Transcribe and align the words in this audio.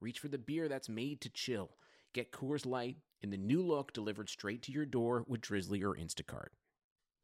reach 0.00 0.18
for 0.18 0.28
the 0.28 0.38
beer 0.38 0.68
that's 0.68 0.88
made 0.88 1.20
to 1.20 1.30
chill. 1.30 1.76
Get 2.12 2.32
Coors 2.32 2.66
Light 2.66 2.96
in 3.22 3.30
the 3.30 3.36
new 3.36 3.62
look 3.62 3.92
delivered 3.92 4.28
straight 4.28 4.62
to 4.62 4.72
your 4.72 4.86
door 4.86 5.24
with 5.26 5.40
Drizzly 5.40 5.82
or 5.82 5.94
Instacart. 5.94 6.48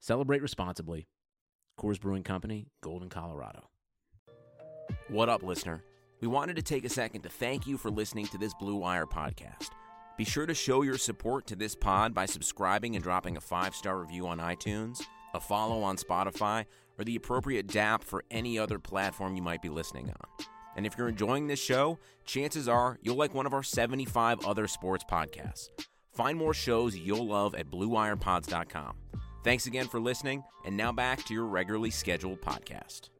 Celebrate 0.01 0.43
responsibly. 0.43 1.09
Coors 1.79 2.01
Brewing 2.01 2.23
Company, 2.23 2.69
Golden, 2.83 3.09
Colorado. 3.09 3.69
What 5.09 5.29
up, 5.29 5.43
listener? 5.43 5.83
We 6.21 6.29
wanted 6.29 6.57
to 6.57 6.63
take 6.63 6.85
a 6.85 6.91
second 6.91 7.23
to 7.23 7.29
thank 7.29 7.67
you 7.67 7.77
for 7.77 7.91
listening 7.91 8.27
to 8.29 8.39
this 8.39 8.55
Blue 8.55 8.77
Wire 8.77 9.07
podcast. 9.07 9.71
Be 10.17 10.25
sure 10.25 10.47
to 10.47 10.55
show 10.55 10.83
your 10.83 10.97
support 10.97 11.47
to 11.49 11.57
this 11.57 11.75
pod 11.75 12.15
by 12.15 12.25
subscribing 12.25 12.95
and 12.97 13.03
dropping 13.03 13.37
a 13.37 13.41
five 13.41 13.75
star 13.75 13.99
review 13.99 14.27
on 14.27 14.39
iTunes, 14.39 15.03
a 15.35 15.41
follow 15.41 15.83
on 15.83 15.97
Spotify, 15.97 16.65
or 16.99 17.05
the 17.05 17.17
appropriate 17.17 17.67
DAP 17.67 18.03
for 18.03 18.25
any 18.31 18.59
other 18.59 18.79
platform 18.79 19.37
you 19.37 19.43
might 19.43 19.61
be 19.61 19.69
listening 19.69 20.09
on. 20.09 20.47
And 20.77 20.87
if 20.87 20.97
you're 20.97 21.09
enjoying 21.09 21.47
this 21.47 21.59
show, 21.59 21.99
chances 22.25 22.69
are 22.69 22.99
you'll 23.03 23.17
like 23.17 23.35
one 23.35 23.47
of 23.47 23.55
our 23.55 23.63
75 23.63 24.47
other 24.47 24.69
sports 24.69 25.05
podcasts. 25.11 25.71
Find 26.13 26.39
more 26.39 26.55
shows 26.55 26.97
you'll 26.97 27.27
love 27.27 27.55
at 27.55 27.71
BlueWirePods.com. 27.71 28.97
Thanks 29.43 29.67
again 29.67 29.87
for 29.89 30.01
listening, 30.01 30.43
and 30.65 30.77
now 30.77 30.93
back 30.93 31.25
to 31.25 31.35
your 31.35 31.45
regularly 31.45 31.91
scheduled 31.91 32.41
podcast. 32.41 33.11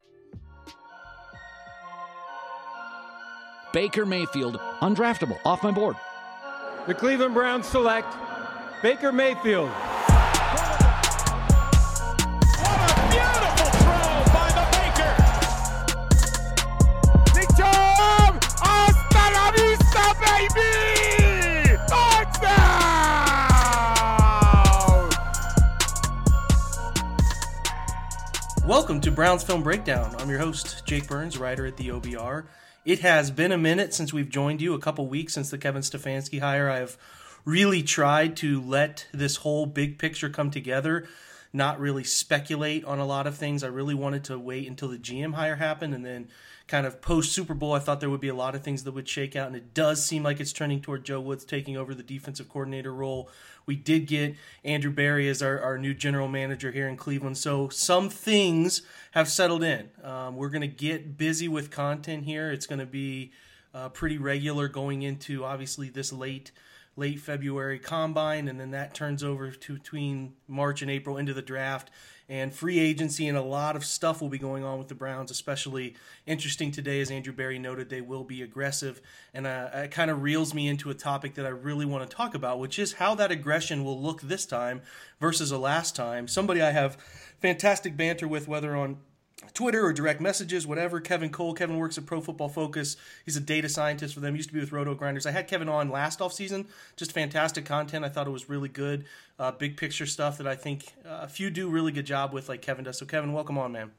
Baker 3.73 4.05
Mayfield, 4.05 4.59
undraftable, 4.81 5.39
off 5.45 5.63
my 5.63 5.71
board. 5.71 5.95
The 6.87 6.93
Cleveland 6.93 7.33
Browns 7.33 7.67
select 7.67 8.15
Baker 8.81 9.11
Mayfield. 9.11 9.69
Baby! 20.37 21.77
Touchdown! 21.87 23.09
Welcome 28.65 29.01
to 29.01 29.11
Browns 29.11 29.43
Film 29.43 29.63
Breakdown. 29.63 30.15
I'm 30.19 30.29
your 30.29 30.39
host, 30.39 30.85
Jake 30.85 31.07
Burns, 31.07 31.37
writer 31.37 31.65
at 31.65 31.77
the 31.77 31.89
OBR. 31.89 32.45
It 32.85 32.99
has 32.99 33.31
been 33.31 33.51
a 33.51 33.57
minute 33.57 33.93
since 33.93 34.13
we've 34.13 34.29
joined 34.29 34.61
you, 34.61 34.73
a 34.73 34.79
couple 34.79 35.07
weeks 35.07 35.33
since 35.33 35.49
the 35.49 35.57
Kevin 35.57 35.81
Stefanski 35.81 36.39
hire. 36.39 36.69
I 36.69 36.77
have 36.77 36.97
really 37.43 37.81
tried 37.81 38.37
to 38.37 38.61
let 38.61 39.07
this 39.11 39.37
whole 39.37 39.65
big 39.65 39.97
picture 39.97 40.29
come 40.29 40.51
together, 40.51 41.07
not 41.51 41.79
really 41.79 42.03
speculate 42.03 42.85
on 42.85 42.99
a 42.99 43.05
lot 43.05 43.25
of 43.25 43.35
things. 43.35 43.63
I 43.63 43.67
really 43.67 43.95
wanted 43.95 44.25
to 44.25 44.37
wait 44.37 44.67
until 44.67 44.89
the 44.89 44.97
GM 44.97 45.33
hire 45.33 45.55
happened 45.55 45.95
and 45.95 46.05
then 46.05 46.27
kind 46.67 46.85
of 46.85 47.01
post 47.01 47.31
Super 47.31 47.53
Bowl, 47.53 47.73
I 47.73 47.79
thought 47.79 48.01
there 48.01 48.09
would 48.09 48.21
be 48.21 48.27
a 48.27 48.35
lot 48.35 48.53
of 48.53 48.61
things 48.61 48.83
that 48.83 48.91
would 48.91 49.07
shake 49.07 49.35
out, 49.35 49.47
and 49.47 49.55
it 49.55 49.73
does 49.73 50.05
seem 50.05 50.23
like 50.23 50.39
it's 50.39 50.51
turning 50.51 50.81
toward 50.81 51.05
Joe 51.05 51.21
Woods 51.21 51.45
taking 51.45 51.77
over 51.77 51.95
the 51.95 52.03
defensive 52.03 52.49
coordinator 52.49 52.93
role. 52.93 53.29
We 53.65 53.75
did 53.75 54.05
get 54.07 54.35
Andrew 54.63 54.91
Berry 54.91 55.29
as 55.29 55.41
our, 55.41 55.59
our 55.59 55.77
new 55.77 55.93
general 55.93 56.27
manager 56.27 56.71
here 56.71 56.87
in 56.87 56.97
Cleveland, 56.97 57.37
so 57.37 57.69
some 57.69 58.09
things 58.09 58.81
have 59.11 59.29
settled 59.29 59.63
in. 59.63 59.89
Um, 60.03 60.35
we're 60.35 60.49
going 60.49 60.61
to 60.61 60.67
get 60.67 61.17
busy 61.17 61.47
with 61.47 61.71
content 61.71 62.25
here. 62.25 62.51
It's 62.51 62.67
going 62.67 62.79
to 62.79 62.85
be 62.85 63.31
uh, 63.73 63.89
pretty 63.89 64.17
regular 64.17 64.67
going 64.67 65.03
into 65.03 65.45
obviously 65.45 65.89
this 65.89 66.11
late 66.11 66.51
late 66.97 67.19
February 67.19 67.79
combine, 67.79 68.47
and 68.47 68.59
then 68.59 68.71
that 68.71 68.93
turns 68.93 69.23
over 69.23 69.51
to 69.51 69.73
between 69.75 70.33
March 70.47 70.81
and 70.81 70.91
April 70.91 71.15
into 71.15 71.33
the 71.33 71.41
draft 71.41 71.89
and 72.27 72.53
free 72.53 72.79
agency, 72.79 73.27
and 73.27 73.37
a 73.37 73.41
lot 73.41 73.77
of 73.77 73.85
stuff 73.85 74.21
will 74.21 74.27
be 74.27 74.37
going 74.37 74.65
on 74.65 74.77
with 74.77 74.89
the 74.89 74.95
Browns. 74.95 75.31
Especially 75.31 75.95
interesting 76.25 76.71
today, 76.71 76.99
as 76.99 77.09
Andrew 77.09 77.31
Berry 77.31 77.57
noted, 77.57 77.89
they 77.89 78.01
will 78.01 78.25
be 78.25 78.41
aggressive, 78.41 78.99
and 79.33 79.47
uh, 79.47 79.69
it 79.73 79.91
kind 79.91 80.11
of 80.11 80.21
reels 80.21 80.53
me 80.53 80.67
into 80.67 80.89
a 80.89 80.93
topic 80.93 81.35
that 81.35 81.45
I 81.45 81.49
really 81.49 81.85
want 81.85 82.09
to 82.09 82.13
talk 82.13 82.35
about, 82.35 82.59
which 82.59 82.77
is 82.79 82.93
how 82.93 83.15
that 83.15 83.31
aggression 83.31 83.85
will 83.85 84.01
look 84.01 84.21
this 84.21 84.45
time 84.45 84.81
versus 85.21 85.51
the 85.51 85.59
last 85.59 85.95
time. 85.95 86.27
Somebody 86.27 86.61
I 86.61 86.71
have 86.71 86.97
fantastic 87.39 87.95
banter 87.95 88.27
with, 88.27 88.47
whether 88.47 88.75
on 88.75 88.97
Twitter 89.53 89.85
or 89.85 89.93
direct 89.93 90.19
messages, 90.19 90.65
whatever. 90.65 90.99
Kevin 90.99 91.29
Cole. 91.29 91.53
Kevin 91.53 91.77
works 91.77 91.97
at 91.97 92.05
Pro 92.05 92.21
Football 92.21 92.49
Focus. 92.49 92.97
He's 93.23 93.37
a 93.37 93.41
data 93.41 93.69
scientist 93.69 94.13
for 94.13 94.19
them. 94.19 94.35
Used 94.35 94.49
to 94.49 94.53
be 94.53 94.59
with 94.59 94.71
Roto 94.71 94.95
Grinders. 94.95 95.25
I 95.25 95.31
had 95.31 95.47
Kevin 95.47 95.69
on 95.69 95.89
last 95.89 96.21
off 96.21 96.33
season. 96.33 96.65
Just 96.95 97.11
fantastic 97.11 97.65
content. 97.65 98.03
I 98.03 98.09
thought 98.09 98.27
it 98.27 98.31
was 98.31 98.49
really 98.49 98.69
good. 98.69 99.05
Uh, 99.37 99.51
big 99.51 99.77
picture 99.77 100.07
stuff 100.07 100.37
that 100.39 100.47
I 100.47 100.55
think 100.55 100.85
uh, 101.05 101.19
a 101.21 101.27
few 101.27 101.49
do 101.49 101.69
really 101.69 101.91
good 101.91 102.05
job 102.05 102.33
with, 102.33 102.49
like 102.49 102.61
Kevin 102.61 102.83
does. 102.83 102.97
So, 102.97 103.05
Kevin, 103.05 103.31
welcome 103.31 103.57
on, 103.57 103.71
man. 103.71 103.91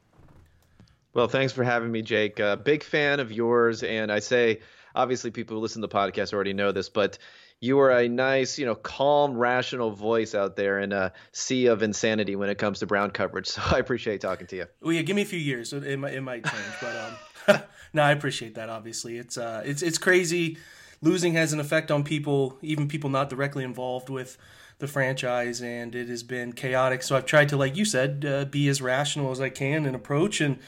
Well, 1.14 1.28
thanks 1.28 1.52
for 1.52 1.64
having 1.64 1.90
me, 1.90 2.02
Jake. 2.02 2.38
Uh, 2.40 2.56
big 2.56 2.82
fan 2.82 3.20
of 3.20 3.32
yours, 3.32 3.82
and 3.82 4.12
I 4.12 4.18
say 4.18 4.60
obviously 4.94 5.30
people 5.30 5.56
who 5.56 5.62
listen 5.62 5.82
to 5.82 5.88
the 5.88 5.94
podcast 5.94 6.32
already 6.32 6.52
know 6.52 6.72
this, 6.72 6.88
but 6.88 7.18
you 7.60 7.78
are 7.80 7.90
a 7.90 8.08
nice, 8.08 8.58
you 8.58 8.66
know, 8.66 8.74
calm, 8.74 9.36
rational 9.36 9.90
voice 9.90 10.34
out 10.34 10.56
there 10.56 10.78
in 10.78 10.92
a 10.92 11.12
sea 11.32 11.66
of 11.66 11.82
insanity 11.82 12.36
when 12.36 12.48
it 12.50 12.58
comes 12.58 12.78
to 12.80 12.86
Brown 12.86 13.10
coverage. 13.10 13.48
So 13.58 13.62
I 13.64 13.78
appreciate 13.78 14.20
talking 14.20 14.46
to 14.48 14.56
you. 14.56 14.66
Well, 14.80 14.92
yeah, 14.92 15.02
give 15.02 15.16
me 15.16 15.22
a 15.22 15.26
few 15.26 15.38
years, 15.38 15.70
so 15.70 15.78
it 15.78 15.96
might, 15.96 16.14
it 16.14 16.20
might 16.20 16.44
change. 16.44 16.74
but 16.80 16.96
um, 16.96 17.62
no, 17.92 18.02
I 18.02 18.12
appreciate 18.12 18.54
that. 18.56 18.68
Obviously, 18.68 19.16
it's 19.16 19.38
uh, 19.38 19.62
it's 19.64 19.82
it's 19.82 19.98
crazy. 19.98 20.58
Losing 21.00 21.32
has 21.34 21.52
an 21.52 21.60
effect 21.60 21.90
on 21.90 22.04
people, 22.04 22.58
even 22.60 22.88
people 22.88 23.08
not 23.10 23.30
directly 23.30 23.64
involved 23.64 24.10
with 24.10 24.36
the 24.78 24.86
franchise, 24.86 25.60
and 25.60 25.94
it 25.94 26.08
has 26.08 26.22
been 26.22 26.52
chaotic. 26.52 27.02
So 27.02 27.16
I've 27.16 27.26
tried 27.26 27.48
to, 27.50 27.56
like 27.56 27.76
you 27.76 27.84
said, 27.84 28.24
uh, 28.24 28.44
be 28.44 28.68
as 28.68 28.82
rational 28.82 29.30
as 29.30 29.40
I 29.40 29.48
can 29.48 29.86
and 29.86 29.96
approach, 29.96 30.40
and 30.40 30.58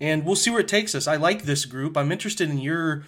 and 0.00 0.24
we'll 0.24 0.36
see 0.36 0.50
where 0.50 0.60
it 0.60 0.68
takes 0.68 0.94
us. 0.94 1.06
I 1.06 1.16
like 1.16 1.42
this 1.42 1.64
group. 1.64 1.96
I'm 1.96 2.12
interested 2.12 2.48
in 2.48 2.58
your, 2.58 3.04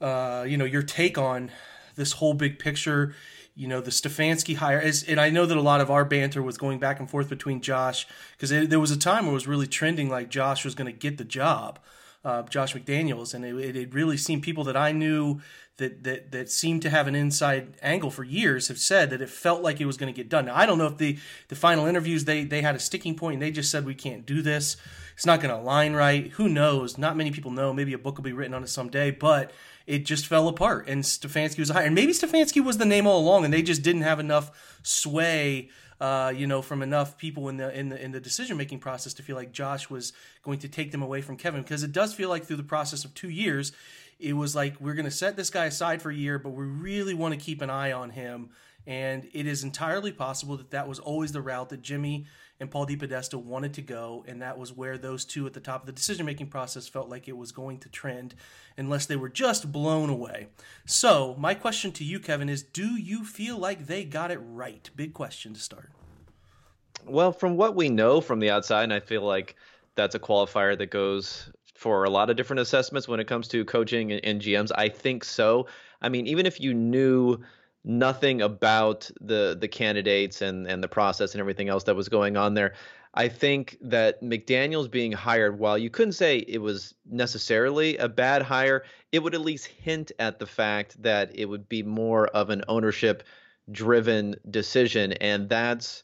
uh, 0.00 0.44
you 0.46 0.56
know, 0.56 0.64
your 0.64 0.82
take 0.82 1.16
on 1.16 1.50
this 1.96 2.12
whole 2.12 2.34
big 2.34 2.58
picture. 2.58 3.14
You 3.54 3.68
know, 3.68 3.80
the 3.80 3.90
Stefanski 3.90 4.56
hire 4.56 4.78
and 5.08 5.18
I 5.18 5.30
know 5.30 5.46
that 5.46 5.56
a 5.56 5.62
lot 5.62 5.80
of 5.80 5.90
our 5.90 6.04
banter 6.04 6.42
was 6.42 6.58
going 6.58 6.78
back 6.78 7.00
and 7.00 7.08
forth 7.10 7.28
between 7.28 7.62
Josh 7.62 8.06
because 8.36 8.50
there 8.68 8.80
was 8.80 8.90
a 8.90 8.98
time 8.98 9.24
where 9.24 9.32
it 9.32 9.34
was 9.34 9.46
really 9.46 9.66
trending 9.66 10.10
like 10.10 10.28
Josh 10.28 10.64
was 10.64 10.74
going 10.74 10.92
to 10.92 10.98
get 10.98 11.16
the 11.16 11.24
job, 11.24 11.78
uh, 12.22 12.42
Josh 12.42 12.74
McDaniels, 12.74 13.32
and 13.32 13.44
it, 13.46 13.76
it 13.76 13.94
really 13.94 14.18
seemed 14.18 14.42
people 14.42 14.64
that 14.64 14.76
I 14.76 14.92
knew 14.92 15.40
that 15.78 16.04
that 16.04 16.32
that 16.32 16.50
seemed 16.50 16.82
to 16.82 16.90
have 16.90 17.06
an 17.06 17.14
inside 17.14 17.74
angle 17.82 18.10
for 18.10 18.24
years 18.24 18.68
have 18.68 18.78
said 18.78 19.10
that 19.10 19.20
it 19.20 19.28
felt 19.28 19.62
like 19.62 19.80
it 19.80 19.86
was 19.86 19.96
going 19.96 20.12
to 20.12 20.16
get 20.16 20.28
done. 20.28 20.46
Now 20.46 20.56
I 20.56 20.66
don't 20.66 20.78
know 20.78 20.86
if 20.86 20.98
the 20.98 21.18
the 21.48 21.56
final 21.56 21.86
interviews 21.86 22.24
they 22.24 22.44
they 22.44 22.62
had 22.62 22.74
a 22.74 22.80
sticking 22.80 23.14
point 23.14 23.34
and 23.34 23.42
they 23.42 23.50
just 23.50 23.70
said 23.70 23.84
we 23.84 23.94
can't 23.94 24.26
do 24.26 24.42
this. 24.42 24.76
It's 25.14 25.26
not 25.26 25.40
going 25.40 25.54
to 25.54 25.60
align 25.60 25.94
right. 25.94 26.28
Who 26.32 26.46
knows? 26.48 26.98
Not 26.98 27.16
many 27.16 27.30
people 27.30 27.50
know. 27.50 27.72
Maybe 27.72 27.94
a 27.94 27.98
book 27.98 28.16
will 28.18 28.24
be 28.24 28.34
written 28.34 28.52
on 28.52 28.62
it 28.62 28.68
someday, 28.68 29.10
but 29.10 29.50
it 29.86 30.04
just 30.04 30.26
fell 30.26 30.48
apart. 30.48 30.88
And 30.88 31.02
Stefanski 31.02 31.58
was 31.58 31.70
hired. 31.70 31.86
And 31.86 31.94
maybe 31.94 32.12
Stefanski 32.12 32.64
was 32.64 32.78
the 32.78 32.84
name 32.84 33.06
all 33.06 33.20
along, 33.20 33.44
and 33.44 33.52
they 33.52 33.62
just 33.62 33.82
didn't 33.82 34.02
have 34.02 34.18
enough 34.18 34.78
sway, 34.82 35.70
uh, 36.00 36.32
you 36.34 36.46
know, 36.46 36.62
from 36.62 36.82
enough 36.82 37.16
people 37.16 37.48
in 37.48 37.56
the 37.56 37.76
in 37.78 37.88
the 37.88 38.02
in 38.02 38.12
the 38.12 38.20
decision 38.20 38.56
making 38.56 38.80
process 38.80 39.14
to 39.14 39.22
feel 39.22 39.36
like 39.36 39.52
Josh 39.52 39.88
was 39.88 40.12
going 40.42 40.58
to 40.60 40.68
take 40.68 40.90
them 40.90 41.02
away 41.02 41.20
from 41.20 41.36
Kevin. 41.36 41.62
Because 41.62 41.82
it 41.82 41.92
does 41.92 42.14
feel 42.14 42.28
like 42.28 42.44
through 42.44 42.56
the 42.56 42.62
process 42.62 43.04
of 43.04 43.14
two 43.14 43.30
years, 43.30 43.72
it 44.18 44.32
was 44.32 44.56
like 44.56 44.80
we're 44.80 44.94
going 44.94 45.04
to 45.04 45.10
set 45.10 45.36
this 45.36 45.50
guy 45.50 45.66
aside 45.66 46.02
for 46.02 46.10
a 46.10 46.14
year, 46.14 46.38
but 46.38 46.50
we 46.50 46.64
really 46.64 47.14
want 47.14 47.34
to 47.34 47.40
keep 47.40 47.62
an 47.62 47.70
eye 47.70 47.92
on 47.92 48.10
him. 48.10 48.50
And 48.88 49.28
it 49.32 49.46
is 49.46 49.64
entirely 49.64 50.12
possible 50.12 50.56
that 50.58 50.70
that 50.70 50.86
was 50.86 51.00
always 51.00 51.32
the 51.32 51.40
route 51.40 51.70
that 51.70 51.82
Jimmy 51.82 52.26
and 52.58 52.70
Paul 52.70 52.86
DePodesta 52.86 53.34
wanted 53.34 53.74
to 53.74 53.82
go, 53.82 54.24
and 54.26 54.40
that 54.40 54.58
was 54.58 54.72
where 54.72 54.96
those 54.96 55.24
two 55.24 55.46
at 55.46 55.52
the 55.52 55.60
top 55.60 55.82
of 55.82 55.86
the 55.86 55.92
decision 55.92 56.24
making 56.24 56.46
process 56.46 56.88
felt 56.88 57.08
like 57.08 57.28
it 57.28 57.36
was 57.36 57.52
going 57.52 57.78
to 57.80 57.88
trend, 57.88 58.34
unless 58.76 59.06
they 59.06 59.16
were 59.16 59.28
just 59.28 59.70
blown 59.70 60.08
away. 60.08 60.48
So, 60.86 61.34
my 61.38 61.54
question 61.54 61.92
to 61.92 62.04
you, 62.04 62.18
Kevin, 62.18 62.48
is 62.48 62.62
do 62.62 62.96
you 62.96 63.24
feel 63.24 63.58
like 63.58 63.86
they 63.86 64.04
got 64.04 64.30
it 64.30 64.40
right? 64.42 64.88
Big 64.96 65.12
question 65.12 65.52
to 65.54 65.60
start. 65.60 65.90
Well, 67.04 67.32
from 67.32 67.56
what 67.56 67.76
we 67.76 67.88
know 67.88 68.20
from 68.20 68.40
the 68.40 68.50
outside, 68.50 68.84
and 68.84 68.92
I 68.92 69.00
feel 69.00 69.22
like 69.22 69.56
that's 69.94 70.14
a 70.14 70.20
qualifier 70.20 70.76
that 70.78 70.90
goes 70.90 71.50
for 71.74 72.04
a 72.04 72.10
lot 72.10 72.30
of 72.30 72.36
different 72.36 72.60
assessments 72.60 73.06
when 73.06 73.20
it 73.20 73.26
comes 73.26 73.48
to 73.48 73.64
coaching 73.64 74.12
and, 74.12 74.24
and 74.24 74.40
GMs. 74.40 74.70
I 74.74 74.88
think 74.88 75.24
so. 75.24 75.66
I 76.00 76.08
mean, 76.08 76.26
even 76.26 76.46
if 76.46 76.58
you 76.60 76.72
knew 76.72 77.38
nothing 77.86 78.42
about 78.42 79.08
the 79.20 79.56
the 79.58 79.68
candidates 79.68 80.42
and 80.42 80.66
and 80.66 80.82
the 80.82 80.88
process 80.88 81.32
and 81.32 81.40
everything 81.40 81.68
else 81.68 81.84
that 81.84 81.94
was 81.94 82.08
going 82.08 82.36
on 82.36 82.54
there. 82.54 82.74
I 83.14 83.28
think 83.28 83.78
that 83.80 84.22
McDaniels 84.22 84.90
being 84.90 85.12
hired, 85.12 85.58
while 85.58 85.78
you 85.78 85.88
couldn't 85.88 86.12
say 86.12 86.38
it 86.38 86.58
was 86.58 86.94
necessarily 87.10 87.96
a 87.96 88.10
bad 88.10 88.42
hire, 88.42 88.84
it 89.10 89.20
would 89.20 89.34
at 89.34 89.40
least 89.40 89.68
hint 89.68 90.12
at 90.18 90.38
the 90.38 90.46
fact 90.46 91.02
that 91.02 91.30
it 91.34 91.46
would 91.46 91.66
be 91.66 91.82
more 91.82 92.26
of 92.28 92.50
an 92.50 92.62
ownership 92.68 93.22
driven 93.72 94.34
decision. 94.50 95.14
And 95.14 95.48
that's 95.48 96.02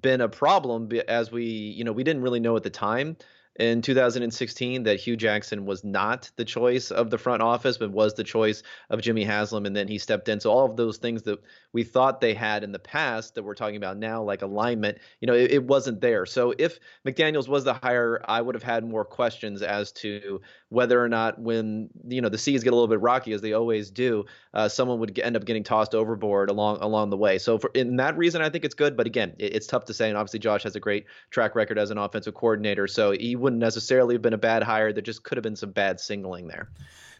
been 0.00 0.22
a 0.22 0.30
problem 0.30 0.90
as 1.08 1.30
we, 1.30 1.44
you 1.44 1.84
know, 1.84 1.92
we 1.92 2.04
didn't 2.04 2.22
really 2.22 2.40
know 2.40 2.56
at 2.56 2.62
the 2.62 2.70
time 2.70 3.18
in 3.58 3.82
2016 3.82 4.82
that 4.84 5.00
Hue 5.00 5.16
Jackson 5.16 5.64
was 5.64 5.84
not 5.84 6.30
the 6.36 6.44
choice 6.44 6.90
of 6.90 7.10
the 7.10 7.18
front 7.18 7.42
office, 7.42 7.78
but 7.78 7.90
was 7.90 8.14
the 8.14 8.24
choice 8.24 8.62
of 8.90 9.00
Jimmy 9.00 9.24
Haslam, 9.24 9.66
and 9.66 9.74
then 9.74 9.88
he 9.88 9.98
stepped 9.98 10.28
in. 10.28 10.40
So 10.40 10.50
all 10.50 10.66
of 10.66 10.76
those 10.76 10.98
things 10.98 11.22
that 11.22 11.40
we 11.72 11.82
thought 11.82 12.20
they 12.20 12.34
had 12.34 12.64
in 12.64 12.72
the 12.72 12.78
past 12.78 13.34
that 13.34 13.42
we're 13.42 13.54
talking 13.54 13.76
about 13.76 13.96
now, 13.96 14.22
like 14.22 14.42
alignment, 14.42 14.98
you 15.20 15.26
know, 15.26 15.34
it, 15.34 15.52
it 15.52 15.64
wasn't 15.64 16.00
there. 16.00 16.26
So 16.26 16.54
if 16.58 16.78
McDaniels 17.06 17.48
was 17.48 17.64
the 17.64 17.74
hire, 17.74 18.22
I 18.24 18.40
would 18.40 18.54
have 18.54 18.62
had 18.62 18.84
more 18.84 19.04
questions 19.04 19.62
as 19.62 19.92
to 19.92 20.40
whether 20.68 21.02
or 21.02 21.08
not 21.08 21.38
when 21.38 21.88
you 22.08 22.20
know 22.20 22.28
the 22.28 22.38
seas 22.38 22.64
get 22.64 22.72
a 22.72 22.76
little 22.76 22.88
bit 22.88 23.00
rocky 23.00 23.32
as 23.32 23.40
they 23.40 23.52
always 23.52 23.90
do, 23.90 24.24
uh, 24.52 24.68
someone 24.68 24.98
would 24.98 25.18
end 25.18 25.36
up 25.36 25.44
getting 25.44 25.62
tossed 25.62 25.94
overboard 25.94 26.50
along 26.50 26.78
along 26.80 27.10
the 27.10 27.16
way. 27.16 27.38
So 27.38 27.58
for 27.58 27.70
in 27.74 27.96
that 27.96 28.16
reason, 28.16 28.42
I 28.42 28.50
think 28.50 28.64
it's 28.64 28.74
good. 28.74 28.96
But 28.96 29.06
again, 29.06 29.34
it, 29.38 29.54
it's 29.54 29.66
tough 29.66 29.84
to 29.86 29.94
say. 29.94 30.08
And 30.08 30.18
obviously, 30.18 30.40
Josh 30.40 30.64
has 30.64 30.74
a 30.74 30.80
great 30.80 31.06
track 31.30 31.54
record 31.54 31.78
as 31.78 31.90
an 31.90 31.98
offensive 31.98 32.34
coordinator, 32.34 32.86
so 32.86 33.12
he 33.12 33.36
wouldn't 33.46 33.60
necessarily 33.60 34.16
have 34.16 34.22
been 34.22 34.32
a 34.32 34.38
bad 34.38 34.64
hire. 34.64 34.92
There 34.92 35.00
just 35.00 35.22
could 35.22 35.36
have 35.36 35.44
been 35.44 35.54
some 35.54 35.70
bad 35.70 36.00
signaling 36.00 36.48
there. 36.48 36.68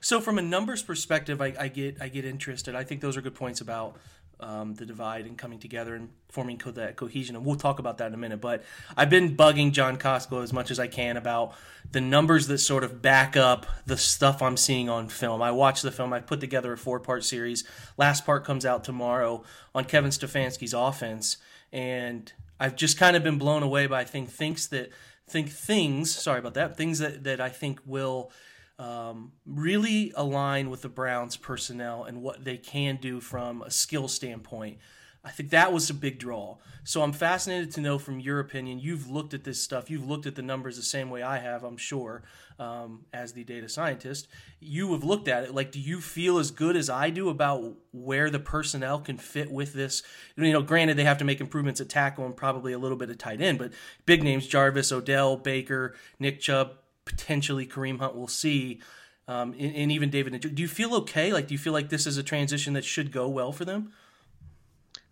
So 0.01 0.21
from 0.21 0.39
a 0.39 0.43
numbers 0.43 0.83
perspective, 0.83 1.41
I, 1.41 1.55
I, 1.57 1.69
get 1.69 2.03
I 2.03 2.09
get 2.09 2.25
interested. 2.25 2.75
I 2.75 2.83
think 2.83 3.01
those 3.01 3.17
are 3.17 3.21
good 3.21 3.37
points 3.37 3.61
about 3.61 3.97
um, 4.41 4.75
the 4.75 4.85
divide 4.85 5.25
and 5.25 5.39
coming 5.39 5.61
together 5.61 5.95
and 5.95 6.09
forming 6.29 6.59
co- 6.59 6.73
that 6.73 6.97
cohesion. 6.97 7.37
And 7.37 7.47
we'll 7.47 7.55
talk 7.55 7.79
about 7.79 7.99
that 7.99 8.09
in 8.09 8.15
a 8.15 8.17
minute. 8.17 8.41
But 8.41 8.65
I've 8.97 9.09
been 9.09 9.37
bugging 9.37 9.71
John 9.71 9.99
Costco 9.99 10.43
as 10.43 10.53
much 10.53 10.73
as 10.73 10.81
I 10.81 10.89
can 10.89 11.17
about 11.17 11.55
the 11.93 12.01
numbers 12.01 12.49
that 12.49 12.59
sort 12.59 12.83
of 12.83 13.01
back 13.01 13.37
up 13.37 13.65
the 13.87 13.97
stuff 13.97 14.43
I'm 14.43 14.57
seeing 14.57 14.89
on 14.89 15.09
film. 15.09 15.41
I 15.41 15.53
watched 15.53 15.85
the 15.85 15.93
film. 15.93 16.13
I 16.13 16.19
put 16.19 16.41
together 16.41 16.73
a 16.73 16.77
four 16.77 16.99
part 16.99 17.23
series. 17.25 17.63
Last 17.97 18.27
part 18.27 18.45
comes 18.45 18.67
out 18.67 18.83
tomorrow 18.83 19.45
on 19.77 19.85
Kevin 19.85 20.11
Stefanski's 20.11 20.75
offense, 20.75 21.37
and 21.73 22.33
I've 22.59 22.75
just 22.75 22.99
kind 22.99 23.17
of 23.17 23.23
been 23.23 23.39
blown 23.39 23.63
away 23.63 23.87
by 23.87 24.03
think 24.03 24.29
thinks 24.29 24.67
that 24.67 24.91
think 25.29 25.51
things. 25.51 26.15
Sorry 26.15 26.39
about 26.39 26.55
that. 26.55 26.77
Things 26.77 26.99
that 26.99 27.25
that 27.25 27.41
I 27.41 27.49
think 27.49 27.81
will 27.85 28.31
um, 28.79 29.33
really 29.45 30.13
align 30.15 30.71
with 30.71 30.83
the 30.83 30.89
Browns 30.89 31.37
personnel 31.37 32.05
and 32.05 32.23
what 32.23 32.45
they 32.45 32.57
can 32.57 32.97
do 32.97 33.21
from 33.21 33.63
a 33.63 33.71
skill 33.71 34.09
standpoint. 34.09 34.79
I 35.27 35.31
think 35.31 35.51
that 35.51 35.73
was 35.73 35.91
a 35.91 35.95
big 35.95 36.21
draw. 36.21 36.57
So 36.85 37.03
I'm 37.03 37.13
fascinated 37.13 37.73
to 37.73 37.81
know 37.81 37.99
from 37.99 38.21
your 38.21 38.39
opinion. 38.39 38.79
You've 38.79 39.11
looked 39.11 39.35
at 39.35 39.43
this 39.43 39.61
stuff. 39.61 39.91
You've 39.91 40.09
looked 40.09 40.25
at 40.25 40.37
the 40.37 40.43
numbers 40.43 40.77
the 40.77 40.85
same 40.85 41.11
way 41.11 41.21
I 41.21 41.39
have, 41.39 41.65
I'm 41.65 41.77
sure, 41.77 42.23
um, 42.61 43.07
as 43.13 43.33
the 43.33 43.43
data 43.43 43.69
scientist. 43.69 44.29
You 44.61 44.93
have 44.93 45.03
looked 45.03 45.27
at 45.27 45.43
it. 45.43 45.53
Like, 45.53 45.73
do 45.73 45.81
you 45.81 46.01
feel 46.01 46.39
as 46.39 46.53
good 46.53 46.77
as 46.77 46.89
I 46.89 47.11
do 47.11 47.29
about 47.29 47.75
where 47.91 48.31
the 48.31 48.39
personnel 48.39 49.01
can 49.01 49.19
fit 49.19 49.51
with 49.51 49.73
this? 49.73 50.05
You 50.37 50.53
know, 50.53 50.63
granted, 50.63 50.97
they 50.97 51.03
have 51.03 51.19
to 51.19 51.25
make 51.25 51.41
improvements 51.41 51.81
at 51.81 51.89
tackle 51.89 52.25
and 52.25 52.37
probably 52.37 52.73
a 52.73 52.79
little 52.79 52.97
bit 52.97 53.11
of 53.11 53.19
tight 53.19 53.41
end, 53.41 53.59
but 53.59 53.73
big 54.07 54.23
names 54.23 54.47
Jarvis, 54.47 54.93
Odell, 54.93 55.37
Baker, 55.37 55.97
Nick 56.21 56.41
Chubb, 56.41 56.75
potentially 57.05 57.67
Kareem 57.67 57.99
Hunt 57.99 58.15
we'll 58.15 58.29
see, 58.29 58.81
um, 59.27 59.55
and, 59.59 59.75
and, 59.75 59.91
even 59.91 60.09
David. 60.09 60.41
Do 60.55 60.63
you 60.63 60.69
feel 60.69 60.95
okay? 60.95 61.33
Like, 61.33 61.49
do 61.49 61.55
you 61.55 61.59
feel 61.59 61.73
like 61.73 61.89
this 61.89 62.07
is 62.07 62.17
a 62.17 62.23
transition 62.23 62.75
that 62.75 62.85
should 62.85 63.11
go 63.11 63.29
well 63.29 63.51
for 63.51 63.65
them? 63.65 63.93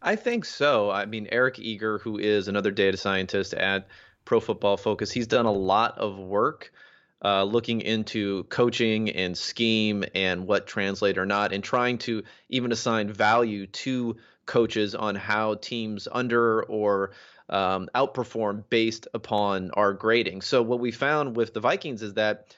I 0.04 0.16
think 0.16 0.44
so. 0.44 0.90
I 0.90 1.06
mean, 1.06 1.28
Eric 1.32 1.58
Eager, 1.58 1.98
who 1.98 2.18
is 2.18 2.46
another 2.46 2.70
data 2.70 2.96
scientist 2.96 3.54
at 3.54 3.88
Pro 4.26 4.38
Football 4.38 4.76
Focus, 4.76 5.10
he's 5.10 5.26
done 5.26 5.46
a 5.46 5.52
lot 5.52 5.98
of 5.98 6.18
work. 6.18 6.72
Uh, 7.24 7.42
looking 7.42 7.80
into 7.80 8.44
coaching 8.44 9.08
and 9.08 9.38
scheme 9.38 10.04
and 10.14 10.46
what 10.46 10.66
translate 10.66 11.16
or 11.16 11.24
not, 11.24 11.54
and 11.54 11.64
trying 11.64 11.96
to 11.96 12.22
even 12.50 12.70
assign 12.70 13.10
value 13.10 13.66
to 13.66 14.14
coaches 14.44 14.94
on 14.94 15.14
how 15.14 15.54
teams 15.54 16.06
under 16.12 16.64
or 16.64 17.12
um, 17.48 17.88
outperform 17.94 18.62
based 18.68 19.08
upon 19.14 19.70
our 19.70 19.94
grading. 19.94 20.42
So 20.42 20.60
what 20.62 20.80
we 20.80 20.90
found 20.90 21.34
with 21.34 21.54
the 21.54 21.60
Vikings 21.60 22.02
is 22.02 22.12
that 22.14 22.54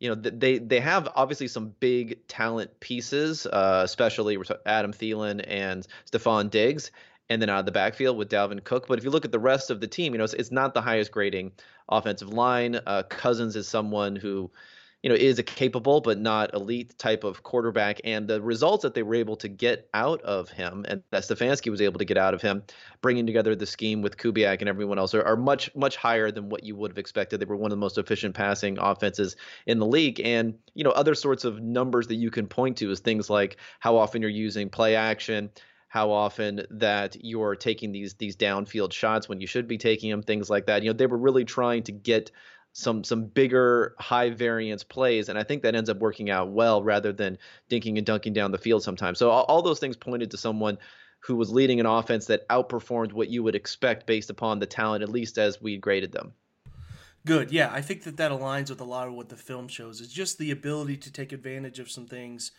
you 0.00 0.08
know 0.08 0.14
they 0.14 0.58
they 0.58 0.80
have 0.80 1.08
obviously 1.14 1.46
some 1.46 1.74
big 1.78 2.26
talent 2.26 2.80
pieces, 2.80 3.46
uh, 3.46 3.82
especially 3.84 4.38
Adam 4.66 4.92
Thielen 4.92 5.44
and 5.46 5.86
Stefon 6.10 6.50
Diggs, 6.50 6.90
and 7.28 7.40
then 7.40 7.50
out 7.50 7.60
of 7.60 7.66
the 7.66 7.72
backfield 7.72 8.16
with 8.16 8.30
Dalvin 8.30 8.64
Cook. 8.64 8.88
But 8.88 8.98
if 8.98 9.04
you 9.04 9.10
look 9.10 9.26
at 9.26 9.32
the 9.32 9.38
rest 9.38 9.70
of 9.70 9.80
the 9.80 9.86
team, 9.86 10.14
you 10.14 10.18
know 10.18 10.24
it's, 10.24 10.32
it's 10.32 10.50
not 10.50 10.72
the 10.72 10.80
highest 10.80 11.12
grading 11.12 11.52
offensive 11.88 12.32
line. 12.32 12.80
Uh, 12.86 13.02
Cousins 13.04 13.56
is 13.56 13.68
someone 13.68 14.16
who 14.16 14.50
you 15.02 15.08
know, 15.08 15.14
is 15.14 15.38
a 15.38 15.42
capable 15.42 16.00
but 16.00 16.18
not 16.18 16.52
elite 16.54 16.96
type 16.98 17.24
of 17.24 17.42
quarterback. 17.42 18.00
And 18.04 18.28
the 18.28 18.40
results 18.42 18.82
that 18.82 18.94
they 18.94 19.02
were 19.02 19.14
able 19.14 19.36
to 19.36 19.48
get 19.48 19.88
out 19.94 20.20
of 20.22 20.50
him, 20.50 20.84
and 20.88 21.02
that 21.10 21.22
Stefanski 21.22 21.70
was 21.70 21.80
able 21.80 21.98
to 21.98 22.04
get 22.04 22.18
out 22.18 22.34
of 22.34 22.42
him, 22.42 22.62
bringing 23.00 23.26
together 23.26 23.54
the 23.54 23.66
scheme 23.66 24.02
with 24.02 24.16
Kubiak 24.16 24.60
and 24.60 24.68
everyone 24.68 24.98
else, 24.98 25.14
are, 25.14 25.22
are 25.22 25.36
much 25.36 25.74
much 25.74 25.96
higher 25.96 26.30
than 26.30 26.48
what 26.48 26.64
you 26.64 26.76
would 26.76 26.90
have 26.90 26.98
expected. 26.98 27.40
They 27.40 27.46
were 27.46 27.56
one 27.56 27.72
of 27.72 27.76
the 27.76 27.80
most 27.80 27.98
efficient 27.98 28.34
passing 28.34 28.78
offenses 28.78 29.36
in 29.66 29.78
the 29.78 29.86
league, 29.86 30.20
and 30.20 30.54
you 30.74 30.84
know, 30.84 30.90
other 30.90 31.14
sorts 31.14 31.44
of 31.44 31.60
numbers 31.60 32.08
that 32.08 32.16
you 32.16 32.30
can 32.30 32.46
point 32.46 32.78
to 32.78 32.90
is 32.90 33.00
things 33.00 33.30
like 33.30 33.56
how 33.78 33.96
often 33.96 34.20
you're 34.20 34.30
using 34.30 34.68
play 34.68 34.96
action 34.96 35.50
how 35.90 36.12
often 36.12 36.64
that 36.70 37.16
you're 37.20 37.56
taking 37.56 37.90
these 37.90 38.14
these 38.14 38.36
downfield 38.36 38.92
shots 38.92 39.28
when 39.28 39.40
you 39.40 39.46
should 39.48 39.66
be 39.66 39.76
taking 39.76 40.08
them, 40.08 40.22
things 40.22 40.48
like 40.48 40.66
that. 40.66 40.84
You 40.84 40.90
know, 40.90 40.96
they 40.96 41.06
were 41.08 41.18
really 41.18 41.44
trying 41.44 41.82
to 41.82 41.92
get 41.92 42.30
some 42.72 43.02
some 43.02 43.24
bigger 43.24 43.94
high 43.98 44.30
variance 44.30 44.84
plays 44.84 45.28
and 45.28 45.36
i 45.36 45.42
think 45.42 45.62
that 45.62 45.74
ends 45.74 45.90
up 45.90 45.98
working 45.98 46.30
out 46.30 46.50
well 46.50 46.82
rather 46.82 47.12
than 47.12 47.36
dinking 47.70 47.96
and 47.96 48.06
dunking 48.06 48.32
down 48.32 48.50
the 48.50 48.58
field 48.58 48.82
sometimes. 48.82 49.18
So 49.18 49.30
all, 49.30 49.44
all, 49.44 49.62
those 49.62 49.78
things 49.78 49.96
pointed 49.96 50.30
to 50.32 50.36
someone 50.36 50.78
who 51.20 51.36
was 51.36 51.50
leading 51.50 51.80
an 51.80 51.86
offense 51.86 52.26
that 52.26 52.48
outperformed 52.48 53.12
what 53.12 53.28
you 53.28 53.42
would 53.42 53.54
expect 53.54 54.06
based 54.06 54.30
upon 54.30 54.58
the 54.58 54.66
talent 54.66 55.02
at 55.02 55.08
least 55.08 55.38
as 55.38 55.60
we 55.60 55.76
graded 55.76 56.12
them. 56.12 56.32
Good. 57.26 57.50
Yeah 57.50 57.70
i 57.72 57.80
think 57.80 58.04
that 58.04 58.16
that 58.16 58.30
aligns 58.30 58.70
with 58.70 58.80
a 58.80 58.84
lot 58.84 59.08
of 59.08 59.14
what 59.14 59.28
the 59.28 59.36
film 59.36 59.68
shows. 59.68 60.00
Is 60.00 60.12
just 60.12 60.38
the 60.38 60.50
ability 60.50 60.96
to 60.98 61.12
take 61.12 61.32
advantage 61.32 61.78
of 61.78 61.90
some 61.90 62.06
things 62.06 62.52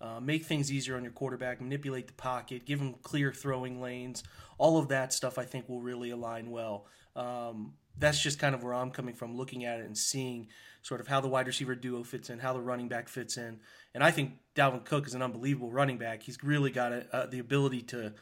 uh, 0.00 0.20
make 0.20 0.44
things 0.44 0.72
easier 0.72 0.96
on 0.96 1.02
your 1.02 1.12
quarterback 1.12 1.60
manipulate 1.60 2.06
the 2.06 2.12
pocket 2.14 2.64
give 2.64 2.80
him 2.80 2.94
clear 3.02 3.32
throwing 3.32 3.80
lanes. 3.80 4.22
All 4.58 4.78
of 4.78 4.88
that 4.88 5.12
stuff 5.12 5.38
i 5.38 5.44
think 5.44 5.68
will 5.68 5.80
really 5.80 6.10
align 6.10 6.50
well. 6.50 6.86
Um, 7.14 7.74
that's 7.98 8.20
just 8.20 8.38
kind 8.38 8.54
of 8.54 8.62
where 8.62 8.74
I'm 8.74 8.90
coming 8.90 9.14
from, 9.14 9.36
looking 9.36 9.64
at 9.64 9.80
it 9.80 9.86
and 9.86 9.96
seeing 9.96 10.48
sort 10.82 11.00
of 11.00 11.08
how 11.08 11.20
the 11.20 11.28
wide 11.28 11.46
receiver 11.46 11.74
duo 11.74 12.02
fits 12.02 12.30
in, 12.30 12.38
how 12.38 12.52
the 12.52 12.60
running 12.60 12.88
back 12.88 13.08
fits 13.08 13.36
in. 13.36 13.60
And 13.94 14.04
I 14.04 14.10
think 14.10 14.34
Dalvin 14.54 14.84
Cook 14.84 15.06
is 15.06 15.14
an 15.14 15.22
unbelievable 15.22 15.70
running 15.70 15.98
back. 15.98 16.22
He's 16.22 16.42
really 16.42 16.70
got 16.70 16.92
a, 16.92 17.06
uh, 17.14 17.26
the 17.26 17.38
ability 17.38 17.82
to 17.82 18.14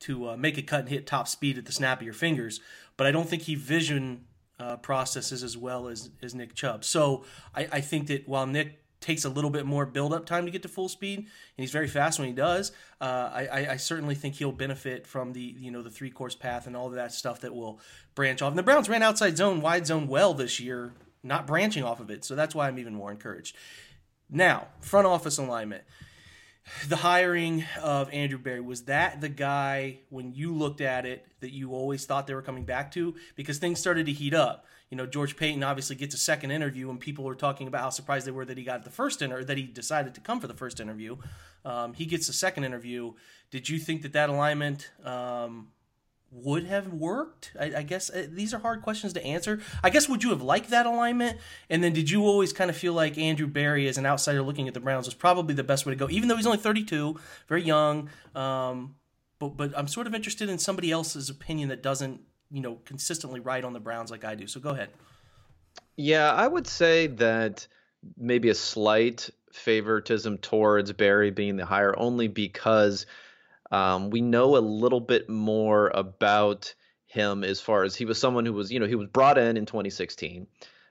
to 0.00 0.30
uh, 0.30 0.36
make 0.36 0.58
a 0.58 0.62
cut 0.62 0.80
and 0.80 0.88
hit 0.88 1.06
top 1.06 1.28
speed 1.28 1.56
at 1.56 1.64
the 1.64 1.72
snap 1.72 2.00
of 2.00 2.04
your 2.04 2.14
fingers. 2.14 2.60
But 2.96 3.06
I 3.06 3.12
don't 3.12 3.28
think 3.28 3.42
he 3.42 3.54
vision 3.54 4.26
uh, 4.58 4.76
processes 4.76 5.42
as 5.42 5.56
well 5.56 5.88
as 5.88 6.10
as 6.22 6.34
Nick 6.34 6.54
Chubb. 6.54 6.84
So 6.84 7.24
I, 7.54 7.68
I 7.72 7.80
think 7.80 8.08
that 8.08 8.28
while 8.28 8.46
Nick 8.46 8.83
takes 9.04 9.24
a 9.24 9.28
little 9.28 9.50
bit 9.50 9.66
more 9.66 9.84
build 9.84 10.14
up 10.14 10.24
time 10.24 10.46
to 10.46 10.50
get 10.50 10.62
to 10.62 10.68
full 10.68 10.88
speed, 10.88 11.18
and 11.18 11.28
he's 11.56 11.70
very 11.70 11.86
fast 11.86 12.18
when 12.18 12.26
he 12.26 12.34
does. 12.34 12.72
Uh, 13.00 13.30
I, 13.32 13.66
I, 13.72 13.76
certainly 13.76 14.14
think 14.14 14.36
he'll 14.36 14.50
benefit 14.50 15.06
from 15.06 15.34
the 15.34 15.54
you 15.58 15.70
know 15.70 15.82
the 15.82 15.90
three 15.90 16.10
course 16.10 16.34
path 16.34 16.66
and 16.66 16.74
all 16.74 16.86
of 16.86 16.94
that 16.94 17.12
stuff 17.12 17.40
that 17.42 17.54
will 17.54 17.78
branch 18.14 18.40
off. 18.40 18.50
And 18.50 18.58
the 18.58 18.62
Browns 18.62 18.88
ran 18.88 19.02
outside 19.02 19.36
zone, 19.36 19.60
wide 19.60 19.86
zone 19.86 20.08
well 20.08 20.32
this 20.32 20.58
year, 20.58 20.94
not 21.22 21.46
branching 21.46 21.84
off 21.84 22.00
of 22.00 22.10
it. 22.10 22.24
So 22.24 22.34
that's 22.34 22.54
why 22.54 22.66
I'm 22.66 22.78
even 22.78 22.94
more 22.94 23.10
encouraged. 23.10 23.56
Now, 24.30 24.68
front 24.80 25.06
office 25.06 25.36
alignment. 25.38 25.84
The 26.88 26.96
hiring 26.96 27.64
of 27.82 28.10
Andrew 28.10 28.38
Berry 28.38 28.62
was 28.62 28.84
that 28.84 29.20
the 29.20 29.28
guy 29.28 29.98
when 30.08 30.32
you 30.32 30.54
looked 30.54 30.80
at 30.80 31.04
it 31.04 31.26
that 31.40 31.52
you 31.52 31.72
always 31.72 32.06
thought 32.06 32.26
they 32.26 32.34
were 32.34 32.40
coming 32.40 32.64
back 32.64 32.90
to 32.92 33.14
because 33.36 33.58
things 33.58 33.78
started 33.78 34.06
to 34.06 34.12
heat 34.12 34.32
up 34.32 34.64
you 34.94 34.96
know, 34.96 35.06
George 35.06 35.36
Paton 35.36 35.64
obviously 35.64 35.96
gets 35.96 36.14
a 36.14 36.18
second 36.18 36.52
interview, 36.52 36.88
and 36.88 37.00
people 37.00 37.24
were 37.24 37.34
talking 37.34 37.66
about 37.66 37.80
how 37.80 37.90
surprised 37.90 38.28
they 38.28 38.30
were 38.30 38.44
that 38.44 38.56
he 38.56 38.62
got 38.62 38.84
the 38.84 38.90
first 38.90 39.22
inter- 39.22 39.42
that 39.42 39.58
he 39.58 39.64
decided 39.64 40.14
to 40.14 40.20
come 40.20 40.38
for 40.38 40.46
the 40.46 40.54
first 40.54 40.78
interview. 40.78 41.16
Um, 41.64 41.94
he 41.94 42.06
gets 42.06 42.28
the 42.28 42.32
second 42.32 42.62
interview. 42.62 43.14
Did 43.50 43.68
you 43.68 43.80
think 43.80 44.02
that 44.02 44.12
that 44.12 44.30
alignment 44.30 44.92
um, 45.02 45.72
would 46.30 46.66
have 46.66 46.92
worked? 46.92 47.54
I, 47.58 47.78
I 47.78 47.82
guess 47.82 48.08
uh, 48.08 48.28
these 48.30 48.54
are 48.54 48.60
hard 48.60 48.82
questions 48.82 49.12
to 49.14 49.24
answer. 49.24 49.60
I 49.82 49.90
guess 49.90 50.08
would 50.08 50.22
you 50.22 50.30
have 50.30 50.42
liked 50.42 50.70
that 50.70 50.86
alignment? 50.86 51.38
And 51.68 51.82
then 51.82 51.92
did 51.92 52.08
you 52.08 52.22
always 52.22 52.52
kind 52.52 52.70
of 52.70 52.76
feel 52.76 52.92
like 52.92 53.18
Andrew 53.18 53.48
Berry, 53.48 53.88
as 53.88 53.98
an 53.98 54.06
outsider 54.06 54.42
looking 54.42 54.68
at 54.68 54.74
the 54.74 54.80
Browns, 54.80 55.06
was 55.06 55.14
probably 55.14 55.56
the 55.56 55.64
best 55.64 55.86
way 55.86 55.90
to 55.90 55.96
go, 55.96 56.08
even 56.08 56.28
though 56.28 56.36
he's 56.36 56.46
only 56.46 56.58
32, 56.58 57.18
very 57.48 57.64
young. 57.64 58.10
Um, 58.36 58.94
but 59.40 59.56
but 59.56 59.76
I'm 59.76 59.88
sort 59.88 60.06
of 60.06 60.14
interested 60.14 60.48
in 60.48 60.58
somebody 60.58 60.92
else's 60.92 61.28
opinion 61.28 61.68
that 61.70 61.82
doesn't 61.82 62.20
you 62.50 62.60
know 62.60 62.76
consistently 62.84 63.40
right 63.40 63.64
on 63.64 63.72
the 63.72 63.80
Browns 63.80 64.10
like 64.10 64.24
I 64.24 64.34
do. 64.34 64.46
So 64.46 64.60
go 64.60 64.70
ahead. 64.70 64.90
Yeah, 65.96 66.32
I 66.32 66.46
would 66.46 66.66
say 66.66 67.06
that 67.06 67.66
maybe 68.16 68.48
a 68.48 68.54
slight 68.54 69.30
favoritism 69.52 70.38
towards 70.38 70.92
Berry 70.92 71.30
being 71.30 71.56
the 71.56 71.64
higher, 71.64 71.94
only 71.98 72.28
because 72.28 73.06
um, 73.70 74.10
we 74.10 74.20
know 74.20 74.56
a 74.56 74.58
little 74.58 75.00
bit 75.00 75.28
more 75.28 75.90
about 75.94 76.74
him 77.06 77.44
as 77.44 77.60
far 77.60 77.84
as 77.84 77.94
he 77.94 78.04
was 78.04 78.18
someone 78.18 78.44
who 78.44 78.52
was, 78.52 78.72
you 78.72 78.80
know, 78.80 78.86
he 78.86 78.96
was 78.96 79.08
brought 79.08 79.38
in 79.38 79.56
in 79.56 79.66
2016. 79.66 80.46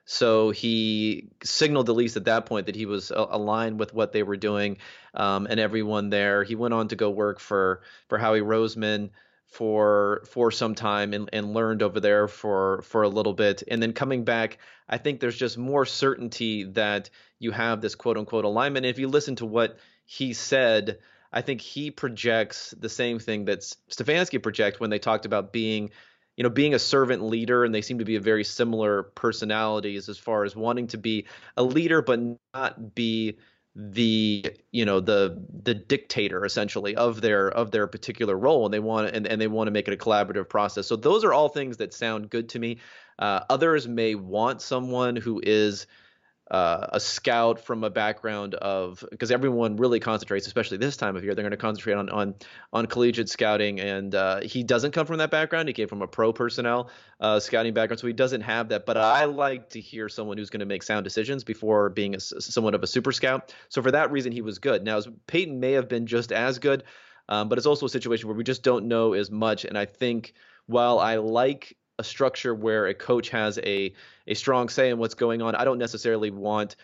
So 0.06 0.52
he 0.52 1.30
signaled 1.44 1.90
at 1.90 1.96
least 1.96 2.18
at 2.18 2.26
that 2.26 2.46
point 2.46 2.66
that 2.66 2.76
he 2.76 2.86
was 2.86 3.12
aligned 3.16 3.80
with 3.80 3.94
what 3.94 4.12
they 4.12 4.24
were 4.24 4.36
doing 4.36 4.78
um, 5.14 5.48
and 5.50 5.60
everyone 5.60 6.10
there. 6.10 6.44
He 6.44 6.56
went 6.56 6.74
on 6.74 6.90
to 6.90 6.96
go 6.96 7.10
work 7.10 7.40
for 7.40 7.82
for 8.10 8.18
Howie 8.18 8.42
Roseman 8.42 9.12
for 9.54 10.24
for 10.28 10.50
some 10.50 10.74
time 10.74 11.14
and, 11.14 11.30
and 11.32 11.54
learned 11.54 11.84
over 11.84 12.00
there 12.00 12.28
for 12.28 12.82
for 12.82 13.04
a 13.04 13.10
little 13.10 13.34
bit. 13.34 13.62
And 13.68 13.82
then 13.82 13.94
coming 13.94 14.24
back 14.24 14.58
i 14.90 14.98
think 14.98 15.20
there's 15.20 15.38
just 15.38 15.58
more 15.58 15.86
certainty 15.86 16.64
that 16.64 17.10
you 17.40 17.52
have 17.52 17.80
this 17.80 17.96
quote 17.96 18.18
unquote 18.18 18.46
alignment. 18.46 18.86
And 18.86 18.90
if 18.90 19.00
you 19.00 19.08
listen 19.08 19.36
to 19.38 19.46
what 19.46 19.78
he 20.06 20.34
said 20.34 20.98
i 21.32 21.42
think 21.42 21.62
he 21.62 21.92
projects 21.92 22.74
the 22.80 22.90
same 22.90 23.20
thing 23.20 23.46
that 23.46 23.60
stefanski 23.60 24.42
project 24.42 24.80
when 24.80 24.90
they 24.90 25.00
talked 25.00 25.26
about 25.26 25.54
being 25.54 25.92
you 26.36 26.44
know, 26.44 26.50
being 26.50 26.74
a 26.74 26.80
servant 26.80 27.22
leader, 27.22 27.64
and 27.64 27.76
they 27.76 27.84
seem 27.84 28.00
to 28.00 28.06
be 28.06 28.16
a 28.16 28.20
very 28.20 28.44
similar 28.44 29.04
personalities 29.04 30.10
as 30.10 30.18
far 30.18 30.46
as 30.46 30.56
wanting 30.56 30.88
to 30.88 30.98
be 30.98 31.28
a 31.56 31.62
leader, 31.62 32.02
but 32.02 32.20
not 32.56 32.96
be 32.96 33.38
the 33.76 34.46
you 34.72 34.86
know 34.86 35.00
the 35.00 35.44
the 35.64 35.74
dictator 35.74 36.46
essentially 36.46 36.96
of 36.96 37.22
their 37.22 37.50
of 37.50 37.72
their 37.72 37.88
particular 37.88 38.38
role 38.38 38.66
and 38.66 38.74
they 38.74 38.80
want 38.80 39.10
and, 39.16 39.26
and 39.26 39.42
they 39.42 39.48
want 39.48 39.68
to 39.68 39.72
make 39.72 39.88
it 39.88 39.94
a 39.94 39.98
collaborative 39.98 40.48
process. 40.48 40.88
So 40.88 40.96
those 40.96 41.24
are 41.24 41.34
all 41.34 41.50
things 41.50 41.78
that 41.78 41.94
sound 41.94 42.30
good 42.30 42.50
to 42.50 42.60
me. 42.60 42.78
Uh, 43.18 43.42
others 43.50 43.88
may 43.88 44.16
want 44.16 44.62
someone 44.62 45.16
who 45.16 45.42
is 45.44 45.88
uh, 46.52 46.88
a 46.92 47.00
scout 47.00 47.60
from 47.60 47.84
a 47.84 47.90
background 47.90 48.54
of 48.56 49.04
because 49.10 49.32
everyone 49.32 49.78
really 49.78 50.00
concentrates, 50.00 50.46
especially 50.46 50.78
this 50.78 50.98
time 50.98 51.16
of 51.16 51.24
year, 51.24 51.34
they're 51.36 51.44
going 51.44 51.52
to 51.52 51.58
concentrate 51.58 51.94
on 51.94 52.10
on 52.10 52.36
on 52.74 52.86
collegiate 52.86 53.30
scouting, 53.30 53.80
and 53.80 54.14
uh, 54.14 54.42
he 54.42 54.64
doesn't 54.64 54.92
come 54.92 55.06
from 55.06 55.18
that 55.18 55.32
background. 55.32 55.70
He 55.70 55.74
came 55.74 55.88
from 55.88 56.02
a 56.02 56.08
pro 56.08 56.34
personnel 56.34 56.90
uh, 57.20 57.40
scouting 57.40 57.74
background, 57.74 58.00
so 58.00 58.08
he 58.08 58.14
doesn't 58.14 58.42
have 58.42 58.70
that. 58.70 58.86
But 58.86 58.98
I 58.98 59.26
like 59.26 59.70
to 59.70 59.82
hear 59.82 60.10
someone 60.10 60.38
who's 60.38 60.50
going 60.50 60.60
to 60.60 60.66
make 60.66 60.84
sound 60.84 61.06
decisions 61.06 61.44
before 61.44 61.90
being 61.90 62.16
a, 62.16 62.20
somewhat 62.20 62.76
of 62.76 62.84
a 62.84 62.88
super 62.88 63.14
scout. 63.14 63.54
So 63.70 63.82
for 63.82 63.92
that 63.92 64.12
reason, 64.12 64.32
he 64.34 64.42
was 64.42 64.60
good. 64.60 64.84
Now 64.84 65.00
Paton 65.28 65.60
may 65.60 65.72
have 65.74 65.88
been 65.88 66.08
just 66.08 66.34
as 66.34 66.60
good, 66.60 66.84
um, 67.30 67.48
but 67.48 67.58
it's 67.58 67.68
also 67.68 67.86
a 67.86 67.90
situation 67.90 68.28
where 68.28 68.38
we 68.38 68.44
just 68.44 68.64
don't 68.64 68.88
know 68.88 69.14
as 69.14 69.32
much. 69.32 69.64
And 69.64 69.78
I 69.78 69.86
think 69.86 70.34
while 70.66 71.00
I 71.00 71.16
like 71.18 71.78
a 72.00 72.04
structure 72.04 72.56
where 72.56 72.88
a 72.88 72.94
coach 72.94 73.30
has 73.30 73.60
a 73.60 73.94
a 74.28 74.34
strong 74.34 74.70
say 74.70 74.90
in 74.90 74.98
what's 74.98 75.14
going 75.14 75.42
on. 75.42 75.56
I 75.56 75.64
don't 75.64 75.78
necessarily 75.78 76.32
want 76.32 76.76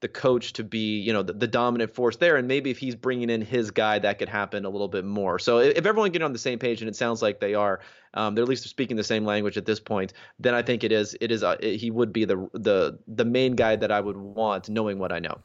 the 0.00 0.08
coach 0.08 0.54
to 0.54 0.64
be, 0.64 0.98
you 0.98 1.12
know, 1.12 1.22
the, 1.22 1.34
the, 1.34 1.46
dominant 1.46 1.94
force 1.94 2.16
there. 2.16 2.36
And 2.36 2.48
maybe 2.48 2.70
if 2.70 2.78
he's 2.78 2.94
bringing 2.94 3.28
in 3.28 3.42
his 3.42 3.70
guy, 3.70 3.98
that 3.98 4.18
could 4.18 4.30
happen 4.30 4.64
a 4.64 4.70
little 4.70 4.88
bit 4.88 5.04
more. 5.04 5.38
So 5.38 5.58
if, 5.58 5.76
if 5.76 5.86
everyone 5.86 6.10
get 6.10 6.22
on 6.22 6.32
the 6.32 6.38
same 6.38 6.58
page, 6.58 6.80
and 6.80 6.88
it 6.88 6.96
sounds 6.96 7.20
like 7.20 7.38
they 7.38 7.54
are, 7.54 7.80
um, 8.14 8.34
they're 8.34 8.42
at 8.42 8.48
least 8.48 8.66
speaking 8.66 8.96
the 8.96 9.04
same 9.04 9.26
language 9.26 9.58
at 9.58 9.66
this 9.66 9.78
point, 9.78 10.14
then 10.38 10.54
I 10.54 10.62
think 10.62 10.84
it 10.84 10.92
is, 10.92 11.14
it 11.20 11.30
is, 11.30 11.42
a, 11.42 11.58
it, 11.60 11.76
he 11.76 11.90
would 11.90 12.12
be 12.12 12.24
the 12.24 12.48
the 12.54 12.98
the 13.06 13.24
main 13.24 13.54
guy 13.54 13.76
that 13.76 13.92
I 13.92 14.00
would 14.00 14.16
want, 14.16 14.68
knowing 14.68 14.98
what 14.98 15.12
I 15.12 15.18
know. 15.18 15.38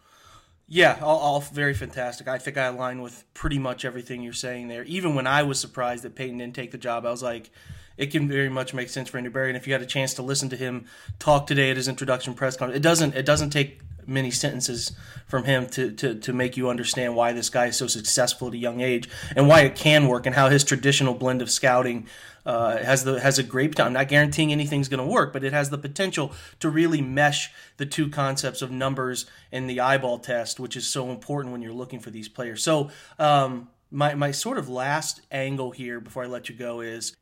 Yeah, 0.67 0.97
all, 1.01 1.19
all, 1.19 1.41
very 1.41 1.75
fantastic. 1.75 2.27
I 2.27 2.39
think 2.39 2.57
I 2.57 2.65
align 2.65 3.01
with 3.01 3.23
pretty 3.35 3.59
much 3.59 3.85
everything 3.85 4.23
you're 4.23 4.33
saying 4.33 4.67
there. 4.67 4.83
Even 4.85 5.13
when 5.13 5.27
I 5.27 5.43
was 5.43 5.59
surprised 5.59 6.03
that 6.03 6.15
Paton 6.15 6.39
didn't 6.39 6.55
take 6.55 6.71
the 6.71 6.79
job, 6.79 7.05
I 7.05 7.11
was 7.11 7.21
like, 7.21 7.51
it 7.97 8.07
can 8.07 8.27
very 8.27 8.49
much 8.49 8.73
make 8.73 8.89
sense 8.89 9.09
for 9.09 9.17
Andrew 9.17 9.31
Berry. 9.31 9.49
And 9.49 9.57
if 9.57 9.67
you 9.67 9.73
had 9.73 9.81
a 9.81 9.87
chance 9.87 10.13
to 10.15 10.21
listen 10.21 10.49
to 10.49 10.55
him 10.55 10.85
talk 11.19 11.47
today 11.47 11.71
at 11.71 11.77
his 11.77 11.87
introduction 11.87 12.33
press 12.33 12.57
conference, 12.57 12.77
it 12.77 12.83
doesn't 12.83 13.15
it 13.15 13.25
doesn't 13.25 13.51
take 13.51 13.79
many 14.07 14.31
sentences 14.31 14.91
from 15.27 15.45
him 15.45 15.67
to, 15.67 15.91
to, 15.91 16.15
to 16.15 16.33
make 16.33 16.57
you 16.57 16.69
understand 16.69 17.15
why 17.15 17.33
this 17.33 17.49
guy 17.49 17.67
is 17.67 17.77
so 17.77 17.87
successful 17.87 18.49
at 18.49 18.53
a 18.53 18.57
young 18.57 18.81
age 18.81 19.09
and 19.35 19.47
why 19.47 19.61
it 19.61 19.75
can 19.75 20.07
work 20.07 20.25
and 20.25 20.35
how 20.35 20.49
his 20.49 20.63
traditional 20.63 21.13
blend 21.13 21.41
of 21.41 21.49
scouting 21.49 22.05
uh, 22.45 22.77
has 22.77 23.03
the 23.03 23.19
has 23.19 23.39
a 23.39 23.43
great. 23.43 23.79
I'm 23.79 23.93
not 23.93 24.07
guaranteeing 24.07 24.51
anything's 24.51 24.87
going 24.87 25.03
to 25.03 25.11
work, 25.11 25.33
but 25.33 25.43
it 25.43 25.51
has 25.51 25.71
the 25.71 25.79
potential 25.79 26.31
to 26.59 26.69
really 26.69 27.01
mesh 27.01 27.51
the 27.77 27.87
two 27.87 28.07
concepts 28.07 28.61
of 28.61 28.69
numbers 28.69 29.25
and 29.51 29.67
the 29.67 29.79
eyeball 29.79 30.19
test, 30.19 30.59
which 30.59 30.77
is 30.77 30.85
so 30.85 31.09
important 31.09 31.51
when 31.51 31.63
you're 31.63 31.73
looking 31.73 31.99
for 31.99 32.11
these 32.11 32.29
players. 32.29 32.61
So 32.61 32.91
um, 33.17 33.69
my 33.89 34.13
my 34.13 34.29
sort 34.29 34.59
of 34.59 34.69
last 34.69 35.21
angle 35.31 35.71
here 35.71 35.99
before 35.99 36.23
I 36.23 36.27
let 36.27 36.47
you 36.47 36.55
go 36.55 36.81
is 36.81 37.15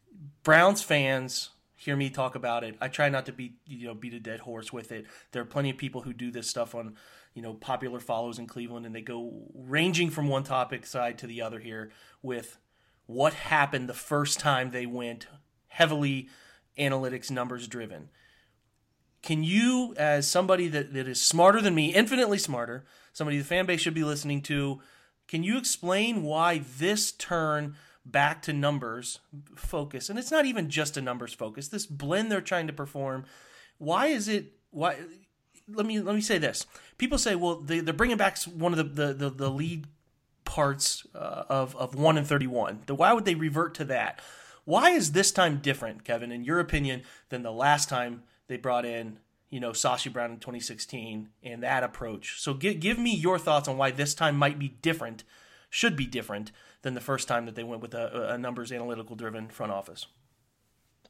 Browns 0.43 0.81
fans 0.81 1.49
hear 1.75 1.95
me 1.95 2.09
talk 2.09 2.35
about 2.35 2.63
it. 2.63 2.75
I 2.79 2.87
try 2.87 3.09
not 3.09 3.25
to 3.25 3.31
beat 3.31 3.55
you 3.65 3.87
know 3.87 3.93
beat 3.93 4.13
a 4.13 4.19
dead 4.19 4.41
horse 4.41 4.71
with 4.71 4.91
it. 4.91 5.05
There 5.31 5.41
are 5.41 5.45
plenty 5.45 5.69
of 5.69 5.77
people 5.77 6.01
who 6.01 6.13
do 6.13 6.31
this 6.31 6.49
stuff 6.49 6.75
on 6.75 6.95
you 7.33 7.41
know 7.41 7.53
popular 7.53 7.99
follows 7.99 8.39
in 8.39 8.47
Cleveland, 8.47 8.85
and 8.85 8.93
they 8.93 9.01
go 9.01 9.47
ranging 9.53 10.09
from 10.09 10.27
one 10.27 10.43
topic 10.43 10.85
side 10.85 11.17
to 11.19 11.27
the 11.27 11.41
other 11.41 11.59
here 11.59 11.91
with 12.21 12.57
what 13.05 13.33
happened 13.33 13.89
the 13.89 13.93
first 13.93 14.39
time 14.39 14.71
they 14.71 14.85
went 14.85 15.27
heavily 15.67 16.29
analytics 16.77 17.29
numbers 17.31 17.67
driven. 17.67 18.09
Can 19.21 19.43
you, 19.43 19.93
as 19.97 20.27
somebody 20.27 20.67
that, 20.67 20.93
that 20.93 21.07
is 21.07 21.21
smarter 21.21 21.61
than 21.61 21.73
me, 21.73 21.93
infinitely 21.93 22.37
smarter, 22.37 22.83
somebody 23.13 23.37
the 23.37 23.43
fan 23.43 23.65
base 23.65 23.79
should 23.79 23.93
be 23.93 24.03
listening 24.03 24.41
to, 24.43 24.81
can 25.27 25.43
you 25.43 25.57
explain 25.57 26.23
why 26.23 26.61
this 26.77 27.11
turn 27.11 27.75
back 28.05 28.41
to 28.43 28.53
numbers 28.53 29.19
focus, 29.55 30.09
and 30.09 30.19
it's 30.19 30.31
not 30.31 30.45
even 30.45 30.69
just 30.69 30.97
a 30.97 31.01
numbers 31.01 31.33
focus. 31.33 31.67
This 31.67 31.85
blend 31.85 32.31
they're 32.31 32.41
trying 32.41 32.67
to 32.67 32.73
perform, 32.73 33.25
why 33.77 34.07
is 34.07 34.27
it? 34.27 34.53
Why? 34.71 34.97
Let 35.67 35.85
me 35.85 35.99
let 35.99 36.15
me 36.15 36.21
say 36.21 36.37
this. 36.37 36.65
People 36.97 37.17
say, 37.17 37.35
well, 37.35 37.55
they, 37.55 37.79
they're 37.79 37.93
bringing 37.93 38.17
back 38.17 38.37
one 38.43 38.73
of 38.73 38.77
the 38.77 39.05
the 39.05 39.13
the, 39.13 39.29
the 39.29 39.49
lead 39.49 39.87
parts 40.45 41.05
uh, 41.15 41.43
of 41.49 41.75
of 41.75 41.95
one 41.95 42.17
and 42.17 42.27
thirty 42.27 42.47
one. 42.47 42.81
Why 42.87 43.13
would 43.13 43.25
they 43.25 43.35
revert 43.35 43.73
to 43.75 43.85
that? 43.85 44.21
Why 44.65 44.91
is 44.91 45.11
this 45.11 45.31
time 45.31 45.57
different, 45.57 46.05
Kevin, 46.05 46.31
in 46.31 46.45
your 46.45 46.59
opinion, 46.59 47.03
than 47.29 47.43
the 47.43 47.51
last 47.51 47.89
time 47.89 48.23
they 48.47 48.55
brought 48.57 48.85
in 48.85 49.19
you 49.49 49.59
know 49.59 49.71
Sashi 49.71 50.11
Brown 50.11 50.31
in 50.31 50.39
2016 50.39 51.29
and 51.43 51.63
that 51.63 51.83
approach? 51.83 52.41
So 52.41 52.53
give 52.53 52.79
give 52.79 52.99
me 52.99 53.15
your 53.15 53.39
thoughts 53.39 53.67
on 53.67 53.77
why 53.77 53.91
this 53.91 54.13
time 54.13 54.35
might 54.35 54.59
be 54.59 54.69
different, 54.69 55.23
should 55.69 55.95
be 55.95 56.05
different 56.05 56.51
than 56.83 56.93
the 56.93 57.01
first 57.01 57.27
time 57.27 57.45
that 57.47 57.55
they 57.55 57.63
went 57.63 57.81
with 57.81 57.93
a, 57.95 58.33
a 58.33 58.37
numbers 58.37 58.71
analytical 58.71 59.15
driven 59.15 59.49
front 59.49 59.71
office. 59.71 60.05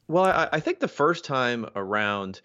Well, 0.08 0.24
I, 0.24 0.50
I, 0.54 0.60
think 0.60 0.80
the 0.80 0.88
first 0.88 1.26
time 1.26 1.66
around, 1.76 2.42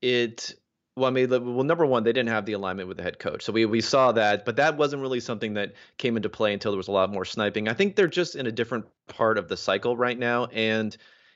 it 0.00 0.54
well, 0.94 1.06
I 1.06 1.10
mean, 1.10 1.30
well, 1.30 1.64
number 1.64 1.86
one, 1.86 2.04
they 2.04 2.12
didn't 2.12 2.28
have 2.28 2.44
the 2.44 2.52
alignment 2.52 2.86
with 2.86 2.98
the 2.98 3.02
head 3.02 3.18
coach, 3.18 3.42
so 3.42 3.52
we 3.52 3.64
we 3.64 3.80
saw 3.80 4.12
that, 4.12 4.44
but 4.44 4.56
that 4.56 4.76
wasn't 4.76 5.00
really 5.00 5.20
something 5.20 5.54
that 5.54 5.72
came 5.96 6.16
into 6.16 6.28
play 6.28 6.52
until 6.52 6.72
there 6.72 6.76
was 6.76 6.88
a 6.88 6.92
lot 6.92 7.10
more 7.10 7.24
sniping. 7.24 7.68
I 7.68 7.72
think 7.72 7.96
they're 7.96 8.08
just 8.08 8.36
in 8.36 8.46
a 8.46 8.52
different 8.52 8.84
part 9.08 9.38
of 9.38 9.48
the 9.48 9.56
cycle 9.56 9.96
right 9.96 10.18
now, 10.18 10.46
and 10.46 10.94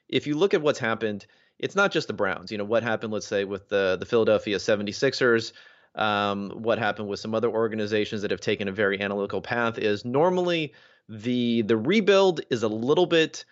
if 0.08 0.26
you 0.26 0.36
look 0.36 0.52
at 0.52 0.60
what's 0.60 0.78
happened, 0.78 1.26
it's 1.58 1.74
not 1.74 1.90
just 1.90 2.06
the 2.06 2.12
Browns. 2.12 2.52
You 2.52 2.58
know, 2.58 2.64
what 2.64 2.82
happened, 2.82 3.12
let's 3.12 3.26
say, 3.26 3.44
with 3.44 3.68
the 3.68 3.96
the 3.98 4.06
Philadelphia 4.06 4.58
76ers. 4.58 5.52
Um, 5.94 6.50
what 6.50 6.78
happened 6.78 7.08
with 7.08 7.20
some 7.20 7.34
other 7.34 7.48
organizations 7.48 8.20
that 8.20 8.30
have 8.30 8.40
taken 8.40 8.68
a 8.68 8.72
very 8.72 9.00
analytical 9.00 9.40
path 9.40 9.78
is 9.78 10.04
normally 10.04 10.74
the 11.08 11.62
the 11.62 11.76
rebuild 11.76 12.40
is 12.50 12.62
a 12.62 12.68
little 12.68 13.06
bit 13.06 13.44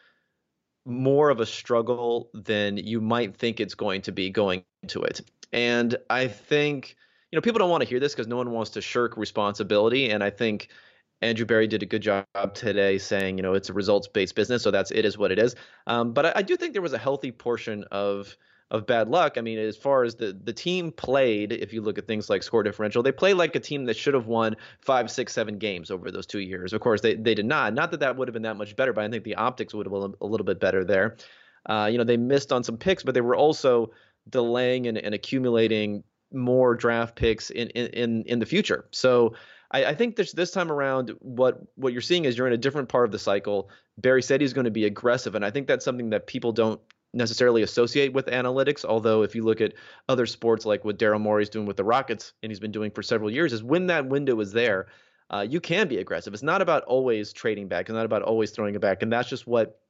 more 0.87 1.31
of 1.31 1.41
a 1.41 1.47
struggle 1.47 2.31
than 2.35 2.77
you 2.77 3.01
might 3.01 3.37
think 3.37 3.61
it's 3.61 3.75
going 3.75 4.03
to 4.03 4.13
be 4.13 4.31
going 4.31 4.65
into 4.83 5.03
it. 5.03 5.21
And 5.53 5.97
I 6.11 6.29
think 6.29 6.97
you 7.31 7.37
know 7.37 7.41
people 7.41 7.59
don't 7.59 7.71
want 7.71 7.83
to 7.83 7.89
hear 7.89 8.01
this 8.01 8.13
because 8.13 8.27
no 8.27 8.37
one 8.37 8.51
wants 8.51 8.71
to 8.73 8.81
shirk 8.81 9.17
responsibility. 9.17 10.11
And 10.11 10.23
I 10.23 10.31
think 10.31 10.69
Andrew 11.23 11.47
Berry 11.47 11.67
did 11.67 11.83
a 11.83 11.87
good 11.87 12.03
job 12.03 12.27
today 12.55 12.99
saying 12.99 13.39
you 13.39 13.43
know 13.43 13.55
it's 13.55 13.71
a 13.71 13.73
results 13.73 14.09
based 14.09 14.35
business, 14.35 14.63
so 14.63 14.71
that's 14.71 14.91
it 14.91 15.05
is 15.05 15.17
what 15.17 15.33
it 15.33 15.39
is. 15.39 15.55
Um, 15.87 16.13
but 16.13 16.27
I, 16.27 16.33
I 16.37 16.43
do 16.43 16.57
think 16.57 16.73
there 16.73 16.83
was 16.83 16.93
a 16.93 16.99
healthy 16.99 17.33
portion 17.33 17.85
of 17.91 18.37
of 18.75 18.87
bad 18.87 19.09
luck. 19.09 19.39
I 19.39 19.41
mean, 19.41 19.57
as 19.57 19.77
far 19.77 20.03
as 20.03 20.17
the 20.17 20.37
the 20.43 20.53
team 20.53 20.91
played, 20.91 21.53
if 21.53 21.73
you 21.73 21.81
look 21.81 21.97
at 21.97 22.09
things 22.09 22.29
like 22.29 22.43
score 22.43 22.65
differential, 22.65 23.05
they 23.05 23.13
played 23.13 23.35
like 23.35 23.55
a 23.55 23.61
team 23.61 23.85
that 23.85 23.97
should 23.97 24.15
have 24.15 24.27
won 24.27 24.57
five, 24.81 25.13
six, 25.13 25.33
seven 25.33 25.59
games 25.59 25.93
over 25.93 26.11
those 26.11 26.27
two 26.27 26.41
years. 26.41 26.73
Of 26.73 26.81
course, 26.81 27.01
they 27.01 27.15
they 27.15 27.37
did 27.37 27.47
not. 27.47 27.73
Not 27.73 27.93
that 27.93 28.01
that 28.01 28.17
would 28.17 28.27
have 28.27 28.33
been 28.33 28.43
that 28.43 28.57
much 28.57 28.75
better, 28.75 28.93
but 28.93 29.05
I 29.05 29.09
think 29.09 29.23
the 29.23 29.37
optics 29.37 29.73
would 29.75 29.87
have 29.87 29.93
been 29.93 30.15
a 30.21 30.27
little 30.27 30.45
bit 30.45 30.59
better 30.59 30.85
there. 30.85 31.17
Uh, 31.67 31.89
you 31.91 31.99
know, 31.99 32.05
they 32.05 32.17
missed 32.17 32.53
on 32.53 32.65
some 32.65 32.77
picks, 32.77 33.05
but 33.05 33.15
they 33.15 33.21
were 33.21 33.37
also 33.37 33.93
delaying 34.29 34.89
and, 34.89 34.99
and 34.99 35.15
accumulating 35.15 36.03
more 36.33 36.75
draft 36.75 37.15
picks 37.15 37.51
in 37.51 37.69
in 37.71 38.25
in 38.25 38.41
the 38.41 38.47
future. 38.47 38.87
So. 38.91 39.35
I, 39.71 39.87
I 39.87 39.95
think 39.95 40.15
this 40.15 40.33
this 40.33 40.51
time 40.51 40.71
around, 40.71 41.11
what 41.21 41.59
what 41.77 41.93
you're 41.93 42.03
seeing 42.03 42.27
is 42.27 42.37
you're 42.37 42.47
in 42.47 42.53
a 42.53 42.59
different 42.59 42.89
part 42.91 43.07
of 43.07 43.13
the 43.13 43.19
cycle. 43.19 43.71
Berry 43.97 44.23
said 44.23 44.41
he's 44.41 44.53
going 44.53 44.67
to 44.67 44.71
be 44.71 44.85
aggressive, 44.85 45.35
and 45.35 45.45
I 45.45 45.51
think 45.51 45.67
that's 45.67 45.85
something 45.85 46.11
that 46.11 46.27
people 46.27 46.53
don't 46.53 46.81
necessarily 47.15 47.63
associate 47.63 48.13
with 48.13 48.27
analytics. 48.27 48.85
Although, 48.85 49.23
if 49.23 49.35
you 49.35 49.43
look 49.43 49.61
at 49.61 49.75
other 50.09 50.27
sports 50.27 50.67
like 50.67 50.85
what 50.85 50.99
Daryl 50.99 51.21
Morey's 51.21 51.49
doing 51.49 51.67
with 51.67 51.77
the 51.77 51.85
Rockets, 51.85 52.33
and 52.43 52.51
he's 52.51 52.61
been 52.61 52.73
doing 52.73 52.91
for 52.91 53.03
several 53.03 53.31
years, 53.31 53.53
is 53.53 53.63
when 53.63 53.87
that 53.87 54.07
window 54.07 54.39
is 54.41 54.53
there, 54.53 54.87
uh, 55.31 55.47
you 55.49 55.61
can 55.61 55.89
be 55.89 55.99
aggressive. 55.99 56.35
It's 56.35 56.43
not 56.43 56.61
about 56.61 56.85
always 56.85 57.33
trading 57.33 57.69
back. 57.69 57.89
It's 57.89 57.95
not 57.95 58.05
about 58.05 58.23
always 58.23 58.51
throwing 58.51 58.75
it 58.75 58.81
back. 58.81 59.03
And 59.03 59.13
that's 59.13 59.29
just 59.29 59.47
what 59.47 59.81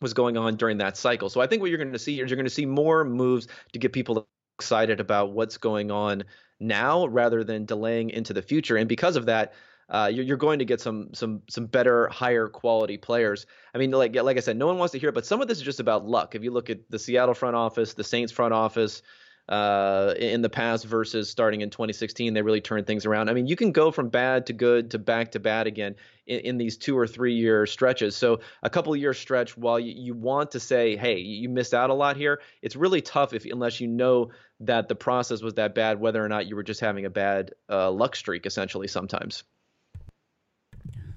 was 0.00 0.12
going 0.12 0.36
on 0.36 0.56
during 0.56 0.78
that 0.78 0.96
cycle. 0.96 1.28
So 1.30 1.40
I 1.40 1.46
think 1.46 1.62
what 1.62 1.70
you're 1.70 1.78
going 1.78 1.92
to 1.92 1.98
see 1.98 2.20
is 2.20 2.30
you're 2.30 2.36
going 2.36 2.44
to 2.44 2.50
see 2.50 2.66
more 2.66 3.04
moves 3.04 3.48
to 3.72 3.78
get 3.78 3.92
people 3.92 4.28
excited 4.58 5.00
about 5.00 5.32
what's 5.32 5.56
going 5.56 5.90
on 5.90 6.24
now 6.60 7.06
rather 7.06 7.42
than 7.44 7.64
delaying 7.64 8.10
into 8.10 8.32
the 8.32 8.42
future. 8.42 8.76
And 8.76 8.88
because 8.88 9.16
of 9.16 9.26
that, 9.26 9.54
uh, 9.88 10.10
you're, 10.12 10.24
you're 10.24 10.36
going 10.36 10.58
to 10.58 10.64
get 10.64 10.80
some 10.80 11.12
some 11.14 11.42
some 11.48 11.66
better, 11.66 12.08
higher 12.08 12.48
quality 12.48 12.96
players. 12.96 13.46
I 13.74 13.78
mean, 13.78 13.90
like 13.90 14.14
like 14.16 14.36
I 14.36 14.40
said, 14.40 14.56
no 14.56 14.66
one 14.66 14.78
wants 14.78 14.92
to 14.92 14.98
hear 14.98 15.10
it, 15.10 15.14
but 15.14 15.26
some 15.26 15.40
of 15.40 15.48
this 15.48 15.58
is 15.58 15.64
just 15.64 15.80
about 15.80 16.06
luck. 16.06 16.34
If 16.34 16.42
you 16.42 16.50
look 16.50 16.70
at 16.70 16.90
the 16.90 16.98
Seattle 16.98 17.34
front 17.34 17.56
office, 17.56 17.94
the 17.94 18.04
Saints 18.04 18.32
front 18.32 18.54
office, 18.54 19.02
uh, 19.48 20.14
in 20.18 20.40
the 20.40 20.48
past 20.48 20.86
versus 20.86 21.28
starting 21.28 21.60
in 21.60 21.68
2016, 21.68 22.32
they 22.32 22.40
really 22.40 22.60
turned 22.60 22.86
things 22.86 23.04
around. 23.04 23.28
I 23.28 23.34
mean, 23.34 23.46
you 23.46 23.56
can 23.56 23.72
go 23.72 23.90
from 23.90 24.08
bad 24.08 24.46
to 24.46 24.52
good 24.52 24.92
to 24.92 24.98
back 24.98 25.32
to 25.32 25.40
bad 25.40 25.66
again 25.66 25.96
in, 26.26 26.40
in 26.40 26.58
these 26.58 26.78
two 26.78 26.96
or 26.96 27.06
three 27.06 27.34
year 27.34 27.66
stretches. 27.66 28.16
So 28.16 28.40
a 28.62 28.70
couple 28.70 28.96
year 28.96 29.12
stretch, 29.12 29.56
while 29.56 29.78
you, 29.78 29.92
you, 29.94 30.14
want 30.14 30.52
to 30.52 30.60
say, 30.60 30.96
hey, 30.96 31.18
you 31.18 31.50
missed 31.50 31.74
out 31.74 31.90
a 31.90 31.94
lot 31.94 32.16
here, 32.16 32.40
it's 32.62 32.76
really 32.76 33.02
tough 33.02 33.34
if 33.34 33.44
unless 33.44 33.80
you 33.80 33.88
know 33.88 34.30
that 34.60 34.88
the 34.88 34.94
process 34.94 35.42
was 35.42 35.54
that 35.54 35.74
bad, 35.74 36.00
whether 36.00 36.24
or 36.24 36.28
not 36.28 36.46
you 36.46 36.56
were 36.56 36.62
just 36.62 36.80
having 36.80 37.04
a 37.04 37.10
bad 37.10 37.52
uh, 37.68 37.90
luck 37.90 38.16
streak, 38.16 38.46
essentially 38.46 38.88
sometimes. 38.88 39.44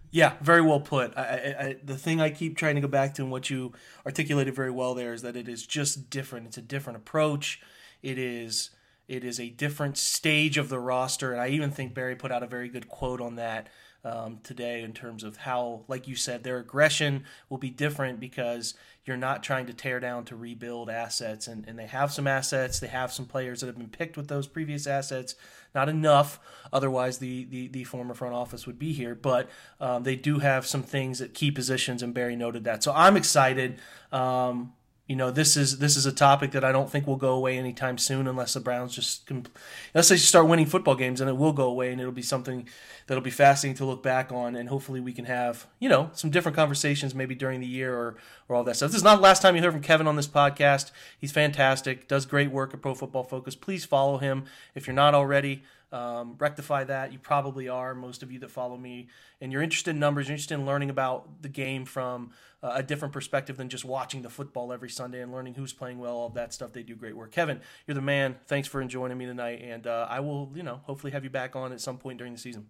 Yeah, 0.10 0.34
very 0.42 0.62
well 0.62 0.80
put. 0.80 1.18
I, 1.18 1.22
I, 1.22 1.66
I, 1.66 1.76
the 1.84 1.98
thing 1.98 2.22
I 2.22 2.30
keep 2.30 2.58
trying 2.58 2.76
to 2.76 2.82
go 2.82 2.88
back 2.88 3.14
to 3.16 3.22
and 3.24 3.32
what 3.32 3.50
you 3.50 3.74
articulated 4.06 4.56
very 4.56 4.72
well 4.72 4.94
there 4.94 5.14
is 5.14 5.22
that 5.22 5.36
it 5.36 5.50
is 5.50 5.66
just 5.66 6.10
different. 6.10 6.48
It's 6.48 6.58
a 6.58 6.62
different 6.62 6.98
approach. 6.98 7.62
It 8.02 8.18
is 8.18 8.70
it 9.08 9.24
is 9.24 9.40
a 9.40 9.50
different 9.50 9.98
stage 9.98 10.58
of 10.58 10.70
the 10.70 10.80
roster, 10.80 11.32
and 11.32 11.42
I 11.42 11.48
even 11.50 11.72
think 11.72 11.94
Berry 11.94 12.16
put 12.16 12.32
out 12.32 12.44
a 12.44 12.48
very 12.48 12.68
good 12.68 12.90
quote 12.90 13.22
on 13.22 13.36
that 13.36 13.68
um, 14.08 14.40
today 14.44 14.84
in 14.84 14.94
terms 14.94 15.24
of 15.24 15.38
how, 15.38 15.84
like 15.88 16.08
you 16.08 16.16
said, 16.16 16.44
their 16.44 16.60
aggression 16.60 17.26
will 17.50 17.58
be 17.58 17.70
different 17.70 18.20
because 18.20 18.74
you're 19.06 19.18
not 19.18 19.44
trying 19.44 19.66
to 19.66 19.74
tear 19.74 20.00
down 20.00 20.26
to 20.26 20.36
rebuild 20.36 20.90
assets, 20.90 21.48
and, 21.48 21.66
and 21.68 21.78
they 21.80 21.88
have 21.88 22.12
some 22.12 22.28
assets, 22.28 22.80
they 22.80 22.88
have 22.88 23.12
some 23.12 23.26
players 23.26 23.62
that 23.62 23.68
have 23.68 23.78
been 23.78 23.88
picked 23.90 24.18
with 24.18 24.28
those 24.28 24.48
previous 24.48 24.88
assets, 24.88 25.36
not 25.74 25.90
enough, 25.90 26.40
otherwise 26.72 27.18
the 27.18 27.46
the, 27.46 27.68
the 27.68 27.84
former 27.84 28.14
front 28.14 28.34
office 28.34 28.66
would 28.66 28.80
be 28.80 28.94
here, 28.94 29.16
but 29.16 29.50
um, 29.80 30.04
they 30.04 30.16
do 30.16 30.40
have 30.40 30.66
some 30.66 30.84
things 30.84 31.22
at 31.22 31.34
key 31.34 31.52
positions, 31.52 32.04
and 32.04 32.14
Berry 32.14 32.36
noted 32.36 32.64
that. 32.64 32.84
So 32.84 32.92
I'm 32.94 33.18
excited. 33.18 33.80
Um, 34.12 34.74
you 35.08 35.16
know 35.16 35.32
this 35.32 35.56
is 35.56 35.80
this 35.80 35.96
is 35.96 36.06
a 36.06 36.12
topic 36.12 36.52
that 36.52 36.64
I 36.64 36.72
don't 36.72 36.90
think 36.90 37.08
will 37.08 37.16
go 37.16 37.34
away 37.34 37.58
anytime 37.58 37.98
soon 37.98 38.28
unless 38.28 38.54
the 38.54 38.60
Browns 38.60 38.94
just 38.94 39.30
unless 39.30 40.10
they 40.10 40.18
start 40.18 40.48
winning 40.48 40.66
football 40.66 40.96
games 40.96 41.22
and 41.22 41.30
it 41.30 41.38
will 41.38 41.54
go 41.54 41.68
away 41.68 41.92
and 41.92 42.00
it'll 42.00 42.12
be 42.12 42.22
something 42.22 42.68
that'll 43.08 43.24
be 43.24 43.32
fascinating 43.32 43.78
to 43.78 43.86
look 43.86 44.04
back 44.04 44.32
on 44.32 44.56
and 44.56 44.68
hopefully 44.70 45.00
we 45.00 45.14
can 45.14 45.26
have 45.26 45.66
you 45.80 45.88
know 45.88 46.10
some 46.14 46.30
different 46.30 46.56
conversations 46.56 47.16
maybe 47.16 47.36
during 47.36 47.62
the 47.62 47.68
year 47.68 47.96
or 47.96 48.18
or 48.50 48.56
all 48.56 48.64
that 48.66 48.76
stuff. 48.76 48.92
This 48.92 48.98
is 48.98 49.04
not 49.04 49.16
the 49.16 49.22
last 49.22 49.42
time 49.42 49.56
you 49.56 49.62
hear 49.62 49.72
from 49.72 49.82
Kevin 49.82 50.08
on 50.08 50.16
this 50.16 50.28
podcast. 50.28 50.92
He's 51.18 51.32
fantastic, 51.32 52.08
does 52.08 52.26
great 52.26 52.52
work 52.52 52.74
at 52.74 52.82
Pro 52.82 52.94
Football 52.94 53.24
Focus. 53.24 53.56
Please 53.56 53.86
follow 53.86 54.18
him 54.18 54.46
if 54.76 54.88
you're 54.88 54.94
not 54.94 55.16
already. 55.16 55.64
Um, 55.92 56.36
rectify 56.38 56.84
that. 56.84 57.14
You 57.14 57.20
probably 57.20 57.70
are. 57.70 57.96
Most 57.96 58.22
of 58.22 58.32
you 58.32 58.40
that 58.40 58.52
follow 58.52 58.76
me, 58.76 59.08
and 59.40 59.52
you're 59.52 59.62
interested 59.62 59.92
in 59.92 60.00
numbers, 60.00 60.28
you're 60.28 60.34
interested 60.34 60.56
in 60.56 60.66
learning 60.66 60.90
about 60.90 61.42
the 61.42 61.50
game 61.50 61.86
from 61.86 62.32
uh, 62.62 62.72
a 62.76 62.84
different 62.84 63.14
perspective 63.14 63.56
than 63.56 63.70
just 63.70 63.86
watching 63.86 64.22
the 64.22 64.30
football 64.30 64.74
every 64.74 64.90
Sunday 64.90 65.22
and 65.22 65.32
learning 65.32 65.54
who's 65.54 65.72
playing 65.72 66.00
well. 66.00 66.16
All 66.16 66.30
that 66.30 66.54
stuff. 66.54 66.74
They 66.74 66.84
do 66.84 66.96
great 66.96 67.16
work. 67.16 67.32
Kevin, 67.32 67.62
you're 67.86 67.96
the 67.96 68.02
man. 68.02 68.36
Thanks 68.48 68.68
for 68.68 68.84
joining 68.84 69.18
me 69.18 69.26
tonight, 69.26 69.62
and 69.64 69.88
uh, 69.88 70.08
I 70.10 70.20
will, 70.20 70.52
you 70.54 70.64
know, 70.64 70.82
hopefully 70.84 71.12
have 71.14 71.24
you 71.24 71.30
back 71.30 71.56
on 71.56 71.72
at 71.72 71.80
some 71.80 71.98
point 71.98 72.18
during 72.18 72.34
the 72.34 72.40
season. 72.40 72.68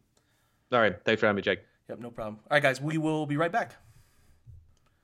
All 0.71 0.79
right. 0.79 0.95
Thanks 1.03 1.19
for 1.19 1.25
having 1.25 1.37
me, 1.37 1.41
Jake. 1.41 1.61
Yep, 1.89 1.99
no 1.99 2.11
problem. 2.11 2.39
All 2.51 2.55
right, 2.55 2.63
guys, 2.63 2.81
we 2.81 2.97
will 2.97 3.25
be 3.25 3.37
right 3.37 3.51
back. 3.51 3.75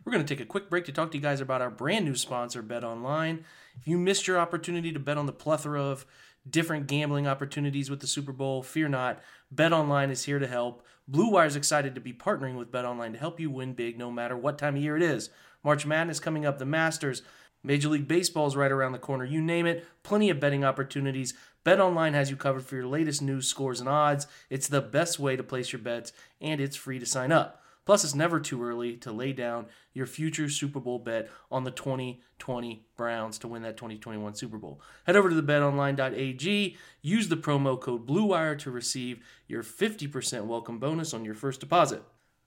We're 0.05 0.11
going 0.11 0.25
to 0.25 0.35
take 0.35 0.43
a 0.43 0.45
quick 0.45 0.69
break 0.69 0.83
to 0.85 0.91
talk 0.91 1.11
to 1.11 1.17
you 1.17 1.23
guys 1.23 1.39
about 1.39 1.61
our 1.61 1.69
brand 1.69 2.03
new 2.03 2.15
sponsor, 2.15 2.61
Bet 2.61 2.83
Online. 2.83 3.45
If 3.79 3.87
you 3.87 3.97
missed 3.97 4.27
your 4.27 4.37
opportunity 4.37 4.91
to 4.91 4.99
bet 4.99 5.17
on 5.17 5.27
the 5.27 5.31
plethora 5.31 5.81
of 5.81 6.05
different 6.49 6.87
gambling 6.87 7.27
opportunities 7.27 7.89
with 7.89 7.99
the 7.99 8.07
Super 8.07 8.33
Bowl, 8.33 8.63
fear 8.63 8.87
not. 8.87 9.19
BetOnline 9.53 10.11
is 10.11 10.25
here 10.25 10.39
to 10.39 10.47
help. 10.47 10.85
Blue 11.07 11.29
Wire 11.29 11.45
is 11.45 11.55
excited 11.55 11.95
to 11.95 12.01
be 12.01 12.13
partnering 12.13 12.55
with 12.55 12.71
BetOnline 12.71 13.13
to 13.13 13.19
help 13.19 13.39
you 13.39 13.49
win 13.49 13.73
big 13.73 13.97
no 13.97 14.11
matter 14.11 14.37
what 14.37 14.57
time 14.57 14.75
of 14.75 14.81
year 14.81 14.95
it 14.95 15.03
is. 15.03 15.29
March 15.63 15.85
Madness 15.85 16.19
coming 16.19 16.45
up, 16.45 16.57
the 16.57 16.65
Masters, 16.65 17.21
Major 17.63 17.89
League 17.89 18.07
Baseball 18.07 18.47
is 18.47 18.57
right 18.57 18.71
around 18.71 18.91
the 18.91 18.99
corner. 18.99 19.23
You 19.23 19.41
name 19.41 19.65
it, 19.65 19.85
plenty 20.03 20.29
of 20.29 20.39
betting 20.39 20.65
opportunities. 20.65 21.33
BetOnline 21.65 22.13
has 22.13 22.29
you 22.29 22.35
covered 22.35 22.65
for 22.65 22.75
your 22.75 22.87
latest 22.87 23.21
news, 23.21 23.47
scores, 23.47 23.79
and 23.79 23.87
odds. 23.87 24.27
It's 24.49 24.67
the 24.67 24.81
best 24.81 25.17
way 25.17 25.37
to 25.37 25.43
place 25.43 25.71
your 25.71 25.81
bets, 25.81 26.11
and 26.41 26.59
it's 26.59 26.75
free 26.75 26.99
to 26.99 27.05
sign 27.05 27.31
up. 27.31 27.62
Plus, 27.85 28.03
it's 28.03 28.15
never 28.15 28.39
too 28.39 28.63
early 28.63 28.95
to 28.97 29.11
lay 29.11 29.33
down 29.33 29.65
your 29.93 30.05
future 30.05 30.47
Super 30.47 30.79
Bowl 30.79 30.99
bet 30.99 31.29
on 31.51 31.65
the 31.65 31.71
2020 31.71 32.85
Browns 32.95 33.37
to 33.39 33.47
win 33.47 33.61
that 33.63 33.75
2021 33.75 34.35
Super 34.35 34.57
Bowl. 34.57 34.81
Head 35.05 35.17
over 35.17 35.29
to 35.29 35.35
the 35.35 35.43
betonline.ag, 35.43 36.77
use 37.01 37.27
the 37.27 37.35
promo 37.37 37.79
code 37.79 38.07
BLUEWIRE 38.07 38.57
to 38.59 38.71
receive 38.71 39.19
your 39.47 39.63
50% 39.63 40.45
welcome 40.45 40.79
bonus 40.79 41.13
on 41.13 41.25
your 41.25 41.35
first 41.35 41.59
deposit. 41.59 42.03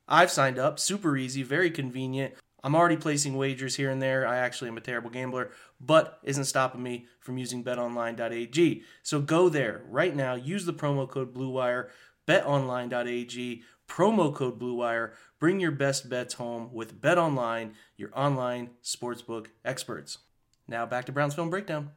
I've 0.08 0.30
signed 0.30 0.58
up, 0.58 0.78
super 0.78 1.16
easy, 1.16 1.42
very 1.42 1.70
convenient. 1.70 2.34
I'm 2.64 2.74
already 2.74 2.96
placing 2.96 3.37
wagers 3.37 3.76
here 3.76 3.90
and 3.90 4.00
there. 4.00 4.26
I 4.26 4.38
actually 4.38 4.68
am 4.68 4.76
a 4.76 4.80
terrible 4.80 5.11
gambler, 5.11 5.50
but 5.80 6.18
isn't 6.22 6.44
stopping 6.46 6.82
me 6.82 7.06
from 7.20 7.38
using 7.38 7.62
betonline.ag. 7.62 8.82
So 9.02 9.20
go 9.20 9.48
there 9.48 9.82
right 9.88 10.16
now, 10.16 10.34
use 10.34 10.64
the 10.64 10.72
promo 10.72 11.08
code 11.08 11.34
BLUEWIRE, 11.34 11.88
betonline.ag 12.26 13.62
promo 13.88 14.35
code 14.35 14.59
BlueWire. 14.59 15.12
Bring 15.38 15.61
your 15.61 15.70
best 15.70 16.09
bets 16.09 16.35
home 16.35 16.70
with 16.72 17.01
Bet 17.01 17.18
Online, 17.18 17.75
your 17.96 18.11
online 18.14 18.70
sportsbook 18.83 19.46
experts. 19.64 20.18
Now 20.68 20.87
back 20.87 21.05
to 21.07 21.12
Browns 21.12 21.35
Film 21.35 21.51
Breakdown. 21.51 21.90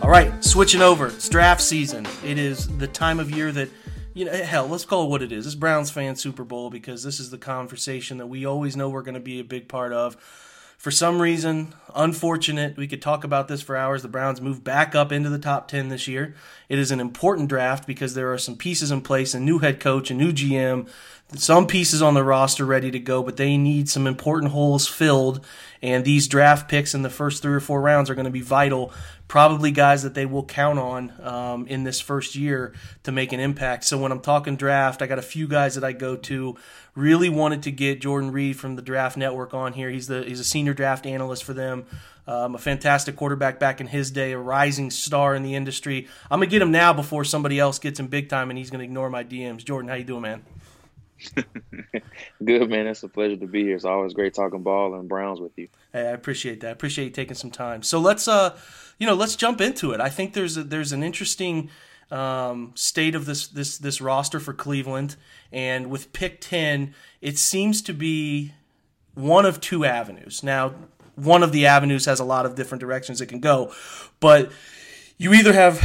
All 0.00 0.10
right, 0.10 0.32
switching 0.44 0.82
over. 0.82 1.06
It's 1.06 1.28
draft 1.28 1.60
season. 1.60 2.06
It 2.24 2.36
is 2.36 2.66
the 2.78 2.88
time 2.88 3.20
of 3.20 3.30
year 3.30 3.52
that, 3.52 3.68
you 4.14 4.24
know, 4.24 4.32
hell, 4.32 4.66
let's 4.66 4.84
call 4.84 5.04
it 5.04 5.10
what 5.10 5.22
it 5.22 5.30
is. 5.30 5.46
It's 5.46 5.54
Browns 5.54 5.90
fan 5.90 6.16
Super 6.16 6.44
Bowl 6.44 6.70
because 6.70 7.04
this 7.04 7.20
is 7.20 7.30
the 7.30 7.38
conversation 7.38 8.18
that 8.18 8.26
we 8.26 8.44
always 8.44 8.76
know 8.76 8.90
we're 8.90 9.02
going 9.02 9.14
to 9.14 9.20
be 9.20 9.38
a 9.38 9.44
big 9.44 9.68
part 9.68 9.92
of 9.92 10.16
for 10.82 10.90
some 10.90 11.22
reason, 11.22 11.74
unfortunate, 11.94 12.76
we 12.76 12.88
could 12.88 13.00
talk 13.00 13.22
about 13.22 13.46
this 13.46 13.62
for 13.62 13.76
hours. 13.76 14.02
The 14.02 14.08
Browns 14.08 14.40
move 14.40 14.64
back 14.64 14.96
up 14.96 15.12
into 15.12 15.30
the 15.30 15.38
top 15.38 15.68
10 15.68 15.90
this 15.90 16.08
year. 16.08 16.34
It 16.68 16.76
is 16.76 16.90
an 16.90 16.98
important 16.98 17.48
draft 17.48 17.86
because 17.86 18.14
there 18.14 18.32
are 18.32 18.38
some 18.38 18.56
pieces 18.56 18.90
in 18.90 19.00
place 19.00 19.32
a 19.32 19.38
new 19.38 19.60
head 19.60 19.78
coach, 19.78 20.10
a 20.10 20.14
new 20.14 20.32
GM, 20.32 20.88
some 21.36 21.66
pieces 21.66 22.02
on 22.02 22.14
the 22.14 22.24
roster 22.24 22.64
ready 22.64 22.90
to 22.90 22.98
go, 22.98 23.22
but 23.22 23.36
they 23.36 23.56
need 23.56 23.88
some 23.88 24.06
important 24.06 24.52
holes 24.52 24.86
filled. 24.86 25.44
And 25.82 26.04
these 26.04 26.28
draft 26.28 26.68
picks 26.68 26.94
in 26.94 27.02
the 27.02 27.10
first 27.10 27.42
three 27.42 27.54
or 27.54 27.60
four 27.60 27.80
rounds 27.80 28.08
are 28.10 28.14
going 28.14 28.26
to 28.26 28.30
be 28.30 28.40
vital. 28.40 28.92
Probably 29.28 29.70
guys 29.70 30.02
that 30.02 30.14
they 30.14 30.26
will 30.26 30.44
count 30.44 30.78
on 30.78 31.12
um, 31.20 31.66
in 31.66 31.84
this 31.84 32.00
first 32.00 32.36
year 32.36 32.74
to 33.02 33.12
make 33.12 33.32
an 33.32 33.40
impact. 33.40 33.84
So 33.84 33.98
when 33.98 34.12
I'm 34.12 34.20
talking 34.20 34.56
draft, 34.56 35.02
I 35.02 35.06
got 35.06 35.18
a 35.18 35.22
few 35.22 35.48
guys 35.48 35.74
that 35.74 35.84
I 35.84 35.92
go 35.92 36.16
to 36.16 36.56
Really 36.94 37.30
wanted 37.30 37.62
to 37.62 37.70
get 37.70 38.02
Jordan 38.02 38.32
Reed 38.32 38.58
from 38.58 38.76
the 38.76 38.82
Draft 38.82 39.16
Network 39.16 39.54
on 39.54 39.72
here. 39.72 39.88
He's 39.88 40.08
the 40.08 40.24
he's 40.24 40.40
a 40.40 40.44
senior 40.44 40.74
draft 40.74 41.06
analyst 41.06 41.42
for 41.42 41.54
them. 41.54 41.86
Um, 42.26 42.54
a 42.54 42.58
fantastic 42.58 43.16
quarterback 43.16 43.58
back 43.58 43.80
in 43.80 43.86
his 43.86 44.10
day, 44.10 44.32
a 44.32 44.38
rising 44.38 44.90
star 44.90 45.34
in 45.34 45.42
the 45.42 45.54
industry. 45.54 46.06
I'm 46.30 46.40
gonna 46.40 46.50
get 46.50 46.60
him 46.60 46.70
now 46.70 46.92
before 46.92 47.24
somebody 47.24 47.58
else 47.58 47.78
gets 47.78 47.98
him 47.98 48.08
big 48.08 48.28
time, 48.28 48.50
and 48.50 48.58
he's 48.58 48.68
gonna 48.68 48.84
ignore 48.84 49.08
my 49.08 49.24
DMs. 49.24 49.64
Jordan, 49.64 49.88
how 49.88 49.94
you 49.94 50.04
doing, 50.04 50.20
man? 50.20 50.44
Good 52.44 52.70
man, 52.70 52.86
it's 52.86 53.02
a 53.02 53.08
pleasure 53.08 53.36
to 53.36 53.46
be 53.46 53.64
here. 53.64 53.76
It's 53.76 53.84
always 53.84 54.14
great 54.14 54.34
talking 54.34 54.62
ball 54.62 54.94
and 54.94 55.08
Browns 55.08 55.40
with 55.40 55.56
you. 55.56 55.68
Hey, 55.92 56.00
I 56.00 56.12
appreciate 56.12 56.60
that. 56.60 56.68
I 56.68 56.70
appreciate 56.70 57.04
you 57.04 57.10
taking 57.10 57.34
some 57.34 57.50
time. 57.50 57.82
So 57.82 58.00
let's 58.00 58.28
uh, 58.28 58.56
you 58.98 59.06
know, 59.06 59.14
let's 59.14 59.36
jump 59.36 59.60
into 59.60 59.92
it. 59.92 60.00
I 60.00 60.08
think 60.08 60.34
there's 60.34 60.56
a, 60.56 60.62
there's 60.62 60.92
an 60.92 61.02
interesting 61.02 61.70
um, 62.10 62.72
state 62.74 63.14
of 63.14 63.26
this 63.26 63.48
this 63.48 63.78
this 63.78 64.00
roster 64.00 64.38
for 64.38 64.52
Cleveland, 64.52 65.16
and 65.50 65.90
with 65.90 66.12
pick 66.12 66.40
ten, 66.40 66.94
it 67.20 67.38
seems 67.38 67.82
to 67.82 67.94
be 67.94 68.52
one 69.14 69.44
of 69.44 69.60
two 69.60 69.84
avenues. 69.84 70.42
Now, 70.42 70.74
one 71.14 71.42
of 71.42 71.52
the 71.52 71.66
avenues 71.66 72.04
has 72.06 72.20
a 72.20 72.24
lot 72.24 72.46
of 72.46 72.54
different 72.54 72.80
directions 72.80 73.20
it 73.20 73.26
can 73.26 73.40
go, 73.40 73.72
but 74.20 74.52
you 75.22 75.32
either 75.34 75.52
have 75.52 75.80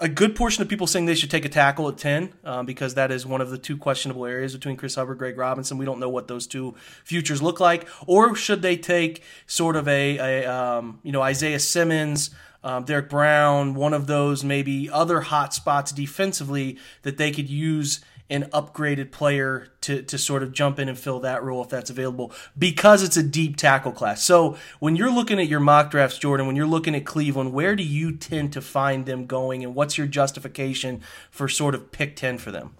a 0.00 0.08
good 0.08 0.36
portion 0.36 0.62
of 0.62 0.68
people 0.68 0.86
saying 0.86 1.06
they 1.06 1.16
should 1.16 1.30
take 1.30 1.44
a 1.44 1.48
tackle 1.48 1.88
at 1.88 1.98
10 1.98 2.32
um, 2.44 2.66
because 2.66 2.94
that 2.94 3.10
is 3.10 3.26
one 3.26 3.40
of 3.40 3.50
the 3.50 3.58
two 3.58 3.76
questionable 3.76 4.24
areas 4.24 4.54
between 4.54 4.76
Chris 4.76 4.94
Hubbard, 4.94 5.18
Greg 5.18 5.36
Robinson. 5.36 5.76
We 5.76 5.84
don't 5.84 5.98
know 5.98 6.08
what 6.08 6.28
those 6.28 6.46
two 6.46 6.76
futures 7.02 7.42
look 7.42 7.58
like. 7.58 7.88
Or 8.06 8.36
should 8.36 8.62
they 8.62 8.76
take 8.76 9.24
sort 9.48 9.74
of 9.74 9.88
a, 9.88 10.18
a 10.18 10.46
um, 10.46 11.00
you 11.02 11.10
know, 11.10 11.20
Isaiah 11.20 11.58
Simmons, 11.58 12.30
um, 12.62 12.84
Derrick 12.84 13.10
Brown, 13.10 13.74
one 13.74 13.92
of 13.92 14.06
those 14.06 14.44
maybe 14.44 14.88
other 14.88 15.20
hot 15.20 15.52
spots 15.52 15.90
defensively 15.90 16.78
that 17.02 17.16
they 17.16 17.32
could 17.32 17.50
use 17.50 18.04
an 18.28 18.44
upgraded 18.52 19.12
player 19.12 19.68
to, 19.82 20.02
to 20.02 20.18
sort 20.18 20.42
of 20.42 20.52
jump 20.52 20.78
in 20.78 20.88
and 20.88 20.98
fill 20.98 21.20
that 21.20 21.42
role 21.42 21.62
if 21.62 21.68
that's 21.68 21.90
available 21.90 22.32
because 22.58 23.02
it's 23.02 23.16
a 23.16 23.22
deep 23.22 23.56
tackle 23.56 23.92
class. 23.92 24.22
So 24.22 24.56
when 24.80 24.96
you're 24.96 25.12
looking 25.12 25.38
at 25.38 25.46
your 25.46 25.60
mock 25.60 25.90
drafts, 25.90 26.18
Jordan, 26.18 26.46
when 26.46 26.56
you're 26.56 26.66
looking 26.66 26.94
at 26.94 27.04
Cleveland, 27.04 27.52
where 27.52 27.76
do 27.76 27.82
you 27.82 28.16
tend 28.16 28.52
to 28.54 28.60
find 28.60 29.06
them 29.06 29.26
going 29.26 29.62
and 29.62 29.74
what's 29.74 29.96
your 29.96 30.06
justification 30.06 31.02
for 31.30 31.48
sort 31.48 31.74
of 31.74 31.92
pick 31.92 32.16
10 32.16 32.38
for 32.38 32.50
them? 32.50 32.74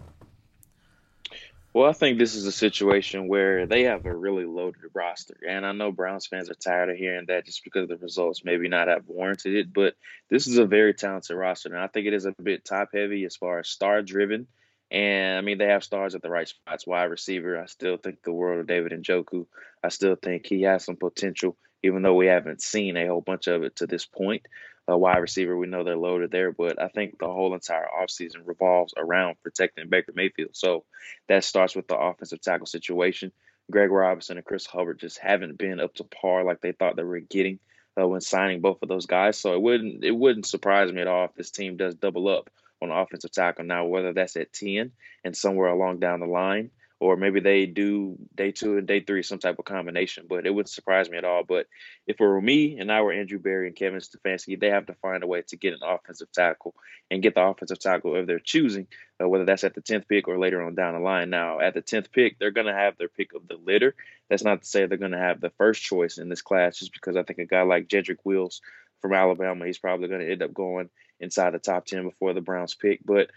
Well, 1.76 1.90
I 1.90 1.92
think 1.92 2.18
this 2.18 2.34
is 2.34 2.46
a 2.46 2.52
situation 2.52 3.28
where 3.28 3.66
they 3.66 3.82
have 3.82 4.06
a 4.06 4.16
really 4.16 4.46
loaded 4.46 4.80
roster. 4.94 5.36
And 5.46 5.66
I 5.66 5.72
know 5.72 5.92
Browns 5.92 6.26
fans 6.26 6.48
are 6.48 6.54
tired 6.54 6.88
of 6.88 6.96
hearing 6.96 7.26
that 7.28 7.44
just 7.44 7.62
because 7.64 7.86
the 7.86 7.98
results 7.98 8.46
maybe 8.46 8.66
not 8.66 8.88
have 8.88 9.06
warranted 9.06 9.54
it. 9.54 9.74
But 9.74 9.92
this 10.30 10.46
is 10.46 10.56
a 10.56 10.64
very 10.64 10.94
talented 10.94 11.36
roster. 11.36 11.68
And 11.68 11.78
I 11.78 11.86
think 11.86 12.06
it 12.06 12.14
is 12.14 12.24
a 12.24 12.32
bit 12.42 12.64
top 12.64 12.88
heavy 12.94 13.26
as 13.26 13.36
far 13.36 13.58
as 13.58 13.68
star 13.68 14.00
driven. 14.00 14.46
And 14.90 15.38
I 15.38 15.40
mean, 15.40 15.58
they 15.58 15.66
have 15.66 15.84
stars 15.84 16.14
at 16.14 16.22
the 16.22 16.30
right 16.30 16.48
spots. 16.48 16.86
Wide 16.86 17.04
receiver, 17.04 17.60
I 17.60 17.66
still 17.66 17.96
think 17.96 18.22
the 18.22 18.32
world 18.32 18.60
of 18.60 18.66
David 18.66 18.92
Njoku. 18.92 19.46
I 19.82 19.88
still 19.88 20.16
think 20.16 20.46
he 20.46 20.62
has 20.62 20.84
some 20.84 20.96
potential, 20.96 21.56
even 21.82 22.02
though 22.02 22.14
we 22.14 22.26
haven't 22.26 22.62
seen 22.62 22.96
a 22.96 23.06
whole 23.06 23.20
bunch 23.20 23.48
of 23.48 23.62
it 23.62 23.76
to 23.76 23.86
this 23.86 24.06
point 24.06 24.46
wide 24.94 25.18
receiver. 25.18 25.56
We 25.56 25.66
know 25.66 25.82
they're 25.82 25.96
loaded 25.96 26.30
there, 26.30 26.52
but 26.52 26.80
I 26.80 26.88
think 26.88 27.18
the 27.18 27.26
whole 27.26 27.54
entire 27.54 27.88
offseason 28.00 28.42
revolves 28.46 28.94
around 28.96 29.42
protecting 29.42 29.88
Baker 29.88 30.12
Mayfield. 30.14 30.50
So 30.54 30.84
that 31.26 31.42
starts 31.42 31.74
with 31.74 31.88
the 31.88 31.96
offensive 31.96 32.40
tackle 32.40 32.66
situation. 32.66 33.32
Greg 33.68 33.90
Robinson 33.90 34.36
and 34.36 34.46
Chris 34.46 34.66
Hubbard 34.66 35.00
just 35.00 35.18
haven't 35.18 35.58
been 35.58 35.80
up 35.80 35.94
to 35.94 36.04
par 36.04 36.44
like 36.44 36.60
they 36.60 36.70
thought 36.70 36.94
they 36.94 37.02
were 37.02 37.18
getting 37.18 37.58
uh, 38.00 38.06
when 38.06 38.20
signing 38.20 38.60
both 38.60 38.80
of 38.82 38.88
those 38.88 39.06
guys. 39.06 39.38
So 39.38 39.54
it 39.54 39.62
wouldn't 39.62 40.04
it 40.04 40.12
wouldn't 40.12 40.46
surprise 40.46 40.92
me 40.92 41.00
at 41.00 41.08
all 41.08 41.24
if 41.24 41.34
this 41.34 41.50
team 41.50 41.76
does 41.76 41.96
double 41.96 42.28
up 42.28 42.48
on 42.82 42.90
offensive 42.90 43.32
tackle 43.32 43.64
now, 43.64 43.86
whether 43.86 44.12
that's 44.12 44.36
at 44.36 44.52
ten 44.52 44.92
and 45.24 45.36
somewhere 45.36 45.68
along 45.68 46.00
down 46.00 46.20
the 46.20 46.26
line, 46.26 46.70
or 46.98 47.16
maybe 47.16 47.40
they 47.40 47.66
do 47.66 48.16
day 48.34 48.52
two 48.52 48.78
and 48.78 48.86
day 48.86 49.00
three, 49.00 49.22
some 49.22 49.38
type 49.38 49.58
of 49.58 49.64
combination. 49.66 50.26
But 50.28 50.46
it 50.46 50.50
wouldn't 50.50 50.70
surprise 50.70 51.10
me 51.10 51.18
at 51.18 51.24
all. 51.24 51.44
But 51.44 51.66
if 52.06 52.20
it 52.20 52.24
were 52.24 52.40
me 52.40 52.78
and 52.78 52.90
I 52.90 53.02
were 53.02 53.12
Andrew 53.12 53.38
Berry 53.38 53.66
and 53.66 53.76
Kevin 53.76 54.00
Stefanski, 54.00 54.58
they 54.58 54.70
have 54.70 54.86
to 54.86 54.94
find 54.94 55.22
a 55.22 55.26
way 55.26 55.42
to 55.42 55.56
get 55.56 55.74
an 55.74 55.80
offensive 55.82 56.32
tackle 56.32 56.74
and 57.10 57.22
get 57.22 57.34
the 57.34 57.42
offensive 57.42 57.78
tackle 57.78 58.16
of 58.16 58.26
their 58.26 58.38
choosing, 58.38 58.86
uh, 59.22 59.28
whether 59.28 59.44
that's 59.44 59.64
at 59.64 59.74
the 59.74 59.82
10th 59.82 60.08
pick 60.08 60.26
or 60.26 60.38
later 60.38 60.62
on 60.62 60.74
down 60.74 60.94
the 60.94 61.00
line. 61.00 61.28
Now, 61.28 61.60
at 61.60 61.74
the 61.74 61.82
10th 61.82 62.10
pick, 62.12 62.38
they're 62.38 62.50
going 62.50 62.66
to 62.66 62.72
have 62.72 62.96
their 62.96 63.08
pick 63.08 63.34
of 63.34 63.46
the 63.46 63.56
litter. 63.56 63.94
That's 64.30 64.44
not 64.44 64.62
to 64.62 64.66
say 64.66 64.86
they're 64.86 64.96
going 64.96 65.12
to 65.12 65.18
have 65.18 65.40
the 65.40 65.52
first 65.58 65.82
choice 65.82 66.16
in 66.16 66.30
this 66.30 66.42
class, 66.42 66.78
just 66.78 66.94
because 66.94 67.16
I 67.16 67.22
think 67.24 67.38
a 67.40 67.44
guy 67.44 67.62
like 67.62 67.88
Jedrick 67.88 68.18
Wills 68.24 68.62
from 69.02 69.12
Alabama, 69.12 69.66
he's 69.66 69.78
probably 69.78 70.08
going 70.08 70.22
to 70.22 70.32
end 70.32 70.42
up 70.42 70.54
going 70.54 70.88
inside 71.20 71.50
the 71.50 71.58
top 71.58 71.86
10 71.86 72.04
before 72.04 72.32
the 72.32 72.40
Browns 72.40 72.74
pick. 72.74 73.00
But 73.04 73.30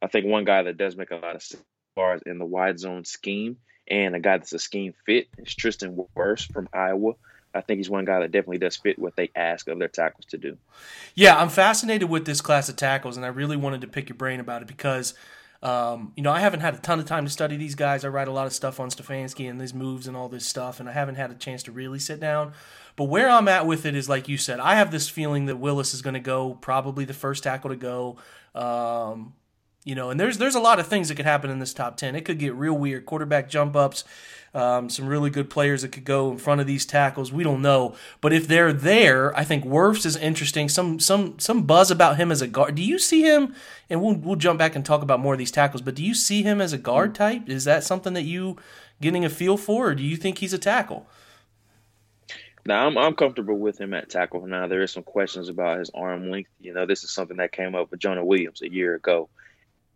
I 0.00 0.06
think 0.08 0.26
one 0.26 0.44
guy 0.44 0.62
that 0.62 0.76
does 0.76 0.96
make 0.96 1.10
a 1.10 1.16
lot 1.16 1.36
of 1.36 1.42
sense 1.42 1.62
as 1.98 2.22
in 2.24 2.38
the 2.38 2.44
wide 2.44 2.78
zone 2.78 3.04
scheme 3.04 3.58
and 3.88 4.14
a 4.14 4.20
guy 4.20 4.38
that's 4.38 4.52
a 4.52 4.58
scheme 4.58 4.94
fit 5.04 5.28
is 5.38 5.54
Tristan 5.54 5.96
Wirfs 6.16 6.50
from 6.50 6.68
Iowa. 6.72 7.12
I 7.54 7.60
think 7.60 7.78
he's 7.78 7.90
one 7.90 8.06
guy 8.06 8.20
that 8.20 8.32
definitely 8.32 8.58
does 8.58 8.76
fit 8.76 8.98
what 8.98 9.14
they 9.14 9.30
ask 9.36 9.68
of 9.68 9.78
their 9.78 9.88
tackles 9.88 10.24
to 10.26 10.38
do. 10.38 10.56
Yeah, 11.14 11.36
I'm 11.36 11.50
fascinated 11.50 12.08
with 12.08 12.24
this 12.24 12.40
class 12.40 12.70
of 12.70 12.76
tackles, 12.76 13.18
and 13.18 13.26
I 13.26 13.28
really 13.28 13.58
wanted 13.58 13.82
to 13.82 13.88
pick 13.88 14.08
your 14.08 14.16
brain 14.16 14.40
about 14.40 14.62
it 14.62 14.68
because, 14.68 15.12
um, 15.62 16.12
you 16.16 16.22
know, 16.22 16.32
I 16.32 16.40
haven't 16.40 16.60
had 16.60 16.74
a 16.74 16.78
ton 16.78 16.98
of 16.98 17.06
time 17.06 17.24
to 17.24 17.30
study 17.30 17.56
these 17.56 17.76
guys. 17.76 18.04
I 18.04 18.08
write 18.08 18.26
a 18.26 18.32
lot 18.32 18.46
of 18.46 18.52
stuff 18.52 18.80
on 18.80 18.90
Stefanski 18.90 19.48
and 19.48 19.60
these 19.60 19.72
moves 19.72 20.08
and 20.08 20.16
all 20.16 20.28
this 20.28 20.44
stuff, 20.44 20.80
and 20.80 20.88
I 20.88 20.92
haven't 20.92 21.14
had 21.14 21.30
a 21.30 21.34
chance 21.34 21.62
to 21.64 21.72
really 21.72 22.00
sit 22.00 22.18
down. 22.18 22.52
But 22.96 23.04
where 23.04 23.30
I'm 23.30 23.46
at 23.46 23.64
with 23.64 23.86
it 23.86 23.94
is, 23.94 24.08
like 24.08 24.28
you 24.28 24.36
said, 24.36 24.58
I 24.58 24.74
have 24.74 24.90
this 24.90 25.08
feeling 25.08 25.46
that 25.46 25.56
Willis 25.56 25.94
is 25.94 26.02
going 26.02 26.14
to 26.14 26.20
go 26.20 26.54
probably 26.54 27.04
the 27.04 27.14
first 27.14 27.44
tackle 27.44 27.70
to 27.70 27.76
go. 27.76 28.16
Um, 28.54 29.34
you 29.84 29.96
know, 29.96 30.10
and 30.10 30.20
there's 30.20 30.38
there's 30.38 30.54
a 30.54 30.60
lot 30.60 30.78
of 30.78 30.86
things 30.86 31.08
that 31.08 31.16
could 31.16 31.24
happen 31.24 31.50
in 31.50 31.58
this 31.58 31.74
top 31.74 31.96
ten. 31.96 32.14
It 32.14 32.24
could 32.24 32.38
get 32.38 32.54
real 32.54 32.74
weird. 32.74 33.04
Quarterback 33.04 33.48
jump 33.48 33.74
ups, 33.74 34.04
um, 34.54 34.88
some 34.88 35.08
really 35.08 35.28
good 35.28 35.50
players 35.50 35.82
that 35.82 35.90
could 35.90 36.04
go 36.04 36.30
in 36.30 36.38
front 36.38 36.60
of 36.60 36.68
these 36.68 36.86
tackles. 36.86 37.32
We 37.32 37.42
don't 37.42 37.62
know, 37.62 37.96
but 38.20 38.32
if 38.32 38.46
they're 38.46 38.72
there, 38.72 39.36
I 39.36 39.42
think 39.42 39.64
Wirfs 39.64 40.06
is 40.06 40.16
interesting. 40.16 40.68
Some 40.68 41.00
some 41.00 41.38
some 41.40 41.64
buzz 41.64 41.90
about 41.90 42.16
him 42.16 42.30
as 42.30 42.40
a 42.40 42.46
guard. 42.46 42.76
Do 42.76 42.82
you 42.82 42.98
see 42.98 43.22
him? 43.22 43.54
And 43.90 44.00
we'll 44.00 44.14
we'll 44.14 44.36
jump 44.36 44.58
back 44.58 44.76
and 44.76 44.84
talk 44.84 45.02
about 45.02 45.18
more 45.18 45.34
of 45.34 45.38
these 45.38 45.50
tackles. 45.50 45.82
But 45.82 45.96
do 45.96 46.04
you 46.04 46.14
see 46.14 46.42
him 46.42 46.60
as 46.60 46.72
a 46.72 46.78
guard 46.78 47.14
type? 47.14 47.48
Is 47.48 47.64
that 47.64 47.82
something 47.82 48.12
that 48.12 48.22
you 48.22 48.58
getting 49.00 49.24
a 49.24 49.30
feel 49.30 49.56
for, 49.56 49.88
or 49.88 49.94
do 49.96 50.04
you 50.04 50.16
think 50.16 50.38
he's 50.38 50.52
a 50.52 50.58
tackle? 50.58 51.08
Now 52.64 52.86
I'm 52.86 52.96
I'm 52.96 53.14
comfortable 53.14 53.58
with 53.58 53.80
him 53.80 53.94
at 53.94 54.10
tackle. 54.10 54.46
Now 54.46 54.68
there 54.68 54.82
is 54.82 54.92
some 54.92 55.02
questions 55.02 55.48
about 55.48 55.80
his 55.80 55.90
arm 55.92 56.30
length. 56.30 56.50
You 56.60 56.72
know, 56.72 56.86
this 56.86 57.02
is 57.02 57.10
something 57.10 57.38
that 57.38 57.50
came 57.50 57.74
up 57.74 57.90
with 57.90 57.98
Jonah 57.98 58.24
Williams 58.24 58.62
a 58.62 58.70
year 58.70 58.94
ago 58.94 59.28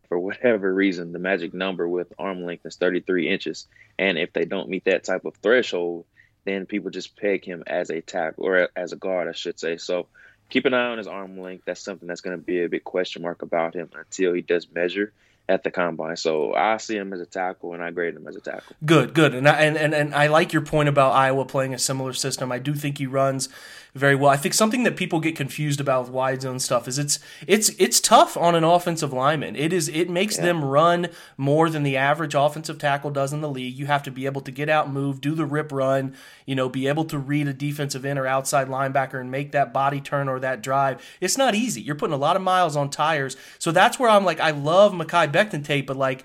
for 0.08 0.18
whatever 0.18 0.72
reason, 0.72 1.12
the 1.12 1.18
magic 1.18 1.54
number 1.54 1.88
with 1.88 2.12
arm 2.18 2.44
length 2.44 2.66
is 2.66 2.76
33 2.76 3.28
inches. 3.28 3.66
And 3.98 4.18
if 4.18 4.32
they 4.32 4.44
don't 4.44 4.68
meet 4.68 4.84
that 4.84 5.04
type 5.04 5.24
of 5.24 5.34
threshold, 5.36 6.04
then 6.44 6.66
people 6.66 6.90
just 6.90 7.16
peg 7.16 7.44
him 7.44 7.64
as 7.66 7.90
a 7.90 8.00
tackle 8.00 8.46
or 8.46 8.68
as 8.76 8.92
a 8.92 8.96
guard, 8.96 9.28
I 9.28 9.32
should 9.32 9.58
say. 9.58 9.76
So 9.76 10.06
keep 10.48 10.64
an 10.64 10.74
eye 10.74 10.90
on 10.90 10.98
his 10.98 11.08
arm 11.08 11.40
length. 11.40 11.64
That's 11.66 11.82
something 11.82 12.06
that's 12.06 12.20
going 12.20 12.38
to 12.38 12.42
be 12.42 12.62
a 12.62 12.68
big 12.68 12.84
question 12.84 13.22
mark 13.22 13.42
about 13.42 13.74
him 13.74 13.90
until 13.94 14.32
he 14.32 14.42
does 14.42 14.68
measure 14.72 15.12
at 15.48 15.62
the 15.62 15.70
combine. 15.70 16.16
So 16.16 16.54
I 16.54 16.76
see 16.78 16.96
him 16.96 17.12
as 17.12 17.20
a 17.20 17.26
tackle, 17.26 17.74
and 17.74 17.82
I 17.82 17.90
grade 17.90 18.14
him 18.14 18.26
as 18.26 18.36
a 18.36 18.40
tackle. 18.40 18.74
Good, 18.84 19.14
good, 19.14 19.34
and 19.34 19.48
I, 19.48 19.62
and 19.62 19.76
and, 19.76 19.94
and 19.94 20.14
I 20.14 20.26
like 20.26 20.52
your 20.52 20.62
point 20.62 20.88
about 20.88 21.12
Iowa 21.12 21.44
playing 21.44 21.74
a 21.74 21.78
similar 21.78 22.12
system. 22.12 22.50
I 22.50 22.58
do 22.58 22.74
think 22.74 22.98
he 22.98 23.06
runs 23.06 23.48
very 23.96 24.14
well. 24.14 24.30
I 24.30 24.36
think 24.36 24.52
something 24.52 24.82
that 24.82 24.94
people 24.94 25.20
get 25.20 25.36
confused 25.36 25.80
about 25.80 26.02
with 26.02 26.10
wide 26.10 26.42
zone 26.42 26.58
stuff 26.58 26.86
is 26.86 26.98
it's 26.98 27.18
it's 27.46 27.70
it's 27.78 27.98
tough 27.98 28.36
on 28.36 28.54
an 28.54 28.62
offensive 28.62 29.10
lineman. 29.12 29.56
It 29.56 29.72
is 29.72 29.88
it 29.88 30.10
makes 30.10 30.36
yeah. 30.36 30.44
them 30.44 30.62
run 30.62 31.08
more 31.38 31.70
than 31.70 31.82
the 31.82 31.96
average 31.96 32.34
offensive 32.34 32.78
tackle 32.78 33.10
does 33.10 33.32
in 33.32 33.40
the 33.40 33.48
league. 33.48 33.78
You 33.78 33.86
have 33.86 34.02
to 34.02 34.10
be 34.10 34.26
able 34.26 34.42
to 34.42 34.50
get 34.50 34.68
out, 34.68 34.90
move, 34.90 35.22
do 35.22 35.34
the 35.34 35.46
rip 35.46 35.72
run, 35.72 36.14
you 36.44 36.54
know, 36.54 36.68
be 36.68 36.86
able 36.88 37.06
to 37.06 37.18
read 37.18 37.48
a 37.48 37.54
defensive 37.54 38.04
end 38.04 38.18
or 38.18 38.26
outside 38.26 38.68
linebacker 38.68 39.18
and 39.18 39.30
make 39.30 39.52
that 39.52 39.72
body 39.72 40.02
turn 40.02 40.28
or 40.28 40.38
that 40.40 40.62
drive. 40.62 41.02
It's 41.22 41.38
not 41.38 41.54
easy. 41.54 41.80
You're 41.80 41.94
putting 41.94 42.14
a 42.14 42.18
lot 42.18 42.36
of 42.36 42.42
miles 42.42 42.76
on 42.76 42.90
tires. 42.90 43.34
So 43.58 43.72
that's 43.72 43.98
where 43.98 44.10
I'm 44.10 44.26
like 44.26 44.40
I 44.40 44.50
love 44.50 44.92
Mekhi 44.92 45.32
Becton 45.36 45.64
tape, 45.64 45.86
but 45.86 45.96
like 45.96 46.24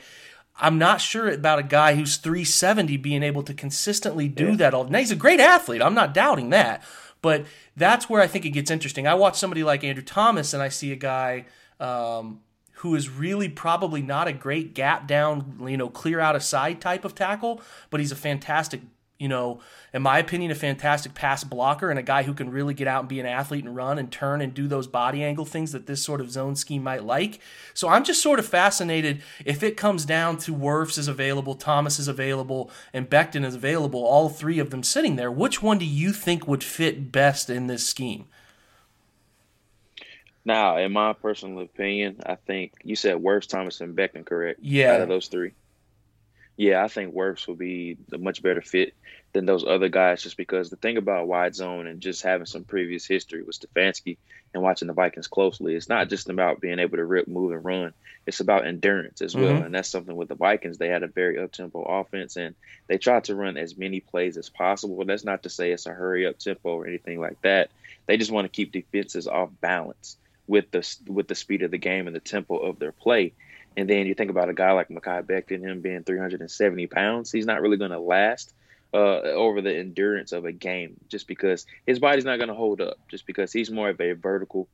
I'm 0.59 0.77
not 0.77 1.01
sure 1.01 1.29
about 1.29 1.59
a 1.59 1.63
guy 1.63 1.95
who's 1.95 2.17
370 2.17 2.97
being 2.97 3.23
able 3.23 3.43
to 3.43 3.53
consistently 3.53 4.27
do 4.27 4.49
yeah. 4.49 4.55
that 4.57 4.73
all. 4.73 4.83
Now 4.85 4.99
he's 4.99 5.11
a 5.11 5.15
great 5.15 5.39
athlete. 5.39 5.81
I'm 5.81 5.95
not 5.95 6.13
doubting 6.13 6.51
that. 6.51 6.83
But 7.21 7.45
that's 7.75 8.09
where 8.09 8.21
I 8.21 8.27
think 8.27 8.45
it 8.45 8.49
gets 8.49 8.71
interesting. 8.71 9.07
I 9.07 9.13
watch 9.13 9.37
somebody 9.37 9.63
like 9.63 9.83
Andrew 9.83 10.03
Thomas 10.03 10.53
and 10.53 10.63
I 10.63 10.69
see 10.69 10.91
a 10.91 10.95
guy 10.95 11.45
um, 11.79 12.41
who 12.75 12.95
is 12.95 13.09
really 13.09 13.47
probably 13.47 14.01
not 14.01 14.27
a 14.27 14.33
great 14.33 14.73
gap 14.73 15.07
down, 15.07 15.59
you 15.67 15.77
know, 15.77 15.89
clear 15.89 16.19
out 16.19 16.35
a 16.35 16.39
side 16.39 16.81
type 16.81 17.05
of 17.05 17.13
tackle, 17.13 17.61
but 17.89 17.99
he's 17.99 18.11
a 18.11 18.15
fantastic 18.15 18.81
you 19.21 19.27
know, 19.27 19.59
in 19.93 20.01
my 20.01 20.17
opinion, 20.17 20.49
a 20.49 20.55
fantastic 20.55 21.13
pass 21.13 21.43
blocker 21.43 21.91
and 21.91 21.99
a 21.99 22.03
guy 22.03 22.23
who 22.23 22.33
can 22.33 22.49
really 22.49 22.73
get 22.73 22.87
out 22.87 23.01
and 23.01 23.07
be 23.07 23.19
an 23.19 23.27
athlete 23.27 23.63
and 23.63 23.75
run 23.75 23.99
and 23.99 24.11
turn 24.11 24.41
and 24.41 24.51
do 24.51 24.67
those 24.67 24.87
body 24.87 25.23
angle 25.23 25.45
things 25.45 25.73
that 25.73 25.85
this 25.85 26.03
sort 26.03 26.19
of 26.19 26.31
zone 26.31 26.55
scheme 26.55 26.81
might 26.81 27.03
like. 27.03 27.39
So 27.75 27.87
I'm 27.87 28.03
just 28.03 28.19
sort 28.19 28.39
of 28.39 28.47
fascinated 28.47 29.21
if 29.45 29.61
it 29.61 29.77
comes 29.77 30.05
down 30.05 30.39
to 30.39 30.55
Wirfs 30.55 30.97
is 30.97 31.07
available, 31.07 31.53
Thomas 31.53 31.99
is 31.99 32.07
available, 32.07 32.71
and 32.93 33.11
Becton 33.11 33.45
is 33.45 33.53
available, 33.53 34.03
all 34.03 34.27
three 34.27 34.57
of 34.57 34.71
them 34.71 34.81
sitting 34.81 35.17
there. 35.17 35.31
Which 35.31 35.61
one 35.61 35.77
do 35.77 35.85
you 35.85 36.13
think 36.13 36.47
would 36.47 36.63
fit 36.63 37.11
best 37.11 37.47
in 37.47 37.67
this 37.67 37.87
scheme? 37.87 38.25
Now, 40.43 40.77
in 40.77 40.91
my 40.91 41.13
personal 41.13 41.61
opinion, 41.61 42.21
I 42.25 42.33
think 42.33 42.73
you 42.83 42.95
said 42.95 43.17
Wirfs, 43.17 43.45
Thomas, 43.45 43.81
and 43.81 43.95
Becton, 43.95 44.25
correct? 44.25 44.61
Yeah. 44.63 44.95
Out 44.95 45.01
of 45.01 45.09
those 45.09 45.27
three 45.27 45.51
yeah, 46.57 46.83
I 46.83 46.87
think 46.87 47.13
Wirfs 47.13 47.47
will 47.47 47.55
be 47.55 47.97
a 48.11 48.17
much 48.17 48.41
better 48.41 48.61
fit 48.61 48.93
than 49.33 49.45
those 49.45 49.65
other 49.65 49.89
guys 49.89 50.21
just 50.21 50.37
because 50.37 50.69
the 50.69 50.75
thing 50.75 50.97
about 50.97 51.27
wide 51.27 51.55
zone 51.55 51.87
and 51.87 52.01
just 52.01 52.21
having 52.21 52.45
some 52.45 52.63
previous 52.63 53.05
history 53.05 53.41
with 53.43 53.59
Stefanski 53.59 54.17
and 54.53 54.61
watching 54.61 54.87
the 54.87 54.93
Vikings 54.93 55.27
closely, 55.27 55.75
it's 55.75 55.87
not 55.87 56.09
just 56.09 56.29
about 56.29 56.59
being 56.59 56.79
able 56.79 56.97
to 56.97 57.05
rip, 57.05 57.27
move, 57.27 57.53
and 57.53 57.63
run. 57.63 57.93
It's 58.27 58.41
about 58.41 58.67
endurance 58.67 59.21
as 59.21 59.35
well. 59.35 59.53
Mm-hmm. 59.53 59.65
And 59.65 59.75
that's 59.75 59.89
something 59.89 60.15
with 60.15 60.27
the 60.27 60.35
Vikings. 60.35 60.77
They 60.77 60.89
had 60.89 61.03
a 61.03 61.07
very 61.07 61.39
up 61.39 61.51
tempo 61.51 61.81
offense 61.81 62.35
and 62.35 62.55
they 62.87 62.97
tried 62.97 63.23
to 63.25 63.35
run 63.35 63.57
as 63.57 63.77
many 63.77 64.01
plays 64.01 64.37
as 64.37 64.49
possible. 64.49 65.03
That's 65.05 65.23
not 65.23 65.43
to 65.43 65.49
say 65.49 65.71
it's 65.71 65.85
a 65.85 65.91
hurry 65.91 66.27
up 66.27 66.37
tempo 66.37 66.69
or 66.69 66.87
anything 66.87 67.19
like 67.19 67.41
that. 67.41 67.69
They 68.05 68.17
just 68.17 68.31
want 68.31 68.45
to 68.45 68.49
keep 68.49 68.73
defenses 68.73 69.27
off 69.27 69.49
balance 69.61 70.17
with 70.47 70.69
the 70.71 70.97
with 71.07 71.27
the 71.27 71.35
speed 71.35 71.61
of 71.61 71.71
the 71.71 71.77
game 71.77 72.07
and 72.07 72.15
the 72.15 72.19
tempo 72.19 72.57
of 72.57 72.77
their 72.77 72.91
play. 72.91 73.31
And 73.77 73.89
then 73.89 74.05
you 74.05 74.13
think 74.13 74.29
about 74.29 74.49
a 74.49 74.53
guy 74.53 74.71
like 74.71 74.89
Mekhi 74.89 75.23
Becton, 75.23 75.61
him 75.61 75.81
being 75.81 76.03
370 76.03 76.87
pounds, 76.87 77.31
he's 77.31 77.45
not 77.45 77.61
really 77.61 77.77
going 77.77 77.91
to 77.91 77.99
last 77.99 78.53
uh, 78.93 78.97
over 78.97 79.61
the 79.61 79.75
endurance 79.75 80.31
of 80.31 80.45
a 80.45 80.51
game 80.51 80.99
just 81.07 81.27
because 81.27 81.65
his 81.85 81.99
body's 81.99 82.25
not 82.25 82.37
going 82.37 82.49
to 82.49 82.53
hold 82.55 82.81
up, 82.81 82.97
just 83.09 83.25
because 83.25 83.53
he's 83.53 83.71
more 83.71 83.89
of 83.89 84.01
a 84.01 84.11
vertical 84.13 84.67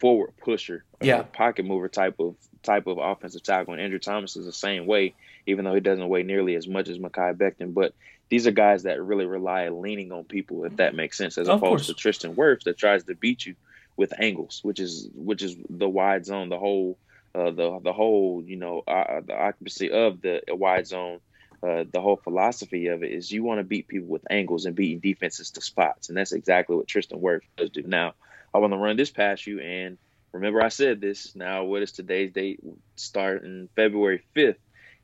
forward 0.00 0.32
pusher, 0.42 0.84
yeah, 1.00 1.22
pocket 1.22 1.64
mover 1.64 1.88
type 1.88 2.18
of 2.18 2.34
type 2.62 2.86
of 2.86 2.98
offensive 2.98 3.42
tackle. 3.42 3.74
And 3.74 3.82
Andrew 3.82 3.98
Thomas 3.98 4.36
is 4.36 4.46
the 4.46 4.52
same 4.52 4.86
way, 4.86 5.14
even 5.46 5.64
though 5.64 5.74
he 5.74 5.80
doesn't 5.80 6.08
weigh 6.08 6.22
nearly 6.22 6.56
as 6.56 6.66
much 6.66 6.88
as 6.88 6.98
Mekhi 6.98 7.36
Becton. 7.36 7.74
But 7.74 7.94
these 8.28 8.46
are 8.46 8.52
guys 8.52 8.84
that 8.84 9.02
really 9.02 9.26
rely 9.26 9.66
on 9.66 9.80
leaning 9.80 10.10
on 10.10 10.24
people, 10.24 10.64
if 10.64 10.76
that 10.76 10.94
makes 10.94 11.16
sense, 11.16 11.38
as 11.38 11.48
of 11.48 11.58
opposed 11.58 11.84
course. 11.84 11.86
to 11.86 11.94
Tristan 11.94 12.34
Wirfs 12.34 12.64
that 12.64 12.78
tries 12.78 13.04
to 13.04 13.14
beat 13.14 13.46
you 13.46 13.54
with 13.96 14.12
angles, 14.18 14.60
which 14.62 14.80
is 14.80 15.08
which 15.14 15.42
is 15.42 15.56
the 15.68 15.88
wide 15.88 16.24
zone, 16.26 16.48
the 16.48 16.58
whole 16.58 16.98
uh, 17.34 17.50
the 17.50 17.80
the 17.82 17.92
whole 17.92 18.42
you 18.44 18.56
know 18.56 18.82
uh, 18.86 19.20
the 19.24 19.36
occupancy 19.36 19.90
of 19.90 20.20
the 20.20 20.42
wide 20.48 20.86
zone. 20.86 21.20
Uh, 21.62 21.84
the 21.92 22.00
whole 22.00 22.16
philosophy 22.16 22.86
of 22.86 23.02
it 23.02 23.12
is 23.12 23.30
you 23.30 23.44
want 23.44 23.58
to 23.60 23.64
beat 23.64 23.86
people 23.86 24.08
with 24.08 24.22
angles 24.30 24.64
and 24.64 24.74
beating 24.74 24.98
defenses 24.98 25.50
to 25.50 25.60
spots, 25.60 26.08
and 26.08 26.16
that's 26.16 26.32
exactly 26.32 26.74
what 26.74 26.88
Tristan 26.88 27.20
Wirfs 27.20 27.42
does 27.58 27.68
do. 27.68 27.82
Now, 27.82 28.14
I 28.54 28.58
want 28.58 28.72
to 28.72 28.78
run 28.78 28.96
this 28.96 29.10
past 29.10 29.46
you, 29.46 29.60
and 29.60 29.98
remember 30.32 30.62
I 30.62 30.68
said 30.68 31.02
this. 31.02 31.36
Now, 31.36 31.64
what 31.64 31.82
is 31.82 31.92
today's 31.92 32.32
date? 32.32 32.60
Starting 32.96 33.68
February 33.76 34.22
fifth. 34.32 34.56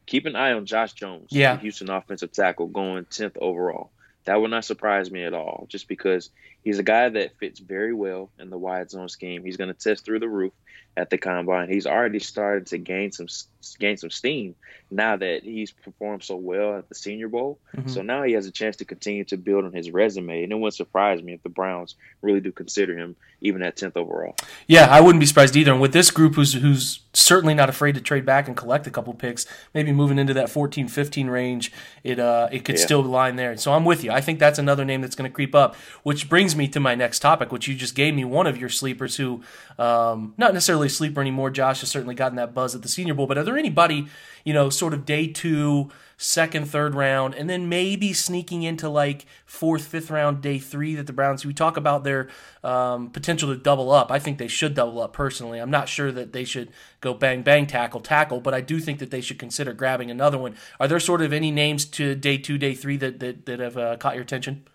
keep 0.06 0.24
an 0.24 0.34
eye 0.34 0.52
on 0.52 0.64
Josh 0.64 0.94
Jones, 0.94 1.28
yeah. 1.30 1.56
the 1.56 1.60
Houston 1.60 1.90
offensive 1.90 2.32
tackle, 2.32 2.68
going 2.68 3.04
10th 3.04 3.36
overall. 3.38 3.90
That 4.24 4.40
would 4.40 4.50
not 4.50 4.64
surprise 4.64 5.10
me 5.10 5.24
at 5.24 5.34
all, 5.34 5.66
just 5.68 5.88
because 5.88 6.30
he's 6.64 6.78
a 6.78 6.82
guy 6.82 7.10
that 7.10 7.36
fits 7.38 7.60
very 7.60 7.92
well 7.92 8.30
in 8.38 8.48
the 8.48 8.58
wide 8.58 8.90
zone 8.90 9.10
scheme. 9.10 9.44
He's 9.44 9.58
going 9.58 9.72
to 9.72 9.78
test 9.78 10.04
through 10.04 10.20
the 10.20 10.28
roof 10.28 10.52
at 10.96 11.10
the 11.10 11.18
combine. 11.18 11.68
He's 11.68 11.86
already 11.86 12.18
started 12.18 12.66
to 12.68 12.78
gain 12.78 13.12
some 13.12 13.28
gain 13.74 13.96
some 13.96 14.10
steam 14.10 14.54
now 14.90 15.16
that 15.16 15.42
he's 15.42 15.72
performed 15.72 16.22
so 16.22 16.36
well 16.36 16.78
at 16.78 16.88
the 16.88 16.94
Senior 16.94 17.28
Bowl. 17.28 17.58
Mm-hmm. 17.76 17.88
So 17.88 18.02
now 18.02 18.22
he 18.22 18.32
has 18.32 18.46
a 18.46 18.52
chance 18.52 18.76
to 18.76 18.84
continue 18.84 19.24
to 19.24 19.36
build 19.36 19.64
on 19.64 19.72
his 19.72 19.90
resume, 19.90 20.44
and 20.44 20.52
it 20.52 20.54
wouldn't 20.54 20.74
surprise 20.74 21.22
me 21.22 21.32
if 21.32 21.42
the 21.42 21.48
Browns 21.48 21.96
really 22.22 22.40
do 22.40 22.52
consider 22.52 22.96
him 22.96 23.16
even 23.40 23.62
at 23.62 23.76
tenth 23.76 23.96
overall. 23.96 24.36
Yeah, 24.66 24.86
I 24.86 25.00
wouldn't 25.00 25.20
be 25.20 25.26
surprised 25.26 25.56
either. 25.56 25.72
And 25.72 25.80
with 25.80 25.92
this 25.92 26.10
group, 26.10 26.34
who's 26.34 26.54
who's 26.54 27.00
certainly 27.12 27.54
not 27.54 27.68
afraid 27.68 27.94
to 27.94 28.00
trade 28.00 28.24
back 28.26 28.46
and 28.46 28.56
collect 28.56 28.86
a 28.86 28.90
couple 28.90 29.12
picks, 29.14 29.46
maybe 29.74 29.92
moving 29.92 30.18
into 30.18 30.34
that 30.34 30.50
14, 30.50 30.88
15 30.88 31.28
range, 31.28 31.72
it 32.04 32.18
uh 32.18 32.48
it 32.52 32.64
could 32.64 32.78
yeah. 32.78 32.84
still 32.84 33.02
line 33.02 33.36
there. 33.36 33.56
So 33.56 33.72
I'm 33.72 33.84
with 33.84 34.04
you. 34.04 34.10
I 34.10 34.20
think 34.20 34.38
that's 34.38 34.58
another 34.58 34.84
name 34.84 35.00
that's 35.00 35.16
going 35.16 35.30
to 35.30 35.34
creep 35.34 35.54
up, 35.54 35.74
which 36.02 36.28
brings 36.28 36.54
me 36.54 36.68
to 36.68 36.80
my 36.80 36.94
next 36.94 37.20
topic, 37.20 37.52
which 37.52 37.68
you 37.68 37.74
just 37.74 37.94
gave 37.94 38.14
me 38.14 38.24
one 38.24 38.46
of 38.46 38.56
your 38.58 38.68
sleepers 38.68 39.16
who, 39.16 39.42
um, 39.78 40.34
not 40.36 40.52
necessarily 40.52 40.86
a 40.86 40.90
sleeper 40.90 41.20
anymore. 41.20 41.50
Josh 41.50 41.80
has 41.80 41.90
certainly 41.90 42.14
gotten 42.14 42.36
that 42.36 42.54
buzz 42.54 42.74
at 42.74 42.82
the 42.82 42.88
Senior 42.88 43.14
Bowl, 43.14 43.26
but 43.26 43.38
are 43.38 43.44
there 43.44 43.55
anybody, 43.56 44.06
you 44.44 44.52
know, 44.52 44.70
sort 44.70 44.94
of 44.94 45.04
day 45.04 45.26
two, 45.26 45.90
second, 46.16 46.66
third 46.66 46.94
round, 46.94 47.34
and 47.34 47.48
then 47.48 47.68
maybe 47.68 48.12
sneaking 48.12 48.62
into 48.62 48.88
like 48.88 49.26
fourth, 49.44 49.86
fifth 49.86 50.10
round, 50.10 50.40
day 50.40 50.58
three 50.58 50.94
that 50.94 51.06
the 51.06 51.12
Browns, 51.12 51.44
we 51.44 51.52
talk 51.52 51.76
about 51.76 52.04
their 52.04 52.28
um, 52.64 53.10
potential 53.10 53.54
to 53.54 53.60
double 53.60 53.90
up. 53.90 54.10
I 54.10 54.18
think 54.18 54.38
they 54.38 54.48
should 54.48 54.74
double 54.74 55.00
up 55.00 55.12
personally. 55.12 55.58
I'm 55.58 55.70
not 55.70 55.88
sure 55.88 56.10
that 56.12 56.32
they 56.32 56.44
should 56.44 56.70
go 57.00 57.12
bang, 57.12 57.42
bang, 57.42 57.66
tackle, 57.66 58.00
tackle, 58.00 58.40
but 58.40 58.54
I 58.54 58.60
do 58.60 58.80
think 58.80 58.98
that 59.00 59.10
they 59.10 59.20
should 59.20 59.38
consider 59.38 59.72
grabbing 59.72 60.10
another 60.10 60.38
one. 60.38 60.56
Are 60.80 60.88
there 60.88 61.00
sort 61.00 61.22
of 61.22 61.32
any 61.32 61.50
names 61.50 61.84
to 61.86 62.14
day 62.14 62.38
two, 62.38 62.56
day 62.56 62.74
three 62.74 62.96
that, 62.96 63.20
that, 63.20 63.46
that 63.46 63.60
have 63.60 63.76
uh, 63.76 63.96
caught 63.98 64.14
your 64.14 64.24
attention? 64.24 64.66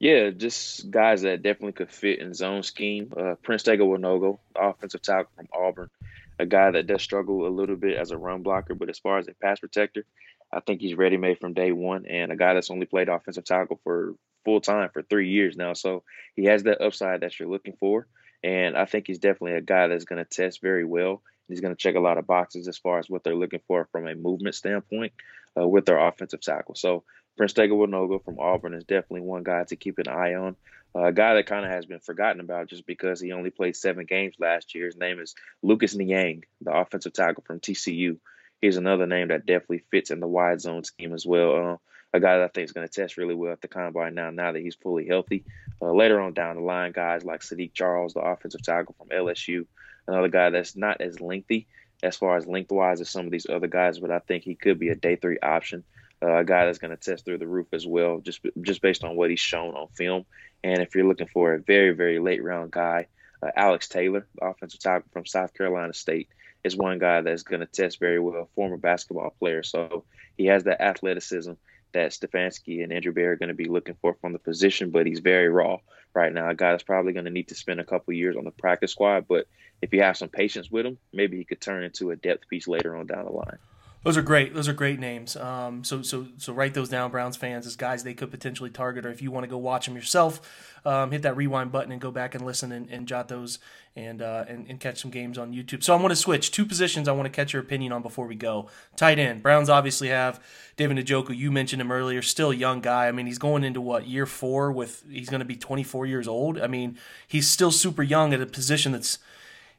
Yeah, 0.00 0.30
just 0.30 0.90
guys 0.90 1.22
that 1.22 1.42
definitely 1.42 1.72
could 1.72 1.90
fit 1.90 2.20
in 2.20 2.32
zone 2.32 2.62
scheme. 2.62 3.12
Uh, 3.14 3.34
Prince 3.42 3.64
Tega 3.64 3.84
Wanogho, 3.84 4.38
offensive 4.56 5.02
tackle 5.02 5.30
from 5.36 5.48
Auburn, 5.52 5.90
a 6.40 6.46
guy 6.46 6.70
that 6.70 6.86
does 6.86 7.02
struggle 7.02 7.46
a 7.46 7.48
little 7.48 7.76
bit 7.76 7.96
as 7.96 8.10
a 8.10 8.18
run 8.18 8.42
blocker, 8.42 8.74
but 8.74 8.88
as 8.88 8.98
far 8.98 9.18
as 9.18 9.28
a 9.28 9.34
pass 9.34 9.60
protector, 9.60 10.04
I 10.52 10.60
think 10.60 10.80
he's 10.80 10.96
ready 10.96 11.16
made 11.16 11.38
from 11.38 11.54
day 11.54 11.70
one, 11.70 12.06
and 12.06 12.32
a 12.32 12.36
guy 12.36 12.54
that's 12.54 12.70
only 12.70 12.86
played 12.86 13.08
offensive 13.08 13.44
tackle 13.44 13.80
for 13.84 14.14
full 14.44 14.60
time 14.60 14.88
for 14.92 15.02
three 15.02 15.28
years 15.28 15.56
now. 15.56 15.74
So 15.74 16.02
he 16.34 16.46
has 16.46 16.62
that 16.64 16.80
upside 16.80 17.20
that 17.20 17.38
you're 17.38 17.48
looking 17.48 17.76
for, 17.78 18.06
and 18.42 18.76
I 18.76 18.86
think 18.86 19.06
he's 19.06 19.18
definitely 19.18 19.58
a 19.58 19.60
guy 19.60 19.86
that's 19.86 20.06
going 20.06 20.24
to 20.24 20.28
test 20.28 20.60
very 20.62 20.84
well. 20.84 21.22
He's 21.48 21.60
going 21.60 21.74
to 21.74 21.80
check 21.80 21.96
a 21.96 22.00
lot 22.00 22.16
of 22.16 22.26
boxes 22.26 22.68
as 22.68 22.78
far 22.78 22.98
as 22.98 23.10
what 23.10 23.24
they're 23.24 23.34
looking 23.34 23.60
for 23.66 23.88
from 23.92 24.06
a 24.06 24.14
movement 24.14 24.54
standpoint 24.54 25.12
uh, 25.58 25.66
with 25.66 25.84
their 25.84 25.98
offensive 25.98 26.40
tackle. 26.40 26.74
So 26.74 27.04
Prince 27.36 27.52
Tega 27.52 27.74
Wanogho 27.74 28.24
from 28.24 28.38
Auburn 28.38 28.74
is 28.74 28.84
definitely 28.84 29.22
one 29.22 29.42
guy 29.42 29.64
to 29.64 29.76
keep 29.76 29.98
an 29.98 30.08
eye 30.08 30.34
on. 30.34 30.56
A 30.94 31.12
guy 31.12 31.34
that 31.34 31.46
kind 31.46 31.64
of 31.64 31.70
has 31.70 31.86
been 31.86 32.00
forgotten 32.00 32.40
about 32.40 32.68
just 32.68 32.84
because 32.84 33.20
he 33.20 33.32
only 33.32 33.50
played 33.50 33.76
seven 33.76 34.06
games 34.06 34.34
last 34.40 34.74
year. 34.74 34.86
His 34.86 34.96
name 34.96 35.20
is 35.20 35.34
Lucas 35.62 35.94
Niang, 35.94 36.44
the 36.60 36.72
offensive 36.72 37.12
tackle 37.12 37.44
from 37.46 37.60
TCU. 37.60 38.18
He's 38.60 38.76
another 38.76 39.06
name 39.06 39.28
that 39.28 39.46
definitely 39.46 39.84
fits 39.90 40.10
in 40.10 40.20
the 40.20 40.26
wide 40.26 40.60
zone 40.60 40.84
scheme 40.84 41.14
as 41.14 41.24
well. 41.24 41.54
Uh, 41.54 41.76
a 42.12 42.20
guy 42.20 42.38
that 42.38 42.44
I 42.44 42.48
think 42.48 42.64
is 42.64 42.72
going 42.72 42.88
to 42.88 42.92
test 42.92 43.16
really 43.16 43.34
well 43.34 43.52
at 43.52 43.60
the 43.60 43.68
combine 43.68 44.14
now, 44.14 44.30
now 44.30 44.52
that 44.52 44.60
he's 44.60 44.74
fully 44.74 45.06
healthy. 45.06 45.44
Uh, 45.80 45.92
later 45.92 46.20
on 46.20 46.34
down 46.34 46.56
the 46.56 46.62
line, 46.62 46.92
guys 46.92 47.24
like 47.24 47.40
Saahdiq 47.40 47.72
Charles, 47.72 48.14
the 48.14 48.20
offensive 48.20 48.62
tackle 48.62 48.96
from 48.98 49.08
LSU, 49.08 49.66
another 50.08 50.28
guy 50.28 50.50
that's 50.50 50.76
not 50.76 51.00
as 51.00 51.20
lengthy 51.20 51.68
as 52.02 52.16
far 52.16 52.36
as 52.36 52.46
lengthwise 52.46 53.00
as 53.00 53.10
some 53.10 53.26
of 53.26 53.32
these 53.32 53.48
other 53.48 53.66
guys, 53.66 53.98
but 53.98 54.10
I 54.10 54.18
think 54.18 54.42
he 54.42 54.54
could 54.54 54.78
be 54.78 54.88
a 54.88 54.94
day 54.94 55.16
three 55.16 55.38
option 55.38 55.84
uh, 56.22 56.38
a 56.38 56.44
guy 56.44 56.66
that's 56.66 56.78
going 56.78 56.96
to 56.96 56.96
test 56.96 57.24
through 57.24 57.38
the 57.38 57.46
roof 57.46 57.68
as 57.72 57.86
well, 57.86 58.20
just 58.20 58.40
just 58.60 58.82
based 58.82 59.04
on 59.04 59.16
what 59.16 59.30
he's 59.30 59.40
shown 59.40 59.74
on 59.74 59.88
film. 59.96 60.24
And 60.62 60.80
if 60.80 60.94
you're 60.94 61.06
looking 61.06 61.28
for 61.28 61.54
a 61.54 61.60
very 61.60 61.92
very 61.92 62.18
late 62.18 62.42
round 62.42 62.70
guy, 62.70 63.06
uh, 63.42 63.50
Alex 63.56 63.88
Taylor, 63.88 64.26
offensive 64.40 64.80
tackle 64.80 65.08
from 65.12 65.26
South 65.26 65.54
Carolina 65.54 65.94
State, 65.94 66.28
is 66.64 66.76
one 66.76 66.98
guy 66.98 67.20
that's 67.22 67.42
going 67.42 67.60
to 67.60 67.66
test 67.66 67.98
very 67.98 68.20
well. 68.20 68.48
Former 68.54 68.76
basketball 68.76 69.34
player, 69.38 69.62
so 69.62 70.04
he 70.36 70.46
has 70.46 70.64
that 70.64 70.82
athleticism 70.82 71.52
that 71.92 72.12
Stefanski 72.12 72.82
and 72.82 72.92
Andrew 72.92 73.12
Berry 73.12 73.28
are 73.28 73.36
going 73.36 73.48
to 73.48 73.54
be 73.54 73.64
looking 73.64 73.96
for 74.00 74.14
from 74.20 74.32
the 74.32 74.38
position, 74.38 74.90
but 74.90 75.06
he's 75.06 75.18
very 75.18 75.48
raw 75.48 75.78
right 76.14 76.32
now. 76.32 76.48
A 76.48 76.54
guy 76.54 76.70
that's 76.70 76.82
probably 76.82 77.12
going 77.12 77.24
to 77.24 77.30
need 77.30 77.48
to 77.48 77.54
spend 77.54 77.80
a 77.80 77.84
couple 77.84 78.14
years 78.14 78.36
on 78.36 78.44
the 78.44 78.50
practice 78.50 78.92
squad, 78.92 79.26
but 79.28 79.46
if 79.82 79.92
you 79.92 80.02
have 80.02 80.16
some 80.16 80.28
patience 80.28 80.70
with 80.70 80.86
him, 80.86 80.98
maybe 81.12 81.38
he 81.38 81.44
could 81.44 81.60
turn 81.60 81.82
into 81.82 82.10
a 82.10 82.16
depth 82.16 82.48
piece 82.48 82.68
later 82.68 82.96
on 82.96 83.06
down 83.06 83.24
the 83.24 83.32
line. 83.32 83.58
Those 84.02 84.16
are 84.16 84.22
great. 84.22 84.54
Those 84.54 84.66
are 84.66 84.72
great 84.72 84.98
names. 84.98 85.36
Um, 85.36 85.84
so 85.84 86.00
so 86.00 86.26
so 86.38 86.54
write 86.54 86.72
those 86.72 86.88
down, 86.88 87.10
Browns 87.10 87.36
fans, 87.36 87.66
as 87.66 87.76
guys 87.76 88.02
they 88.02 88.14
could 88.14 88.30
potentially 88.30 88.70
target, 88.70 89.04
or 89.04 89.10
if 89.10 89.20
you 89.20 89.30
want 89.30 89.44
to 89.44 89.48
go 89.48 89.58
watch 89.58 89.84
them 89.84 89.94
yourself, 89.94 90.40
um, 90.86 91.10
hit 91.10 91.20
that 91.22 91.36
rewind 91.36 91.70
button 91.70 91.92
and 91.92 92.00
go 92.00 92.10
back 92.10 92.34
and 92.34 92.46
listen 92.46 92.72
and, 92.72 92.88
and 92.88 93.06
jot 93.06 93.28
those 93.28 93.58
and, 93.94 94.22
uh, 94.22 94.46
and 94.48 94.66
and 94.70 94.80
catch 94.80 95.02
some 95.02 95.10
games 95.10 95.36
on 95.36 95.52
YouTube. 95.52 95.84
So 95.84 95.94
I 95.94 96.00
want 96.00 96.12
to 96.12 96.16
switch 96.16 96.50
two 96.50 96.64
positions. 96.64 97.08
I 97.08 97.12
want 97.12 97.26
to 97.26 97.30
catch 97.30 97.52
your 97.52 97.60
opinion 97.60 97.92
on 97.92 98.00
before 98.00 98.26
we 98.26 98.36
go. 98.36 98.70
Tight 98.96 99.18
end. 99.18 99.42
Browns 99.42 99.68
obviously 99.68 100.08
have 100.08 100.42
David 100.78 100.96
Njoku. 100.96 101.36
You 101.36 101.52
mentioned 101.52 101.82
him 101.82 101.92
earlier. 101.92 102.22
Still 102.22 102.52
a 102.52 102.56
young 102.56 102.80
guy. 102.80 103.06
I 103.06 103.12
mean, 103.12 103.26
he's 103.26 103.38
going 103.38 103.64
into 103.64 103.82
what 103.82 104.06
year 104.06 104.24
four 104.24 104.72
with 104.72 105.04
he's 105.10 105.28
going 105.28 105.40
to 105.40 105.44
be 105.44 105.56
24 105.56 106.06
years 106.06 106.26
old. 106.26 106.58
I 106.58 106.68
mean, 106.68 106.96
he's 107.28 107.48
still 107.48 107.70
super 107.70 108.02
young 108.02 108.32
at 108.32 108.40
a 108.40 108.46
position 108.46 108.92
that's 108.92 109.18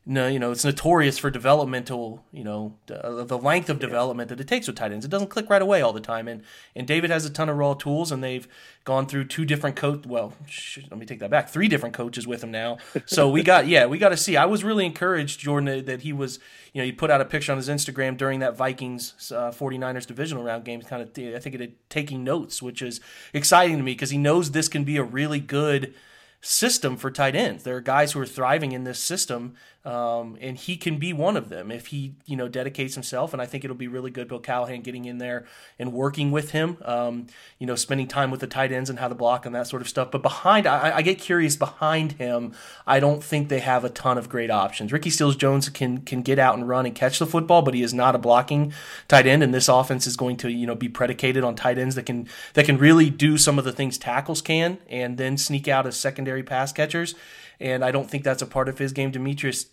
no, 0.03 0.27
you 0.27 0.39
know, 0.39 0.51
it's 0.51 0.65
notorious 0.65 1.19
for 1.19 1.29
developmental, 1.29 2.25
you 2.31 2.43
know, 2.43 2.73
uh, 2.91 3.23
the 3.23 3.37
length 3.37 3.69
of 3.69 3.77
development 3.77 4.29
that 4.29 4.39
it 4.39 4.47
takes 4.47 4.65
with 4.65 4.75
tight 4.75 4.91
ends. 4.91 5.05
It 5.05 5.11
doesn't 5.11 5.29
click 5.29 5.47
right 5.47 5.61
away 5.61 5.83
all 5.83 5.93
the 5.93 6.01
time, 6.01 6.27
and 6.27 6.41
and 6.75 6.87
David 6.87 7.11
has 7.11 7.23
a 7.23 7.29
ton 7.29 7.49
of 7.49 7.57
raw 7.57 7.75
tools, 7.75 8.11
and 8.11 8.23
they've 8.23 8.47
gone 8.83 9.05
through 9.05 9.25
two 9.25 9.45
different 9.45 9.75
coach. 9.75 10.07
Well, 10.07 10.33
sh- 10.47 10.79
let 10.89 10.99
me 10.99 11.05
take 11.05 11.19
that 11.19 11.29
back. 11.29 11.49
Three 11.49 11.67
different 11.67 11.93
coaches 11.93 12.25
with 12.25 12.43
him 12.43 12.49
now. 12.49 12.79
So 13.05 13.29
we 13.29 13.43
got, 13.43 13.67
yeah, 13.67 13.85
we 13.85 13.99
got 13.99 14.09
to 14.09 14.17
see. 14.17 14.37
I 14.37 14.45
was 14.45 14.63
really 14.63 14.87
encouraged, 14.87 15.39
Jordan, 15.39 15.85
that 15.85 16.01
he 16.01 16.13
was, 16.13 16.39
you 16.73 16.81
know, 16.81 16.85
he 16.85 16.91
put 16.91 17.11
out 17.11 17.21
a 17.21 17.25
picture 17.25 17.51
on 17.51 17.59
his 17.59 17.69
Instagram 17.69 18.17
during 18.17 18.39
that 18.39 18.57
Vikings 18.57 19.31
uh, 19.31 19.51
49ers 19.51 20.07
divisional 20.07 20.43
round 20.43 20.65
game, 20.65 20.81
kind 20.81 21.03
of, 21.03 21.09
I 21.09 21.37
think 21.37 21.53
it 21.53 21.61
had 21.61 21.73
taking 21.89 22.23
notes, 22.23 22.59
which 22.59 22.81
is 22.81 23.01
exciting 23.33 23.77
to 23.77 23.83
me 23.83 23.91
because 23.91 24.09
he 24.09 24.17
knows 24.17 24.49
this 24.49 24.67
can 24.67 24.83
be 24.83 24.97
a 24.97 25.03
really 25.03 25.39
good 25.39 25.93
system 26.41 26.97
for 26.97 27.11
tight 27.11 27.35
ends. 27.35 27.63
There 27.63 27.75
are 27.75 27.81
guys 27.81 28.11
who 28.13 28.19
are 28.19 28.25
thriving 28.25 28.71
in 28.71 28.83
this 28.83 28.99
system 28.99 29.53
um, 29.83 30.37
and 30.39 30.57
he 30.57 30.77
can 30.77 30.97
be 30.97 31.11
one 31.11 31.35
of 31.35 31.49
them 31.49 31.71
if 31.71 31.87
he, 31.87 32.13
you 32.25 32.35
know, 32.35 32.47
dedicates 32.47 32.93
himself. 32.93 33.33
And 33.33 33.41
I 33.41 33.47
think 33.47 33.63
it'll 33.63 33.75
be 33.75 33.87
really 33.87 34.11
good, 34.11 34.27
Bill 34.27 34.39
Callahan 34.39 34.81
getting 34.81 35.05
in 35.05 35.17
there 35.17 35.47
and 35.79 35.91
working 35.91 36.29
with 36.31 36.51
him, 36.51 36.77
um, 36.85 37.25
you 37.57 37.65
know, 37.65 37.75
spending 37.75 38.07
time 38.07 38.29
with 38.29 38.41
the 38.41 38.47
tight 38.47 38.71
ends 38.71 38.91
and 38.91 38.99
how 38.99 39.07
to 39.07 39.15
block 39.15 39.45
and 39.45 39.55
that 39.55 39.65
sort 39.65 39.81
of 39.81 39.89
stuff. 39.89 40.11
But 40.11 40.21
behind, 40.21 40.67
I, 40.67 40.97
I, 40.97 41.01
get 41.01 41.17
curious 41.17 41.55
behind 41.55 42.13
him. 42.13 42.53
I 42.85 42.99
don't 42.99 43.23
think 43.23 43.49
they 43.49 43.59
have 43.59 43.83
a 43.83 43.89
ton 43.89 44.19
of 44.19 44.29
great 44.29 44.51
options. 44.51 44.93
Ricky 44.93 45.09
Seals 45.09 45.35
Jones 45.35 45.67
can 45.69 45.99
can 45.99 46.21
get 46.21 46.37
out 46.37 46.55
and 46.55 46.67
run 46.67 46.85
and 46.85 46.93
catch 46.93 47.17
the 47.17 47.25
football, 47.25 47.63
but 47.63 47.73
he 47.73 47.81
is 47.81 47.93
not 47.93 48.13
a 48.13 48.19
blocking 48.19 48.73
tight 49.07 49.25
end. 49.25 49.41
And 49.41 49.51
this 49.51 49.67
offense 49.67 50.05
is 50.05 50.15
going 50.15 50.37
to, 50.37 50.51
you 50.51 50.67
know, 50.67 50.75
be 50.75 50.89
predicated 50.89 51.43
on 51.43 51.55
tight 51.55 51.79
ends 51.79 51.95
that 51.95 52.05
can 52.05 52.27
that 52.53 52.65
can 52.65 52.77
really 52.77 53.09
do 53.09 53.35
some 53.35 53.57
of 53.57 53.65
the 53.65 53.71
things 53.71 53.97
tackles 53.97 54.43
can, 54.43 54.77
and 54.87 55.17
then 55.17 55.37
sneak 55.37 55.67
out 55.67 55.87
as 55.87 55.97
secondary 55.97 56.43
pass 56.43 56.71
catchers 56.71 57.15
and 57.61 57.85
I 57.85 57.91
don't 57.91 58.09
think 58.09 58.23
that's 58.23 58.41
a 58.41 58.47
part 58.47 58.67
of 58.67 58.77
his 58.79 58.91
game. 58.91 59.11
Demetrius 59.11 59.67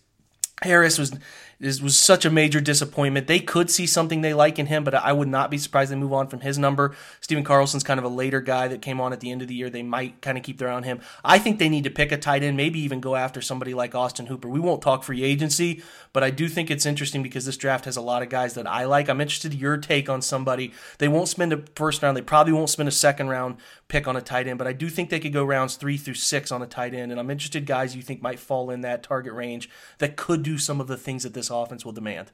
Harris 0.61 0.97
was 0.97 1.17
was 1.59 1.99
such 1.99 2.23
a 2.23 2.29
major 2.29 2.61
disappointment. 2.61 3.27
They 3.27 3.39
could 3.39 3.69
see 3.69 3.85
something 3.85 4.21
they 4.21 4.33
like 4.33 4.57
in 4.59 4.67
him, 4.67 4.85
but 4.85 4.95
I 4.95 5.11
would 5.11 5.27
not 5.27 5.51
be 5.51 5.57
surprised 5.57 5.91
they 5.91 5.95
move 5.97 6.13
on 6.13 6.27
from 6.27 6.39
his 6.39 6.57
number. 6.57 6.95
Stephen 7.19 7.43
Carlson's 7.43 7.83
kind 7.83 7.99
of 7.99 8.05
a 8.05 8.09
later 8.09 8.39
guy 8.39 8.69
that 8.69 8.81
came 8.81 9.01
on 9.01 9.11
at 9.11 9.19
the 9.19 9.29
end 9.29 9.41
of 9.41 9.49
the 9.49 9.55
year. 9.55 9.69
They 9.69 9.83
might 9.83 10.21
kind 10.21 10.37
of 10.37 10.43
keep 10.43 10.57
their 10.57 10.69
eye 10.69 10.75
on 10.75 10.83
him. 10.83 11.01
I 11.23 11.37
think 11.37 11.59
they 11.59 11.67
need 11.67 11.83
to 11.83 11.89
pick 11.89 12.13
a 12.13 12.17
tight 12.17 12.43
end, 12.43 12.55
maybe 12.55 12.79
even 12.79 13.01
go 13.01 13.17
after 13.17 13.41
somebody 13.41 13.73
like 13.73 13.93
Austin 13.93 14.27
Hooper. 14.27 14.47
We 14.47 14.61
won't 14.61 14.81
talk 14.81 15.03
free 15.03 15.21
agency, 15.21 15.83
but 16.13 16.23
I 16.23 16.29
do 16.29 16.47
think 16.47 16.71
it's 16.71 16.85
interesting 16.85 17.23
because 17.23 17.45
this 17.45 17.57
draft 17.57 17.83
has 17.85 17.97
a 17.97 18.01
lot 18.01 18.23
of 18.23 18.29
guys 18.29 18.53
that 18.53 18.65
I 18.65 18.85
like. 18.85 19.09
I'm 19.09 19.19
interested 19.19 19.53
in 19.53 19.59
your 19.59 19.75
take 19.77 20.07
on 20.07 20.21
somebody. 20.21 20.71
They 20.97 21.09
won't 21.09 21.27
spend 21.27 21.51
a 21.51 21.63
first 21.75 22.01
round. 22.01 22.15
They 22.15 22.21
probably 22.21 22.53
won't 22.53 22.69
spend 22.69 22.87
a 22.87 22.93
second 22.93 23.27
round 23.27 23.57
pick 23.89 24.07
on 24.07 24.15
a 24.15 24.21
tight 24.21 24.47
end, 24.47 24.59
but 24.59 24.67
I 24.67 24.73
do 24.73 24.87
think 24.87 25.09
they 25.09 25.19
could 25.19 25.33
go 25.33 25.43
rounds 25.43 25.75
three 25.75 25.97
through 25.97 26.13
six 26.13 26.53
on 26.53 26.61
a 26.61 26.67
tight 26.67 26.93
end. 26.93 27.11
And 27.11 27.19
I'm 27.19 27.29
interested 27.29 27.65
guys 27.65 27.97
you 27.97 28.01
think 28.01 28.21
might 28.21 28.39
fall 28.39 28.69
in 28.69 28.81
that 28.81 29.03
target 29.03 29.33
range 29.33 29.69
that 29.97 30.15
could 30.15 30.41
do 30.41 30.48
some 30.57 30.81
of 30.81 30.87
the 30.87 30.97
things 30.97 31.23
that 31.23 31.33
this 31.33 31.49
offense 31.49 31.85
will 31.85 31.91
demand. 31.91 32.31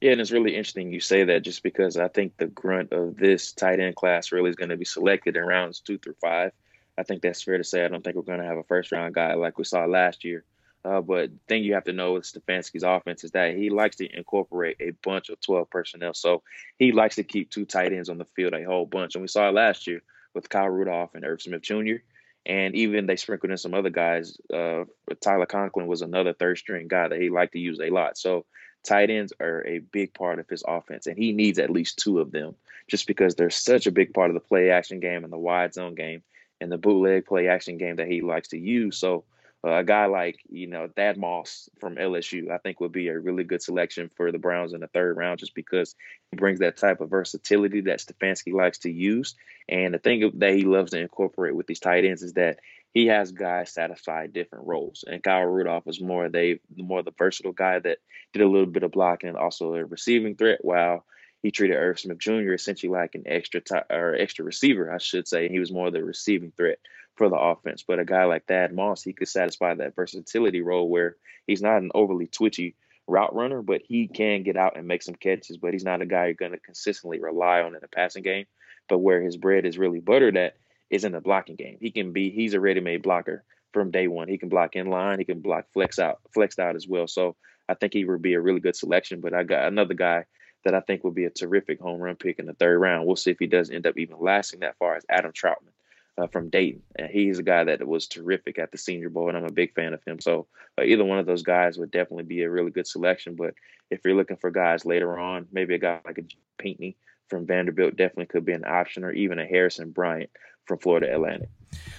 Yeah, 0.00 0.12
and 0.12 0.20
it's 0.20 0.30
really 0.30 0.56
interesting 0.56 0.92
you 0.92 1.00
say 1.00 1.24
that 1.24 1.42
just 1.42 1.62
because 1.62 1.98
I 1.98 2.08
think 2.08 2.36
the 2.36 2.46
grunt 2.46 2.92
of 2.92 3.16
this 3.16 3.52
tight 3.52 3.80
end 3.80 3.96
class 3.96 4.32
really 4.32 4.48
is 4.48 4.56
going 4.56 4.70
to 4.70 4.78
be 4.78 4.86
selected 4.86 5.36
in 5.36 5.44
rounds 5.44 5.80
two 5.80 5.98
through 5.98 6.16
five. 6.20 6.52
I 6.96 7.02
think 7.02 7.22
that's 7.22 7.42
fair 7.42 7.58
to 7.58 7.64
say. 7.64 7.84
I 7.84 7.88
don't 7.88 8.02
think 8.02 8.16
we're 8.16 8.22
going 8.22 8.40
to 8.40 8.46
have 8.46 8.56
a 8.56 8.64
first 8.64 8.92
round 8.92 9.14
guy 9.14 9.34
like 9.34 9.58
we 9.58 9.64
saw 9.64 9.84
last 9.84 10.24
year. 10.24 10.44
Uh, 10.82 11.02
but 11.02 11.30
thing 11.46 11.62
you 11.62 11.74
have 11.74 11.84
to 11.84 11.92
know 11.92 12.14
with 12.14 12.24
Stefanski's 12.24 12.82
offense 12.82 13.24
is 13.24 13.32
that 13.32 13.54
he 13.54 13.68
likes 13.68 13.96
to 13.96 14.16
incorporate 14.16 14.78
a 14.80 14.92
bunch 15.02 15.28
of 15.28 15.38
12 15.40 15.68
personnel. 15.68 16.14
So 16.14 16.42
he 16.78 16.92
likes 16.92 17.16
to 17.16 17.22
keep 17.22 17.50
two 17.50 17.66
tight 17.66 17.92
ends 17.92 18.08
on 18.08 18.16
the 18.16 18.24
field 18.24 18.54
a 18.54 18.64
whole 18.64 18.86
bunch. 18.86 19.14
And 19.14 19.22
we 19.22 19.28
saw 19.28 19.48
it 19.48 19.54
last 19.54 19.86
year 19.86 20.02
with 20.32 20.48
Kyle 20.48 20.68
Rudolph 20.68 21.14
and 21.14 21.24
Irv 21.24 21.42
Smith 21.42 21.60
Jr. 21.60 21.96
And 22.46 22.74
even 22.74 23.06
they 23.06 23.16
sprinkled 23.16 23.50
in 23.50 23.58
some 23.58 23.74
other 23.74 23.90
guys. 23.90 24.38
Uh, 24.52 24.84
Tyler 25.20 25.46
Conklin 25.46 25.86
was 25.86 26.02
another 26.02 26.32
third 26.32 26.58
string 26.58 26.88
guy 26.88 27.08
that 27.08 27.20
he 27.20 27.28
liked 27.28 27.52
to 27.52 27.58
use 27.58 27.80
a 27.80 27.90
lot. 27.90 28.16
So 28.16 28.46
tight 28.82 29.10
ends 29.10 29.32
are 29.40 29.66
a 29.66 29.78
big 29.78 30.14
part 30.14 30.38
of 30.38 30.48
his 30.48 30.64
offense, 30.66 31.06
and 31.06 31.18
he 31.18 31.32
needs 31.32 31.58
at 31.58 31.70
least 31.70 31.98
two 31.98 32.18
of 32.18 32.32
them 32.32 32.54
just 32.88 33.06
because 33.06 33.34
they're 33.34 33.50
such 33.50 33.86
a 33.86 33.92
big 33.92 34.14
part 34.14 34.30
of 34.30 34.34
the 34.34 34.40
play 34.40 34.70
action 34.70 35.00
game 35.00 35.22
and 35.22 35.32
the 35.32 35.38
wide 35.38 35.74
zone 35.74 35.94
game 35.94 36.22
and 36.60 36.72
the 36.72 36.78
bootleg 36.78 37.26
play 37.26 37.48
action 37.48 37.78
game 37.78 37.96
that 37.96 38.08
he 38.08 38.20
likes 38.20 38.48
to 38.48 38.58
use. 38.58 38.98
So 38.98 39.24
uh, 39.62 39.72
a 39.72 39.84
guy 39.84 40.06
like 40.06 40.38
you 40.48 40.66
know 40.66 40.88
Thad 40.94 41.18
Moss 41.18 41.68
from 41.80 41.96
LSU, 41.96 42.50
I 42.50 42.58
think 42.58 42.80
would 42.80 42.92
be 42.92 43.08
a 43.08 43.18
really 43.18 43.44
good 43.44 43.62
selection 43.62 44.10
for 44.16 44.32
the 44.32 44.38
Browns 44.38 44.72
in 44.72 44.80
the 44.80 44.86
third 44.86 45.16
round, 45.16 45.38
just 45.38 45.54
because 45.54 45.94
he 46.30 46.36
brings 46.36 46.60
that 46.60 46.78
type 46.78 47.00
of 47.00 47.10
versatility 47.10 47.82
that 47.82 47.98
Stefanski 47.98 48.52
likes 48.52 48.78
to 48.78 48.90
use. 48.90 49.34
And 49.68 49.92
the 49.92 49.98
thing 49.98 50.30
that 50.38 50.54
he 50.54 50.64
loves 50.64 50.92
to 50.92 51.00
incorporate 51.00 51.54
with 51.54 51.66
these 51.66 51.80
tight 51.80 52.04
ends 52.04 52.22
is 52.22 52.34
that 52.34 52.60
he 52.92 53.06
has 53.06 53.32
guys 53.32 53.72
satisfy 53.72 54.26
different 54.26 54.66
roles. 54.66 55.04
And 55.06 55.22
Kyle 55.22 55.44
Rudolph 55.44 55.86
was 55.86 56.00
more 56.00 56.28
they 56.28 56.60
more 56.76 57.02
the 57.02 57.12
versatile 57.16 57.52
guy 57.52 57.78
that 57.80 57.98
did 58.32 58.42
a 58.42 58.48
little 58.48 58.66
bit 58.66 58.82
of 58.82 58.92
blocking 58.92 59.28
and 59.28 59.38
also 59.38 59.74
a 59.74 59.84
receiving 59.84 60.36
threat, 60.36 60.64
while 60.64 61.04
he 61.42 61.50
treated 61.50 61.76
Irv 61.76 62.00
Smith 62.00 62.18
Jr. 62.18 62.52
essentially 62.52 62.90
like 62.90 63.14
an 63.14 63.24
extra 63.26 63.60
t- 63.60 63.74
or 63.90 64.14
extra 64.14 64.44
receiver, 64.44 64.92
I 64.92 64.98
should 64.98 65.28
say. 65.28 65.48
He 65.48 65.58
was 65.58 65.72
more 65.72 65.90
the 65.90 66.04
receiving 66.04 66.52
threat 66.56 66.78
for 67.20 67.28
the 67.28 67.36
offense. 67.36 67.84
But 67.86 67.98
a 67.98 68.04
guy 68.06 68.24
like 68.24 68.46
Thad 68.46 68.72
Moss, 68.72 69.02
he 69.02 69.12
could 69.12 69.28
satisfy 69.28 69.74
that 69.74 69.94
versatility 69.94 70.62
role 70.62 70.88
where 70.88 71.16
he's 71.46 71.60
not 71.60 71.82
an 71.82 71.90
overly 71.94 72.26
twitchy 72.26 72.76
route 73.06 73.34
runner, 73.34 73.60
but 73.60 73.82
he 73.86 74.08
can 74.08 74.42
get 74.42 74.56
out 74.56 74.78
and 74.78 74.88
make 74.88 75.02
some 75.02 75.14
catches. 75.14 75.58
But 75.58 75.74
he's 75.74 75.84
not 75.84 76.00
a 76.00 76.06
guy 76.06 76.24
you're 76.24 76.34
going 76.34 76.52
to 76.52 76.58
consistently 76.58 77.20
rely 77.20 77.60
on 77.60 77.74
in 77.74 77.80
the 77.82 77.88
passing 77.88 78.22
game. 78.22 78.46
But 78.88 79.00
where 79.00 79.20
his 79.20 79.36
bread 79.36 79.66
is 79.66 79.76
really 79.76 80.00
buttered 80.00 80.38
at 80.38 80.56
is 80.88 81.04
in 81.04 81.12
the 81.12 81.20
blocking 81.20 81.56
game. 81.56 81.76
He 81.78 81.90
can 81.90 82.14
be 82.14 82.30
he's 82.30 82.54
a 82.54 82.60
ready-made 82.60 83.02
blocker 83.02 83.44
from 83.74 83.90
day 83.90 84.08
one. 84.08 84.28
He 84.28 84.38
can 84.38 84.48
block 84.48 84.74
in 84.74 84.88
line. 84.88 85.18
He 85.18 85.26
can 85.26 85.40
block 85.40 85.66
flex 85.74 85.98
out, 85.98 86.20
flexed 86.32 86.58
out 86.58 86.74
as 86.74 86.88
well. 86.88 87.06
So 87.06 87.36
I 87.68 87.74
think 87.74 87.92
he 87.92 88.06
would 88.06 88.22
be 88.22 88.32
a 88.32 88.40
really 88.40 88.60
good 88.60 88.76
selection. 88.76 89.20
But 89.20 89.34
I 89.34 89.42
got 89.42 89.68
another 89.68 89.92
guy 89.92 90.24
that 90.64 90.74
I 90.74 90.80
think 90.80 91.04
would 91.04 91.14
be 91.14 91.26
a 91.26 91.30
terrific 91.30 91.80
home 91.80 92.00
run 92.00 92.16
pick 92.16 92.38
in 92.38 92.46
the 92.46 92.54
third 92.54 92.78
round. 92.78 93.06
We'll 93.06 93.16
see 93.16 93.30
if 93.30 93.38
he 93.38 93.46
does 93.46 93.68
end 93.68 93.86
up 93.86 93.98
even 93.98 94.16
lasting 94.18 94.60
that 94.60 94.78
far 94.78 94.96
as 94.96 95.04
Adam 95.10 95.32
Trautman 95.32 95.74
uh, 96.20 96.26
from 96.26 96.50
Dayton. 96.50 96.82
And 96.96 97.10
he's 97.10 97.38
a 97.38 97.42
guy 97.42 97.64
that 97.64 97.86
was 97.86 98.06
terrific 98.06 98.58
at 98.58 98.70
the 98.72 98.78
Senior 98.78 99.08
Bowl, 99.08 99.28
and 99.28 99.36
I'm 99.36 99.44
a 99.44 99.52
big 99.52 99.74
fan 99.74 99.94
of 99.94 100.02
him. 100.04 100.20
So 100.20 100.46
uh, 100.78 100.82
either 100.84 101.04
one 101.04 101.18
of 101.18 101.26
those 101.26 101.42
guys 101.42 101.78
would 101.78 101.90
definitely 101.90 102.24
be 102.24 102.42
a 102.42 102.50
really 102.50 102.70
good 102.70 102.86
selection. 102.86 103.36
But 103.36 103.54
if 103.90 104.00
you're 104.04 104.16
looking 104.16 104.36
for 104.36 104.50
guys 104.50 104.84
later 104.84 105.18
on, 105.18 105.46
maybe 105.52 105.74
a 105.74 105.78
guy 105.78 106.00
like 106.04 106.18
a 106.18 106.62
Pinkney 106.62 106.96
from 107.28 107.46
Vanderbilt 107.46 107.96
definitely 107.96 108.26
could 108.26 108.44
be 108.44 108.52
an 108.52 108.64
option, 108.64 109.04
or 109.04 109.12
even 109.12 109.38
a 109.38 109.46
Harrison 109.46 109.90
Bryant 109.90 110.30
from 110.70 110.78
Florida 110.78 111.12
Atlantic. 111.12 111.48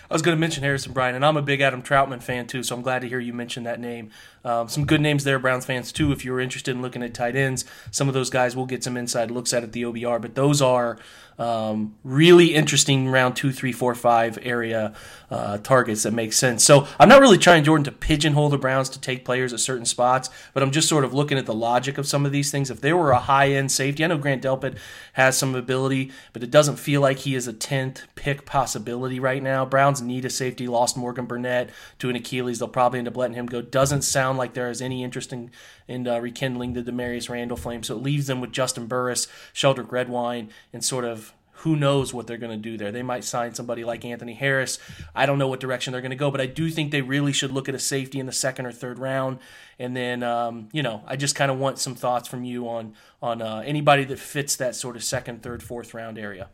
I 0.09 0.13
was 0.13 0.21
going 0.21 0.35
to 0.35 0.39
mention 0.39 0.63
Harrison 0.63 0.91
Bryant, 0.93 1.15
and 1.15 1.25
I'm 1.25 1.37
a 1.37 1.41
big 1.41 1.61
Adam 1.61 1.81
Trautman 1.81 2.21
fan 2.21 2.47
too, 2.47 2.63
so 2.63 2.75
I'm 2.75 2.81
glad 2.81 2.99
to 3.01 3.07
hear 3.07 3.19
you 3.19 3.33
mention 3.33 3.63
that 3.63 3.79
name. 3.79 4.11
Um, 4.43 4.67
some 4.67 4.85
good 4.85 4.99
names 4.99 5.23
there, 5.23 5.39
Browns 5.39 5.65
fans 5.65 5.91
too. 5.91 6.11
If 6.11 6.25
you're 6.25 6.39
interested 6.39 6.75
in 6.75 6.81
looking 6.81 7.03
at 7.03 7.13
tight 7.13 7.35
ends, 7.35 7.63
some 7.91 8.07
of 8.07 8.13
those 8.13 8.29
guys 8.29 8.55
will 8.55 8.65
get 8.65 8.83
some 8.83 8.97
inside 8.97 9.29
looks 9.29 9.53
at 9.53 9.63
at 9.63 9.71
the 9.71 9.83
OBR, 9.83 10.21
but 10.21 10.35
those 10.35 10.61
are 10.61 10.97
um, 11.39 11.95
really 12.03 12.53
interesting 12.53 13.07
round 13.07 13.35
two, 13.35 13.51
three, 13.51 13.71
four, 13.71 13.95
five 13.95 14.37
area 14.41 14.93
uh, 15.29 15.57
targets 15.59 16.03
that 16.03 16.11
make 16.11 16.33
sense. 16.33 16.63
So 16.63 16.87
I'm 16.99 17.09
not 17.09 17.21
really 17.21 17.37
trying, 17.37 17.63
Jordan, 17.63 17.85
to 17.85 17.91
pigeonhole 17.91 18.49
the 18.49 18.57
Browns 18.57 18.89
to 18.89 19.01
take 19.01 19.25
players 19.25 19.53
at 19.53 19.59
certain 19.59 19.85
spots, 19.85 20.29
but 20.53 20.61
I'm 20.61 20.71
just 20.71 20.89
sort 20.89 21.03
of 21.03 21.13
looking 21.13 21.37
at 21.37 21.45
the 21.45 21.53
logic 21.53 21.97
of 21.97 22.05
some 22.05 22.25
of 22.25 22.31
these 22.31 22.51
things. 22.51 22.69
If 22.69 22.81
there 22.81 22.97
were 22.97 23.11
a 23.11 23.19
high 23.19 23.51
end 23.51 23.71
safety, 23.71 24.03
I 24.03 24.07
know 24.07 24.17
Grant 24.17 24.43
Delpit 24.43 24.77
has 25.13 25.37
some 25.37 25.55
ability, 25.55 26.11
but 26.33 26.43
it 26.43 26.51
doesn't 26.51 26.75
feel 26.75 27.01
like 27.01 27.19
he 27.19 27.33
is 27.33 27.47
a 27.47 27.53
10th 27.53 28.03
pick 28.15 28.45
possibility 28.61 29.19
right 29.19 29.41
now. 29.41 29.65
Browns 29.65 30.03
need 30.03 30.23
a 30.23 30.29
safety, 30.29 30.67
lost 30.67 30.95
Morgan 30.95 31.25
Burnett 31.25 31.71
to 31.97 32.11
an 32.11 32.15
Achilles. 32.15 32.59
They'll 32.59 32.67
probably 32.67 32.99
end 32.99 33.07
up 33.07 33.17
letting 33.17 33.33
him 33.33 33.47
go. 33.47 33.59
Doesn't 33.59 34.03
sound 34.03 34.37
like 34.37 34.53
there 34.53 34.69
is 34.69 34.83
any 34.83 35.03
interest 35.03 35.33
in, 35.33 35.49
in 35.87 36.07
uh, 36.07 36.19
rekindling 36.19 36.73
the 36.73 36.83
Damarious 36.83 37.27
Randall 37.27 37.57
flame, 37.57 37.81
so 37.81 37.95
it 37.95 38.03
leaves 38.03 38.27
them 38.27 38.39
with 38.39 38.51
Justin 38.51 38.85
Burris, 38.85 39.27
Sheldrick 39.51 39.91
Redwine, 39.91 40.51
and 40.71 40.85
sort 40.85 41.05
of 41.05 41.33
who 41.53 41.75
knows 41.75 42.13
what 42.13 42.27
they're 42.27 42.37
going 42.37 42.51
to 42.51 42.69
do 42.69 42.77
there. 42.77 42.91
They 42.91 43.01
might 43.01 43.23
sign 43.23 43.55
somebody 43.55 43.83
like 43.83 44.05
Anthony 44.05 44.35
Harris. 44.35 44.77
I 45.15 45.25
don't 45.25 45.39
know 45.39 45.47
what 45.47 45.59
direction 45.59 45.91
they're 45.91 46.01
going 46.01 46.11
to 46.11 46.15
go, 46.15 46.29
but 46.29 46.39
I 46.39 46.45
do 46.45 46.69
think 46.69 46.91
they 46.91 47.01
really 47.01 47.33
should 47.33 47.51
look 47.51 47.67
at 47.67 47.73
a 47.73 47.79
safety 47.79 48.19
in 48.19 48.27
the 48.27 48.31
second 48.31 48.67
or 48.67 48.71
third 48.71 48.99
round. 48.99 49.39
And 49.79 49.97
then, 49.97 50.21
um, 50.21 50.69
you 50.71 50.83
know, 50.83 51.01
I 51.07 51.15
just 51.15 51.33
kind 51.33 51.49
of 51.49 51.57
want 51.57 51.79
some 51.79 51.95
thoughts 51.95 52.27
from 52.27 52.43
you 52.43 52.69
on 52.69 52.93
on 53.23 53.41
uh, 53.41 53.63
anybody 53.65 54.03
that 54.03 54.19
fits 54.19 54.55
that 54.57 54.75
sort 54.75 54.95
of 54.95 55.03
second, 55.03 55.41
third, 55.41 55.63
fourth 55.63 55.95
round 55.95 56.19
area. 56.19 56.49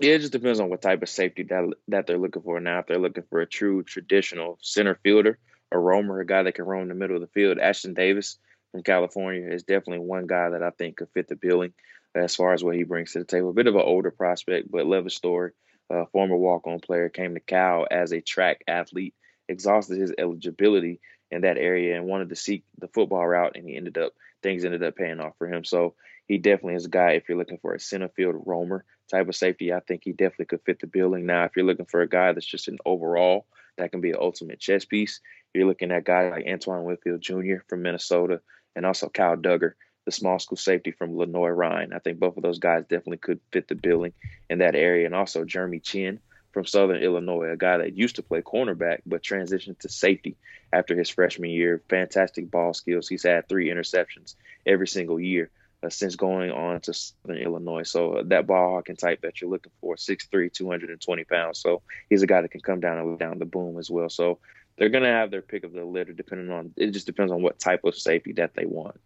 Yeah, 0.00 0.12
it 0.12 0.20
just 0.20 0.32
depends 0.32 0.60
on 0.60 0.70
what 0.70 0.82
type 0.82 1.02
of 1.02 1.08
safety 1.08 1.42
that 1.44 1.72
that 1.88 2.06
they're 2.06 2.18
looking 2.18 2.42
for. 2.42 2.60
Now, 2.60 2.80
if 2.80 2.86
they're 2.86 2.98
looking 2.98 3.24
for 3.30 3.40
a 3.40 3.46
true 3.46 3.82
traditional 3.82 4.58
center 4.62 4.94
fielder, 5.02 5.38
a 5.72 5.78
roamer, 5.78 6.20
a 6.20 6.26
guy 6.26 6.42
that 6.44 6.54
can 6.54 6.66
roam 6.66 6.88
the 6.88 6.94
middle 6.94 7.16
of 7.16 7.22
the 7.22 7.28
field, 7.28 7.58
Ashtyn 7.58 7.94
Davis 7.94 8.38
from 8.70 8.82
California 8.82 9.48
is 9.50 9.64
definitely 9.64 10.06
one 10.06 10.26
guy 10.26 10.50
that 10.50 10.62
I 10.62 10.70
think 10.70 10.98
could 10.98 11.08
fit 11.14 11.28
the 11.28 11.36
billing 11.36 11.72
as 12.14 12.36
far 12.36 12.52
as 12.52 12.62
what 12.62 12.76
he 12.76 12.84
brings 12.84 13.12
to 13.12 13.20
the 13.20 13.24
table. 13.24 13.50
A 13.50 13.54
bit 13.54 13.66
of 13.66 13.74
an 13.74 13.82
older 13.82 14.10
prospect, 14.10 14.70
but 14.70 14.86
love 14.86 15.04
his 15.04 15.14
story. 15.16 15.52
Uh, 15.90 16.04
former 16.12 16.36
walk-on 16.36 16.80
player 16.80 17.08
came 17.08 17.34
to 17.34 17.40
Cal 17.40 17.86
as 17.90 18.12
a 18.12 18.20
track 18.20 18.62
athlete, 18.68 19.14
exhausted 19.48 19.98
his 19.98 20.12
eligibility 20.18 21.00
in 21.30 21.40
that 21.42 21.56
area, 21.58 21.96
and 21.96 22.06
wanted 22.06 22.28
to 22.28 22.36
seek 22.36 22.64
the 22.78 22.88
football 22.88 23.26
route, 23.26 23.56
and 23.56 23.66
he 23.66 23.76
ended 23.76 23.98
up 23.98 24.12
things 24.42 24.64
ended 24.64 24.82
up 24.84 24.94
paying 24.96 25.18
off 25.18 25.34
for 25.38 25.48
him. 25.52 25.64
So 25.64 25.94
he 26.28 26.36
definitely 26.36 26.74
is 26.74 26.84
a 26.84 26.90
guy. 26.90 27.12
If 27.12 27.28
you're 27.28 27.38
looking 27.38 27.58
for 27.58 27.74
a 27.74 27.80
center 27.80 28.08
field 28.08 28.36
roamer 28.46 28.84
type 29.10 29.28
of 29.28 29.34
safety, 29.34 29.72
I 29.72 29.80
think 29.80 30.02
he 30.04 30.12
definitely 30.12 30.44
could 30.44 30.62
fit 30.64 30.78
the 30.78 30.86
building. 30.86 31.26
Now, 31.26 31.44
if 31.44 31.52
you're 31.56 31.64
looking 31.64 31.86
for 31.86 32.02
a 32.02 32.08
guy 32.08 32.32
that's 32.32 32.46
just 32.46 32.68
an 32.68 32.78
overall 32.84 33.46
that 33.78 33.90
can 33.90 34.02
be 34.02 34.10
an 34.10 34.18
ultimate 34.20 34.60
chess 34.60 34.84
piece, 34.84 35.20
you're 35.54 35.66
looking 35.66 35.90
at 35.90 36.04
guys 36.04 36.30
like 36.30 36.46
Antoine 36.46 36.84
Winfield 36.84 37.22
Jr. 37.22 37.62
from 37.66 37.82
Minnesota 37.82 38.40
and 38.76 38.84
also 38.84 39.08
Kyle 39.08 39.36
Dugger, 39.36 39.72
the 40.04 40.12
small 40.12 40.38
school 40.38 40.58
safety 40.58 40.90
from 40.90 41.16
Lenoir-Rhyne. 41.16 41.92
I 41.94 41.98
think 41.98 42.18
both 42.18 42.36
of 42.36 42.42
those 42.42 42.58
guys 42.58 42.82
definitely 42.82 43.18
could 43.18 43.40
fit 43.50 43.66
the 43.66 43.74
billing 43.74 44.12
in 44.50 44.58
that 44.58 44.74
area. 44.74 45.06
And 45.06 45.14
also 45.14 45.44
Jeremy 45.44 45.80
Chinn 45.80 46.20
from 46.52 46.66
Southern 46.66 47.02
Illinois, 47.02 47.52
a 47.52 47.56
guy 47.56 47.78
that 47.78 47.96
used 47.96 48.16
to 48.16 48.22
play 48.22 48.42
cornerback 48.42 48.98
but 49.06 49.22
transitioned 49.22 49.78
to 49.78 49.88
safety 49.88 50.36
after 50.72 50.94
his 50.94 51.08
freshman 51.08 51.50
year. 51.50 51.82
Fantastic 51.88 52.50
ball 52.50 52.74
skills. 52.74 53.08
He's 53.08 53.22
had 53.22 53.48
three 53.48 53.70
interceptions 53.70 54.34
every 54.66 54.88
single 54.88 55.18
year 55.18 55.50
uh, 55.82 55.88
since 55.88 56.16
going 56.16 56.50
on 56.50 56.80
to 56.82 56.94
Southern 56.94 57.38
Illinois. 57.38 57.84
So 57.84 58.14
uh, 58.14 58.22
that 58.26 58.46
ball 58.46 58.74
hawking 58.74 58.96
type 58.96 59.20
that 59.22 59.40
you're 59.40 59.50
looking 59.50 59.72
for, 59.80 59.96
6'3", 59.96 60.52
220 60.52 61.24
pounds. 61.24 61.60
So 61.60 61.82
he's 62.10 62.22
a 62.22 62.26
guy 62.26 62.42
that 62.42 62.50
can 62.50 62.60
come 62.60 62.80
down 62.80 62.98
and 62.98 63.18
down 63.18 63.38
the 63.38 63.44
boom 63.44 63.78
as 63.78 63.90
well. 63.90 64.08
So 64.08 64.38
they're 64.76 64.88
going 64.88 65.04
to 65.04 65.10
have 65.10 65.30
their 65.30 65.42
pick 65.42 65.64
of 65.64 65.72
the 65.72 65.84
litter 65.84 66.12
depending 66.12 66.50
on– 66.50 66.72
it 66.76 66.90
just 66.90 67.06
depends 67.06 67.32
on 67.32 67.42
what 67.42 67.58
type 67.58 67.84
of 67.84 67.96
safety 67.96 68.32
that 68.34 68.54
they 68.54 68.64
want. 68.64 68.98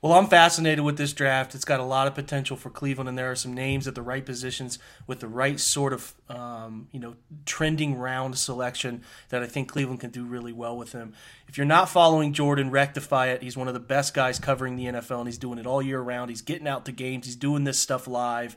Well, 0.00 0.12
I'm 0.12 0.28
fascinated 0.28 0.84
with 0.84 0.96
this 0.96 1.12
draft. 1.12 1.54
It's 1.56 1.64
got 1.64 1.80
a 1.80 1.84
lot 1.84 2.06
of 2.06 2.14
potential 2.14 2.56
for 2.56 2.70
Cleveland, 2.70 3.08
and 3.08 3.18
there 3.18 3.30
are 3.30 3.36
some 3.36 3.52
names 3.52 3.88
at 3.88 3.96
the 3.96 4.02
right 4.02 4.24
positions 4.24 4.78
with 5.08 5.18
the 5.18 5.26
right 5.26 5.58
sort 5.58 5.92
of, 5.92 6.14
um, 6.28 6.88
you 6.92 7.00
know, 7.00 7.16
trending 7.46 7.96
round 7.96 8.38
selection 8.38 9.02
that 9.30 9.42
I 9.42 9.46
think 9.46 9.68
Cleveland 9.68 9.98
can 10.00 10.10
do 10.10 10.24
really 10.24 10.52
well 10.52 10.76
with 10.76 10.92
him. 10.92 11.14
If 11.48 11.56
you're 11.56 11.66
not 11.66 11.88
following 11.88 12.32
Jordan, 12.32 12.70
rectify 12.70 13.28
it. 13.28 13.42
He's 13.42 13.56
one 13.56 13.66
of 13.66 13.74
the 13.74 13.80
best 13.80 14.14
guys 14.14 14.38
covering 14.38 14.76
the 14.76 14.84
NFL, 14.86 15.18
and 15.18 15.28
he's 15.28 15.38
doing 15.38 15.58
it 15.58 15.66
all 15.66 15.82
year 15.82 16.00
round. 16.00 16.30
He's 16.30 16.42
getting 16.42 16.68
out 16.68 16.84
to 16.84 16.92
games. 16.92 17.26
He's 17.26 17.36
doing 17.36 17.64
this 17.64 17.78
stuff 17.78 18.06
live. 18.06 18.56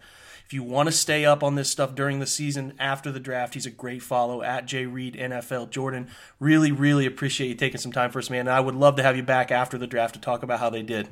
If 0.52 0.56
you 0.56 0.64
want 0.64 0.88
to 0.88 0.92
stay 0.92 1.24
up 1.24 1.44
on 1.44 1.56
this 1.56 1.70
stuff 1.70 1.96
during 1.96 2.20
the 2.20 2.26
season 2.26 2.74
after 2.78 3.10
the 3.10 3.22
draft, 3.22 3.54
he's 3.54 3.66
a 3.66 3.72
great 3.72 4.02
follow 4.02 4.42
at 4.44 4.66
J 4.66 4.86
Reid 4.86 5.16
NFL. 5.16 5.70
Jordan, 5.70 6.10
really, 6.42 6.74
really 6.74 7.06
appreciate 7.06 7.48
you 7.48 7.56
taking 7.56 7.80
some 7.80 7.94
time 7.94 8.12
for 8.12 8.20
us, 8.20 8.30
man. 8.30 8.42
And 8.42 8.50
I 8.50 8.60
would 8.60 8.76
love 8.76 8.98
to 8.98 9.04
have 9.04 9.16
you 9.16 9.24
back 9.24 9.50
after 9.50 9.78
the 9.78 9.88
draft 9.88 10.16
to 10.16 10.20
talk 10.20 10.44
about 10.44 10.60
how 10.60 10.70
they 10.70 10.82
did. 10.84 11.08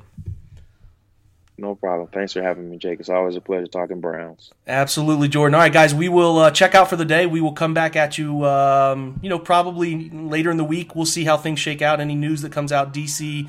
No 1.56 1.74
problem. 1.74 2.10
Thanks 2.12 2.34
for 2.34 2.42
having 2.42 2.70
me, 2.70 2.76
Jake. 2.76 3.00
It's 3.00 3.08
always 3.08 3.34
a 3.34 3.40
pleasure 3.40 3.66
talking 3.66 4.02
Browns. 4.02 4.50
Absolutely, 4.66 5.28
Jordan. 5.28 5.54
All 5.54 5.62
right, 5.62 5.72
guys, 5.72 5.94
we 5.94 6.10
will 6.10 6.36
uh, 6.36 6.50
check 6.50 6.74
out 6.74 6.90
for 6.90 6.96
the 6.96 7.06
day. 7.06 7.24
We 7.24 7.40
will 7.40 7.54
come 7.54 7.72
back 7.72 7.96
at 7.96 8.18
you, 8.18 8.44
um, 8.44 9.20
you 9.22 9.30
know, 9.30 9.38
probably 9.38 10.10
later 10.10 10.50
in 10.50 10.58
the 10.58 10.64
week. 10.64 10.94
We'll 10.94 11.06
see 11.06 11.24
how 11.24 11.38
things 11.38 11.58
shake 11.58 11.80
out. 11.80 11.98
Any 11.98 12.14
news 12.14 12.42
that 12.42 12.52
comes 12.52 12.72
out, 12.72 12.92
DC 12.92 13.48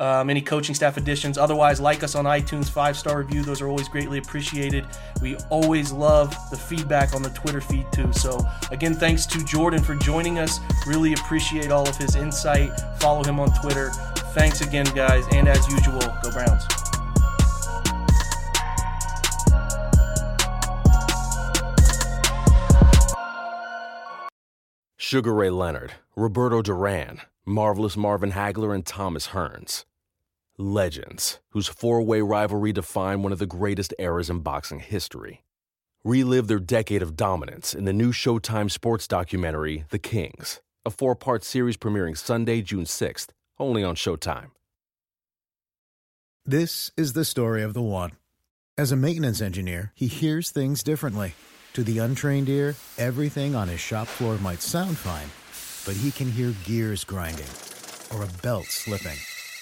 um, 0.00 0.30
any 0.30 0.40
coaching 0.40 0.74
staff 0.74 0.96
additions. 0.96 1.36
Otherwise, 1.36 1.78
like 1.78 2.02
us 2.02 2.14
on 2.14 2.24
iTunes, 2.24 2.68
five 2.68 2.96
star 2.96 3.18
review. 3.18 3.42
Those 3.42 3.60
are 3.60 3.68
always 3.68 3.88
greatly 3.88 4.18
appreciated. 4.18 4.86
We 5.20 5.36
always 5.50 5.92
love 5.92 6.34
the 6.50 6.56
feedback 6.56 7.14
on 7.14 7.22
the 7.22 7.28
Twitter 7.30 7.60
feed 7.60 7.86
too. 7.92 8.10
So, 8.12 8.44
again, 8.72 8.94
thanks 8.94 9.26
to 9.26 9.44
Jordan 9.44 9.82
for 9.82 9.94
joining 9.94 10.38
us. 10.38 10.58
Really 10.86 11.12
appreciate 11.12 11.70
all 11.70 11.86
of 11.86 11.96
his 11.96 12.16
insight. 12.16 12.72
Follow 12.98 13.22
him 13.22 13.38
on 13.38 13.52
Twitter. 13.60 13.90
Thanks 14.32 14.62
again, 14.62 14.86
guys. 14.94 15.26
And 15.32 15.46
as 15.48 15.68
usual, 15.70 16.00
go 16.22 16.30
Browns. 16.32 16.64
Sugar 24.96 25.34
Ray 25.34 25.50
Leonard, 25.50 25.94
Roberto 26.14 26.62
Duran, 26.62 27.20
Marvelous 27.44 27.96
Marvin 27.96 28.30
Hagler, 28.30 28.72
and 28.72 28.86
Thomas 28.86 29.28
Hearns 29.28 29.84
legends 30.60 31.40
whose 31.50 31.66
four 31.66 32.02
way 32.02 32.20
rivalry 32.20 32.72
defined 32.72 33.22
one 33.22 33.32
of 33.32 33.38
the 33.38 33.46
greatest 33.46 33.94
eras 33.98 34.30
in 34.30 34.40
boxing 34.40 34.80
history. 34.80 35.42
Relive 36.04 36.46
their 36.46 36.58
decade 36.58 37.02
of 37.02 37.16
dominance 37.16 37.74
in 37.74 37.84
the 37.84 37.92
new 37.92 38.12
Showtime 38.12 38.70
sports 38.70 39.08
documentary, 39.08 39.84
The 39.90 39.98
Kings, 39.98 40.60
a 40.84 40.90
four 40.90 41.14
part 41.14 41.44
series 41.44 41.76
premiering 41.76 42.16
Sunday, 42.16 42.62
June 42.62 42.84
6th, 42.84 43.28
only 43.58 43.82
on 43.82 43.96
Showtime. 43.96 44.50
This 46.46 46.90
is 46.96 47.12
the 47.12 47.24
story 47.24 47.62
of 47.62 47.74
the 47.74 47.82
one. 47.82 48.12
As 48.78 48.92
a 48.92 48.96
maintenance 48.96 49.42
engineer, 49.42 49.92
he 49.94 50.06
hears 50.06 50.50
things 50.50 50.82
differently. 50.82 51.34
To 51.74 51.84
the 51.84 51.98
untrained 51.98 52.48
ear, 52.48 52.76
everything 52.98 53.54
on 53.54 53.68
his 53.68 53.80
shop 53.80 54.08
floor 54.08 54.38
might 54.38 54.62
sound 54.62 54.96
fine, 54.96 55.28
but 55.86 56.00
he 56.00 56.10
can 56.10 56.30
hear 56.30 56.54
gears 56.64 57.04
grinding 57.04 57.46
or 58.12 58.24
a 58.24 58.42
belt 58.42 58.66
slipping. 58.66 59.18